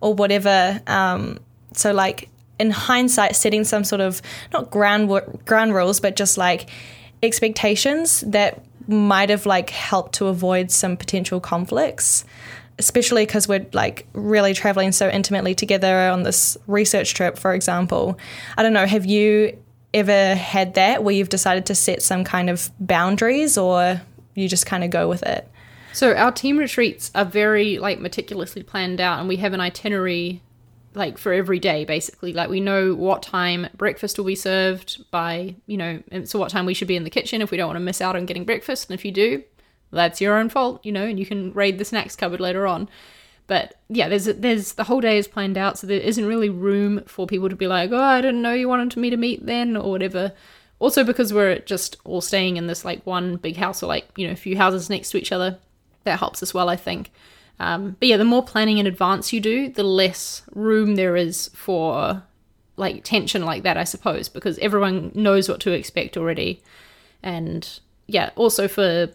or 0.00 0.14
whatever. 0.14 0.80
Um, 0.86 1.38
so 1.74 1.92
like 1.92 2.28
in 2.58 2.70
hindsight, 2.70 3.36
setting 3.36 3.64
some 3.64 3.84
sort 3.84 4.00
of 4.00 4.20
not 4.52 4.70
ground 4.70 5.10
ground 5.44 5.74
rules, 5.74 6.00
but 6.00 6.16
just 6.16 6.36
like 6.36 6.70
expectations 7.22 8.22
that 8.22 8.62
might 8.88 9.30
have 9.30 9.46
like 9.46 9.70
helped 9.70 10.14
to 10.14 10.26
avoid 10.26 10.70
some 10.70 10.96
potential 10.96 11.40
conflicts 11.40 12.24
especially 12.78 13.24
because 13.24 13.46
we're 13.46 13.66
like 13.72 14.06
really 14.12 14.54
traveling 14.54 14.92
so 14.92 15.08
intimately 15.08 15.54
together 15.54 16.08
on 16.08 16.22
this 16.22 16.56
research 16.66 17.14
trip 17.14 17.38
for 17.38 17.54
example. 17.54 18.18
I 18.56 18.62
don't 18.62 18.72
know 18.72 18.86
have 18.86 19.06
you 19.06 19.56
ever 19.94 20.34
had 20.34 20.74
that 20.74 21.04
where 21.04 21.14
you've 21.14 21.28
decided 21.28 21.66
to 21.66 21.74
set 21.74 22.02
some 22.02 22.24
kind 22.24 22.48
of 22.48 22.70
boundaries 22.80 23.58
or 23.58 24.00
you 24.34 24.48
just 24.48 24.66
kind 24.66 24.82
of 24.84 24.90
go 24.90 25.08
with 25.08 25.22
it? 25.22 25.48
So 25.92 26.14
our 26.14 26.32
team 26.32 26.56
retreats 26.56 27.10
are 27.14 27.26
very 27.26 27.78
like 27.78 28.00
meticulously 28.00 28.62
planned 28.62 29.00
out 29.00 29.20
and 29.20 29.28
we 29.28 29.36
have 29.36 29.52
an 29.52 29.60
itinerary 29.60 30.40
like 30.94 31.18
for 31.18 31.32
every 31.32 31.58
day 31.58 31.84
basically. 31.84 32.32
Like 32.32 32.50
we 32.50 32.60
know 32.60 32.94
what 32.94 33.22
time 33.22 33.68
breakfast 33.76 34.18
will 34.18 34.24
be 34.24 34.34
served 34.34 35.10
by 35.10 35.56
you 35.66 35.76
know 35.76 36.02
so 36.24 36.38
what 36.38 36.50
time 36.50 36.66
we 36.66 36.74
should 36.74 36.88
be 36.88 36.96
in 36.96 37.04
the 37.04 37.10
kitchen 37.10 37.42
if 37.42 37.50
we 37.50 37.56
don't 37.56 37.68
want 37.68 37.76
to 37.76 37.80
miss 37.80 38.00
out 38.00 38.16
on 38.16 38.26
getting 38.26 38.44
breakfast. 38.44 38.88
And 38.88 38.98
if 38.98 39.04
you 39.04 39.12
do 39.12 39.44
that's 39.90 40.22
your 40.22 40.38
own 40.38 40.48
fault 40.48 40.84
you 40.84 40.92
know 40.92 41.04
and 41.04 41.18
you 41.18 41.26
can 41.26 41.52
raid 41.52 41.78
the 41.78 41.84
snacks 41.84 42.16
cupboard 42.16 42.40
later 42.40 42.66
on. 42.66 42.88
But 43.46 43.74
yeah 43.88 44.08
there's 44.08 44.26
there's 44.26 44.72
the 44.72 44.84
whole 44.84 45.00
day 45.00 45.18
is 45.18 45.28
planned 45.28 45.58
out 45.58 45.78
so 45.78 45.86
there 45.86 46.00
isn't 46.00 46.26
really 46.26 46.48
room 46.48 47.02
for 47.06 47.26
people 47.26 47.48
to 47.48 47.56
be 47.56 47.66
like 47.66 47.90
oh 47.92 48.00
i 48.00 48.20
didn't 48.20 48.42
know 48.42 48.54
you 48.54 48.68
wanted 48.68 48.96
me 48.96 49.10
to 49.10 49.16
meet 49.16 49.46
then 49.46 49.76
or 49.76 49.90
whatever. 49.90 50.32
Also 50.78 51.04
because 51.04 51.32
we're 51.32 51.60
just 51.60 51.96
all 52.04 52.20
staying 52.20 52.56
in 52.56 52.66
this 52.66 52.84
like 52.84 53.04
one 53.06 53.36
big 53.36 53.56
house 53.56 53.82
or 53.82 53.86
like 53.86 54.08
you 54.16 54.26
know 54.26 54.32
a 54.32 54.36
few 54.36 54.56
houses 54.56 54.90
next 54.90 55.10
to 55.10 55.18
each 55.18 55.32
other 55.32 55.58
that 56.04 56.18
helps 56.18 56.42
as 56.42 56.52
well 56.52 56.68
i 56.68 56.74
think 56.74 57.12
um, 57.58 57.96
but 57.98 58.08
yeah, 58.08 58.16
the 58.16 58.24
more 58.24 58.44
planning 58.44 58.78
in 58.78 58.86
advance 58.86 59.32
you 59.32 59.40
do, 59.40 59.68
the 59.68 59.82
less 59.82 60.42
room 60.54 60.96
there 60.96 61.16
is 61.16 61.48
for 61.54 62.22
like 62.76 63.04
tension 63.04 63.44
like 63.44 63.62
that, 63.62 63.76
I 63.76 63.84
suppose, 63.84 64.28
because 64.28 64.58
everyone 64.58 65.12
knows 65.14 65.48
what 65.48 65.60
to 65.60 65.72
expect 65.72 66.16
already. 66.16 66.62
And 67.22 67.68
yeah, 68.06 68.30
also 68.34 68.66
for 68.66 69.08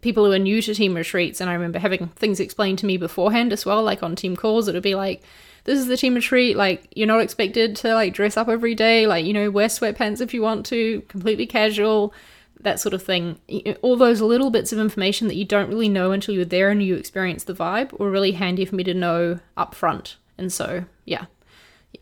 people 0.00 0.24
who 0.24 0.32
are 0.32 0.38
new 0.38 0.62
to 0.62 0.74
team 0.74 0.94
retreats, 0.94 1.40
and 1.40 1.50
I 1.50 1.54
remember 1.54 1.78
having 1.78 2.08
things 2.08 2.38
explained 2.38 2.78
to 2.80 2.86
me 2.86 2.96
beforehand 2.96 3.52
as 3.52 3.66
well, 3.66 3.82
like 3.82 4.02
on 4.02 4.14
team 4.14 4.36
calls, 4.36 4.68
it 4.68 4.74
would 4.74 4.82
be 4.82 4.94
like, 4.94 5.22
this 5.64 5.78
is 5.78 5.86
the 5.86 5.96
team 5.96 6.14
retreat, 6.14 6.56
like 6.56 6.86
you're 6.94 7.08
not 7.08 7.20
expected 7.20 7.76
to 7.76 7.94
like 7.94 8.14
dress 8.14 8.36
up 8.36 8.48
every 8.48 8.74
day, 8.74 9.06
like, 9.06 9.26
you 9.26 9.32
know, 9.32 9.50
wear 9.50 9.68
sweatpants 9.68 10.20
if 10.20 10.32
you 10.32 10.40
want 10.40 10.64
to, 10.66 11.02
completely 11.08 11.46
casual 11.46 12.14
that 12.60 12.80
sort 12.80 12.94
of 12.94 13.02
thing. 13.02 13.38
All 13.82 13.96
those 13.96 14.20
little 14.20 14.50
bits 14.50 14.72
of 14.72 14.78
information 14.78 15.28
that 15.28 15.36
you 15.36 15.44
don't 15.44 15.68
really 15.68 15.88
know 15.88 16.12
until 16.12 16.34
you're 16.34 16.44
there 16.44 16.70
and 16.70 16.82
you 16.82 16.96
experience 16.96 17.44
the 17.44 17.54
vibe 17.54 17.98
were 17.98 18.10
really 18.10 18.32
handy 18.32 18.64
for 18.64 18.74
me 18.74 18.84
to 18.84 18.94
know 18.94 19.40
up 19.56 19.74
front. 19.74 20.16
And 20.36 20.52
so, 20.52 20.84
yeah, 21.04 21.26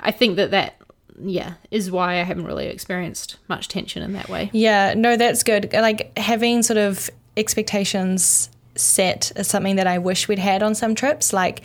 I 0.01 0.11
think 0.11 0.37
that 0.37 0.51
that, 0.51 0.77
yeah, 1.19 1.55
is 1.71 1.91
why 1.91 2.21
I 2.21 2.23
haven't 2.23 2.47
really 2.47 2.67
experienced 2.67 3.37
much 3.49 3.69
tension 3.69 4.03
in 4.03 4.13
that 4.15 4.29
way. 4.29 4.51
Yeah, 4.53 4.95
no, 4.95 5.17
that's 5.17 5.43
good. 5.43 5.75
Uh, 5.75 5.81
like 5.81 6.17
having 6.19 6.63
sort 6.63 6.79
of 6.79 7.11
expectations 7.37 8.51
set 8.75 9.33
is 9.37 9.49
something 9.49 9.77
that 9.77 9.87
I 9.87 9.99
wish 9.99 10.29
we'd 10.29 10.39
had 10.39 10.63
on 10.63 10.75
some 10.75 10.95
trips. 10.95 11.33
Like, 11.33 11.63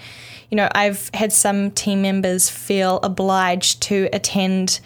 you 0.50 0.56
know, 0.56 0.70
I've 0.74 1.10
had 1.14 1.34
some 1.34 1.72
team 1.72 2.02
members 2.02 2.50
feel 2.50 3.00
obliged 3.04 3.82
to 3.84 4.10
attend 4.14 4.80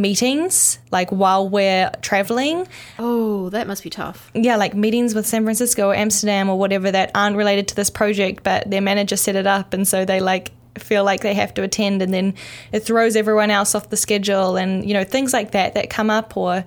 meetings 0.00 0.78
like 0.90 1.10
while 1.10 1.48
we're 1.48 1.90
traveling. 2.02 2.66
Oh, 2.98 3.50
that 3.50 3.66
must 3.66 3.82
be 3.82 3.90
tough. 3.90 4.30
Yeah, 4.34 4.56
like 4.56 4.74
meetings 4.74 5.14
with 5.14 5.26
San 5.26 5.44
Francisco 5.44 5.88
or 5.88 5.94
Amsterdam 5.94 6.48
or 6.48 6.58
whatever 6.58 6.90
that 6.90 7.10
aren't 7.14 7.36
related 7.36 7.68
to 7.68 7.76
this 7.76 7.90
project, 7.90 8.42
but 8.42 8.70
their 8.70 8.80
manager 8.80 9.16
set 9.16 9.36
it 9.36 9.46
up 9.46 9.72
and 9.72 9.86
so 9.86 10.04
they 10.04 10.20
like 10.20 10.52
feel 10.78 11.04
like 11.04 11.20
they 11.20 11.34
have 11.34 11.52
to 11.54 11.62
attend 11.62 12.02
and 12.02 12.14
then 12.14 12.34
it 12.72 12.80
throws 12.80 13.16
everyone 13.16 13.50
else 13.50 13.74
off 13.74 13.90
the 13.90 13.96
schedule 13.96 14.56
and 14.56 14.86
you 14.86 14.94
know 14.94 15.04
things 15.04 15.32
like 15.32 15.50
that 15.50 15.74
that 15.74 15.90
come 15.90 16.10
up 16.10 16.36
or 16.36 16.64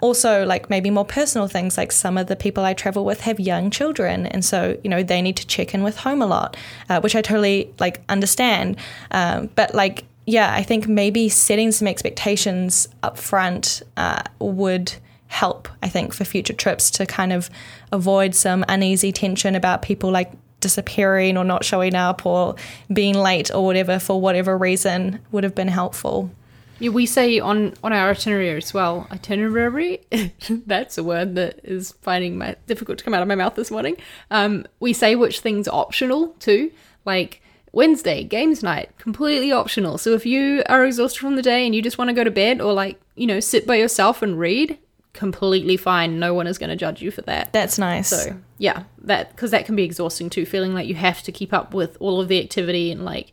also 0.00 0.44
like 0.44 0.68
maybe 0.68 0.90
more 0.90 1.04
personal 1.04 1.46
things 1.46 1.78
like 1.78 1.92
some 1.92 2.18
of 2.18 2.26
the 2.26 2.36
people 2.36 2.64
i 2.64 2.74
travel 2.74 3.04
with 3.04 3.20
have 3.20 3.38
young 3.38 3.70
children 3.70 4.26
and 4.26 4.44
so 4.44 4.76
you 4.82 4.90
know 4.90 5.02
they 5.02 5.22
need 5.22 5.36
to 5.36 5.46
check 5.46 5.72
in 5.72 5.82
with 5.82 5.96
home 5.98 6.20
a 6.20 6.26
lot 6.26 6.56
uh, 6.90 7.00
which 7.00 7.14
i 7.14 7.22
totally 7.22 7.72
like 7.78 8.00
understand 8.08 8.76
um, 9.12 9.48
but 9.54 9.74
like 9.74 10.04
yeah, 10.26 10.54
I 10.54 10.62
think 10.62 10.88
maybe 10.88 11.28
setting 11.28 11.70
some 11.72 11.86
expectations 11.86 12.88
up 13.02 13.18
front 13.18 13.82
uh, 13.96 14.22
would 14.38 14.94
help, 15.26 15.68
I 15.82 15.88
think, 15.88 16.14
for 16.14 16.24
future 16.24 16.52
trips 16.52 16.90
to 16.92 17.06
kind 17.06 17.32
of 17.32 17.50
avoid 17.92 18.34
some 18.34 18.64
uneasy 18.68 19.12
tension 19.12 19.54
about 19.54 19.82
people 19.82 20.10
like 20.10 20.32
disappearing 20.60 21.36
or 21.36 21.44
not 21.44 21.64
showing 21.64 21.94
up 21.94 22.24
or 22.24 22.54
being 22.92 23.14
late 23.14 23.52
or 23.54 23.64
whatever 23.64 23.98
for 23.98 24.20
whatever 24.20 24.56
reason 24.56 25.20
would 25.30 25.44
have 25.44 25.54
been 25.54 25.68
helpful. 25.68 26.30
Yeah, 26.78 26.90
we 26.90 27.06
say 27.06 27.38
on 27.38 27.74
on 27.84 27.92
our 27.92 28.10
itinerary 28.10 28.56
as 28.56 28.72
well. 28.72 29.06
Itinerary, 29.12 30.00
that's 30.48 30.98
a 30.98 31.04
word 31.04 31.34
that 31.36 31.60
is 31.62 31.92
finding 32.02 32.38
my 32.38 32.56
difficult 32.66 32.98
to 32.98 33.04
come 33.04 33.14
out 33.14 33.22
of 33.22 33.28
my 33.28 33.34
mouth 33.34 33.54
this 33.54 33.70
morning. 33.70 33.96
Um, 34.30 34.66
we 34.80 34.92
say 34.92 35.14
which 35.14 35.40
things 35.40 35.68
are 35.68 35.78
optional 35.78 36.28
too, 36.40 36.72
like 37.04 37.42
Wednesday, 37.74 38.24
games 38.24 38.62
night, 38.62 38.96
completely 38.98 39.50
optional. 39.50 39.98
So 39.98 40.12
if 40.12 40.24
you 40.24 40.62
are 40.68 40.84
exhausted 40.84 41.20
from 41.20 41.36
the 41.36 41.42
day 41.42 41.66
and 41.66 41.74
you 41.74 41.82
just 41.82 41.98
want 41.98 42.08
to 42.08 42.14
go 42.14 42.24
to 42.24 42.30
bed 42.30 42.60
or 42.60 42.72
like, 42.72 43.00
you 43.16 43.26
know, 43.26 43.40
sit 43.40 43.66
by 43.66 43.76
yourself 43.76 44.22
and 44.22 44.38
read, 44.38 44.78
completely 45.12 45.76
fine. 45.76 46.18
No 46.18 46.34
one 46.34 46.46
is 46.46 46.58
going 46.58 46.70
to 46.70 46.76
judge 46.76 47.02
you 47.02 47.10
for 47.10 47.22
that. 47.22 47.52
That's 47.52 47.78
nice. 47.78 48.08
So, 48.08 48.36
yeah, 48.58 48.84
that 48.98 49.30
because 49.30 49.50
that 49.50 49.66
can 49.66 49.76
be 49.76 49.82
exhausting 49.84 50.30
too, 50.30 50.46
feeling 50.46 50.74
like 50.74 50.86
you 50.86 50.94
have 50.94 51.22
to 51.22 51.32
keep 51.32 51.52
up 51.52 51.74
with 51.74 51.96
all 52.00 52.20
of 52.20 52.28
the 52.28 52.40
activity 52.40 52.90
and 52.92 53.04
like 53.04 53.32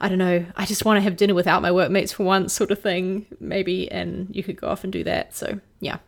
I 0.00 0.08
don't 0.08 0.18
know, 0.18 0.44
I 0.56 0.66
just 0.66 0.84
want 0.84 0.98
to 0.98 1.00
have 1.02 1.16
dinner 1.16 1.34
without 1.34 1.62
my 1.62 1.72
workmates 1.72 2.12
for 2.12 2.24
once 2.24 2.52
sort 2.52 2.70
of 2.70 2.80
thing, 2.80 3.26
maybe, 3.40 3.90
and 3.90 4.28
you 4.34 4.42
could 4.42 4.60
go 4.60 4.68
off 4.68 4.84
and 4.84 4.92
do 4.92 5.04
that. 5.04 5.34
So, 5.34 5.60
yeah. 5.80 5.98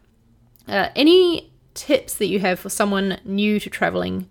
Uh, 0.68 0.88
any 0.96 1.52
tips 1.74 2.14
that 2.16 2.26
you 2.26 2.40
have 2.40 2.58
for 2.58 2.68
someone 2.68 3.20
new 3.24 3.60
to 3.60 3.70
traveling 3.70 4.28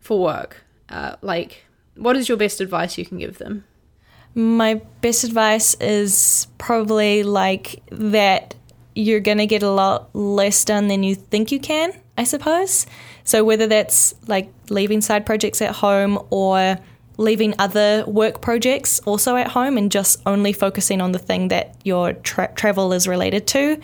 for 0.00 0.20
work? 0.20 0.64
Uh, 0.88 1.16
like 1.20 1.65
what 1.96 2.16
is 2.16 2.28
your 2.28 2.38
best 2.38 2.60
advice 2.60 2.98
you 2.98 3.04
can 3.04 3.18
give 3.18 3.38
them? 3.38 3.64
My 4.34 4.74
best 5.00 5.24
advice 5.24 5.74
is 5.80 6.46
probably 6.58 7.22
like 7.22 7.82
that 7.90 8.54
you're 8.94 9.20
going 9.20 9.38
to 9.38 9.46
get 9.46 9.62
a 9.62 9.70
lot 9.70 10.14
less 10.14 10.64
done 10.64 10.88
than 10.88 11.02
you 11.02 11.14
think 11.14 11.52
you 11.52 11.60
can, 11.60 11.92
I 12.16 12.24
suppose. 12.24 12.86
So, 13.24 13.44
whether 13.44 13.66
that's 13.66 14.14
like 14.26 14.52
leaving 14.68 15.00
side 15.00 15.26
projects 15.26 15.60
at 15.62 15.74
home 15.74 16.18
or 16.30 16.78
leaving 17.18 17.54
other 17.58 18.04
work 18.06 18.42
projects 18.42 19.00
also 19.00 19.36
at 19.36 19.48
home 19.48 19.78
and 19.78 19.90
just 19.90 20.20
only 20.26 20.52
focusing 20.52 21.00
on 21.00 21.12
the 21.12 21.18
thing 21.18 21.48
that 21.48 21.74
your 21.82 22.12
tra- 22.12 22.52
travel 22.54 22.92
is 22.92 23.08
related 23.08 23.46
to. 23.48 23.80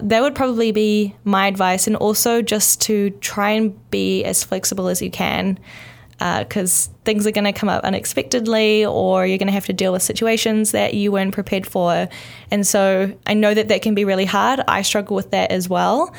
That 0.00 0.22
would 0.22 0.34
probably 0.34 0.72
be 0.72 1.14
my 1.24 1.46
advice, 1.46 1.86
and 1.86 1.96
also 1.96 2.42
just 2.42 2.80
to 2.82 3.10
try 3.20 3.50
and 3.50 3.90
be 3.90 4.24
as 4.24 4.42
flexible 4.42 4.88
as 4.88 5.00
you 5.02 5.10
can 5.10 5.58
because 6.38 6.88
uh, 6.88 6.92
things 7.04 7.26
are 7.26 7.32
going 7.32 7.44
to 7.44 7.52
come 7.52 7.68
up 7.68 7.82
unexpectedly 7.84 8.84
or 8.84 9.26
you're 9.26 9.38
going 9.38 9.48
to 9.48 9.52
have 9.52 9.66
to 9.66 9.72
deal 9.72 9.92
with 9.92 10.02
situations 10.02 10.70
that 10.70 10.94
you 10.94 11.10
weren't 11.10 11.34
prepared 11.34 11.66
for. 11.66 12.08
And 12.50 12.64
so 12.66 13.12
I 13.26 13.34
know 13.34 13.52
that 13.54 13.68
that 13.68 13.82
can 13.82 13.94
be 13.94 14.04
really 14.04 14.24
hard. 14.24 14.60
I 14.68 14.82
struggle 14.82 15.16
with 15.16 15.32
that 15.32 15.50
as 15.50 15.68
well. 15.68 16.14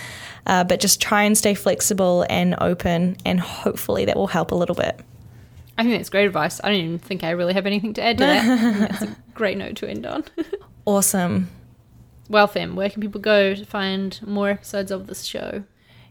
Uh, 0.46 0.64
but 0.66 0.82
just 0.82 1.02
try 1.02 1.24
and 1.24 1.38
stay 1.38 1.54
flexible 1.54 2.26
and 2.30 2.56
open, 2.60 3.16
and 3.24 3.40
hopefully 3.40 4.04
that 4.04 4.18
will 4.18 4.28
help 4.28 4.52
a 4.52 4.56
little 4.56 4.76
bit. 4.76 5.00
I 5.78 5.84
think 5.84 5.96
that's 5.96 6.10
great 6.10 6.26
advice. 6.26 6.60
I 6.62 6.70
don't 6.70 6.80
even 6.80 7.00
think 7.00 7.24
I 7.24 7.30
really 7.30 7.54
have 7.54 7.66
anything 7.66 7.94
to 7.94 8.04
add 8.04 8.18
to 8.18 8.26
that. 8.26 8.90
that's 8.90 9.02
a 9.04 9.16
great 9.34 9.58
note 9.58 9.78
to 9.78 9.90
end 9.90 10.06
on. 10.06 10.26
awesome. 10.86 11.50
Well, 12.28 12.48
fam, 12.48 12.76
where 12.76 12.90
can 12.90 13.02
people 13.02 13.22
go 13.22 13.56
to 13.56 13.66
find 13.66 14.20
more 14.28 14.50
episodes 14.50 14.92
of 14.92 15.08
this 15.08 15.24
show? 15.24 15.64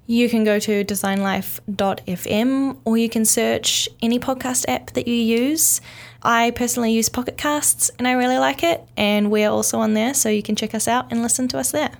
You 0.07 0.29
can 0.29 0.45
go 0.45 0.59
to 0.59 0.85
designlife.fm 0.85 2.77
or 2.85 2.99
you 2.99 3.09
can 3.09 3.25
search 3.25 3.88
any 4.01 4.19
podcast 4.19 4.65
app 4.69 4.91
that 4.93 5.07
you 5.07 5.15
use. 5.15 5.81
I 6.23 6.51
personally 6.53 6.93
use 6.93 7.09
Pocket 7.09 7.37
Casts 7.37 7.91
and 7.99 8.07
I 8.07 8.12
really 8.12 8.39
like 8.39 8.62
it, 8.62 8.83
and 8.97 9.31
we're 9.31 9.51
also 9.51 9.79
on 9.79 9.95
there, 9.95 10.14
so 10.14 10.29
you 10.29 10.43
can 10.43 10.57
check 10.57 10.74
us 10.74 10.87
out 10.87 11.11
and 11.11 11.22
listen 11.22 11.49
to 11.49 11.59
us 11.59 11.70
there. 11.70 11.93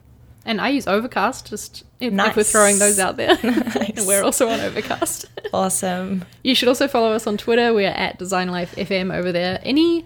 And 0.45 0.61
I 0.61 0.71
use 0.71 0.89
Overcast, 0.89 1.49
just 1.49 1.85
if, 2.01 2.13
nice. 2.13 2.31
if 2.31 2.37
we're 2.37 2.43
throwing 2.43 2.79
those 2.79 2.99
out 2.99 3.17
there. 3.17 3.39
Nice. 3.43 4.07
we're 4.07 4.23
also 4.23 4.49
on 4.49 4.61
Overcast. 4.61 5.27
Awesome. 5.53 6.25
You 6.43 6.55
should 6.55 6.69
also 6.69 6.89
follow 6.89 7.13
us 7.13 7.27
on 7.27 7.37
Twitter. 7.37 7.73
We're 7.73 7.89
at 7.89 8.19
DesignLifeFM 8.19 9.15
over 9.15 9.31
there. 9.31 9.61
Any 9.63 10.05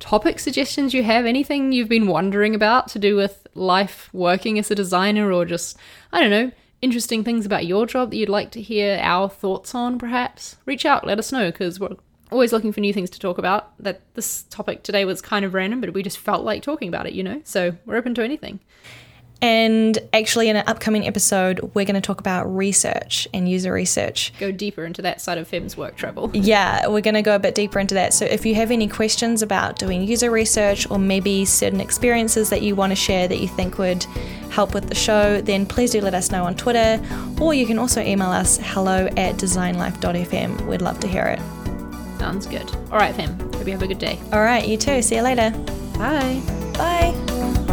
topic 0.00 0.38
suggestions 0.38 0.94
you 0.94 1.02
have? 1.02 1.26
Anything 1.26 1.72
you've 1.72 1.88
been 1.88 2.06
wondering 2.06 2.54
about 2.54 2.88
to 2.88 2.98
do 2.98 3.14
with 3.16 3.46
life 3.54 4.08
working 4.12 4.58
as 4.58 4.70
a 4.70 4.74
designer 4.74 5.30
or 5.30 5.44
just, 5.44 5.76
I 6.12 6.20
don't 6.20 6.30
know, 6.30 6.50
interesting 6.84 7.24
things 7.24 7.46
about 7.46 7.66
your 7.66 7.86
job 7.86 8.10
that 8.10 8.16
you'd 8.16 8.28
like 8.28 8.50
to 8.52 8.62
hear 8.62 9.00
our 9.02 9.28
thoughts 9.28 9.74
on, 9.74 9.98
perhaps, 9.98 10.56
reach 10.66 10.84
out, 10.84 11.06
let 11.06 11.18
us 11.18 11.32
know, 11.32 11.50
because 11.50 11.80
we're 11.80 11.96
always 12.30 12.52
looking 12.52 12.72
for 12.72 12.80
new 12.80 12.92
things 12.92 13.10
to 13.10 13.18
talk 13.18 13.38
about. 13.38 13.72
That 13.82 14.02
this 14.14 14.42
topic 14.44 14.82
today 14.82 15.04
was 15.04 15.22
kind 15.22 15.44
of 15.44 15.54
random, 15.54 15.80
but 15.80 15.94
we 15.94 16.02
just 16.02 16.18
felt 16.18 16.44
like 16.44 16.62
talking 16.62 16.88
about 16.88 17.06
it, 17.06 17.14
you 17.14 17.22
know? 17.22 17.40
So 17.44 17.76
we're 17.86 17.96
open 17.96 18.14
to 18.14 18.22
anything. 18.22 18.60
And 19.44 19.98
actually, 20.14 20.48
in 20.48 20.56
an 20.56 20.64
upcoming 20.66 21.06
episode, 21.06 21.60
we're 21.74 21.84
going 21.84 21.96
to 21.96 22.00
talk 22.00 22.18
about 22.18 22.44
research 22.46 23.28
and 23.34 23.46
user 23.46 23.74
research. 23.74 24.32
Go 24.40 24.50
deeper 24.50 24.86
into 24.86 25.02
that 25.02 25.20
side 25.20 25.36
of 25.36 25.46
Fem's 25.46 25.76
work 25.76 25.96
travel. 25.96 26.30
Yeah, 26.44 26.86
we're 26.88 27.02
going 27.02 27.14
to 27.14 27.22
go 27.22 27.34
a 27.34 27.38
bit 27.38 27.54
deeper 27.54 27.78
into 27.78 27.94
that. 27.94 28.14
So, 28.14 28.24
if 28.24 28.46
you 28.46 28.54
have 28.54 28.70
any 28.70 28.88
questions 28.88 29.42
about 29.42 29.78
doing 29.78 30.02
user 30.02 30.30
research 30.30 30.90
or 30.90 30.98
maybe 30.98 31.44
certain 31.44 31.80
experiences 31.80 32.48
that 32.48 32.62
you 32.62 32.74
want 32.74 32.92
to 32.92 32.96
share 32.96 33.28
that 33.28 33.38
you 33.38 33.48
think 33.48 33.76
would 33.76 34.04
help 34.50 34.72
with 34.72 34.88
the 34.88 34.94
show, 34.94 35.42
then 35.42 35.66
please 35.66 35.90
do 35.90 36.00
let 36.00 36.14
us 36.14 36.30
know 36.30 36.44
on 36.44 36.54
Twitter, 36.54 36.98
or 37.38 37.52
you 37.52 37.66
can 37.66 37.78
also 37.78 38.00
email 38.00 38.30
us 38.30 38.58
hello 38.62 39.08
at 39.18 39.34
designlife.fm. 39.34 40.66
We'd 40.66 40.80
love 40.80 41.00
to 41.00 41.06
hear 41.06 41.26
it. 41.26 41.40
Sounds 42.18 42.46
good. 42.46 42.74
All 42.90 42.98
right, 42.98 43.14
Fem. 43.14 43.38
Hope 43.52 43.66
you 43.66 43.72
have 43.72 43.82
a 43.82 43.86
good 43.86 43.98
day. 43.98 44.18
All 44.32 44.40
right, 44.40 44.66
you 44.66 44.78
too. 44.78 45.02
See 45.02 45.16
you 45.16 45.22
later. 45.22 45.50
Bye. 45.98 46.40
Bye. 46.78 47.63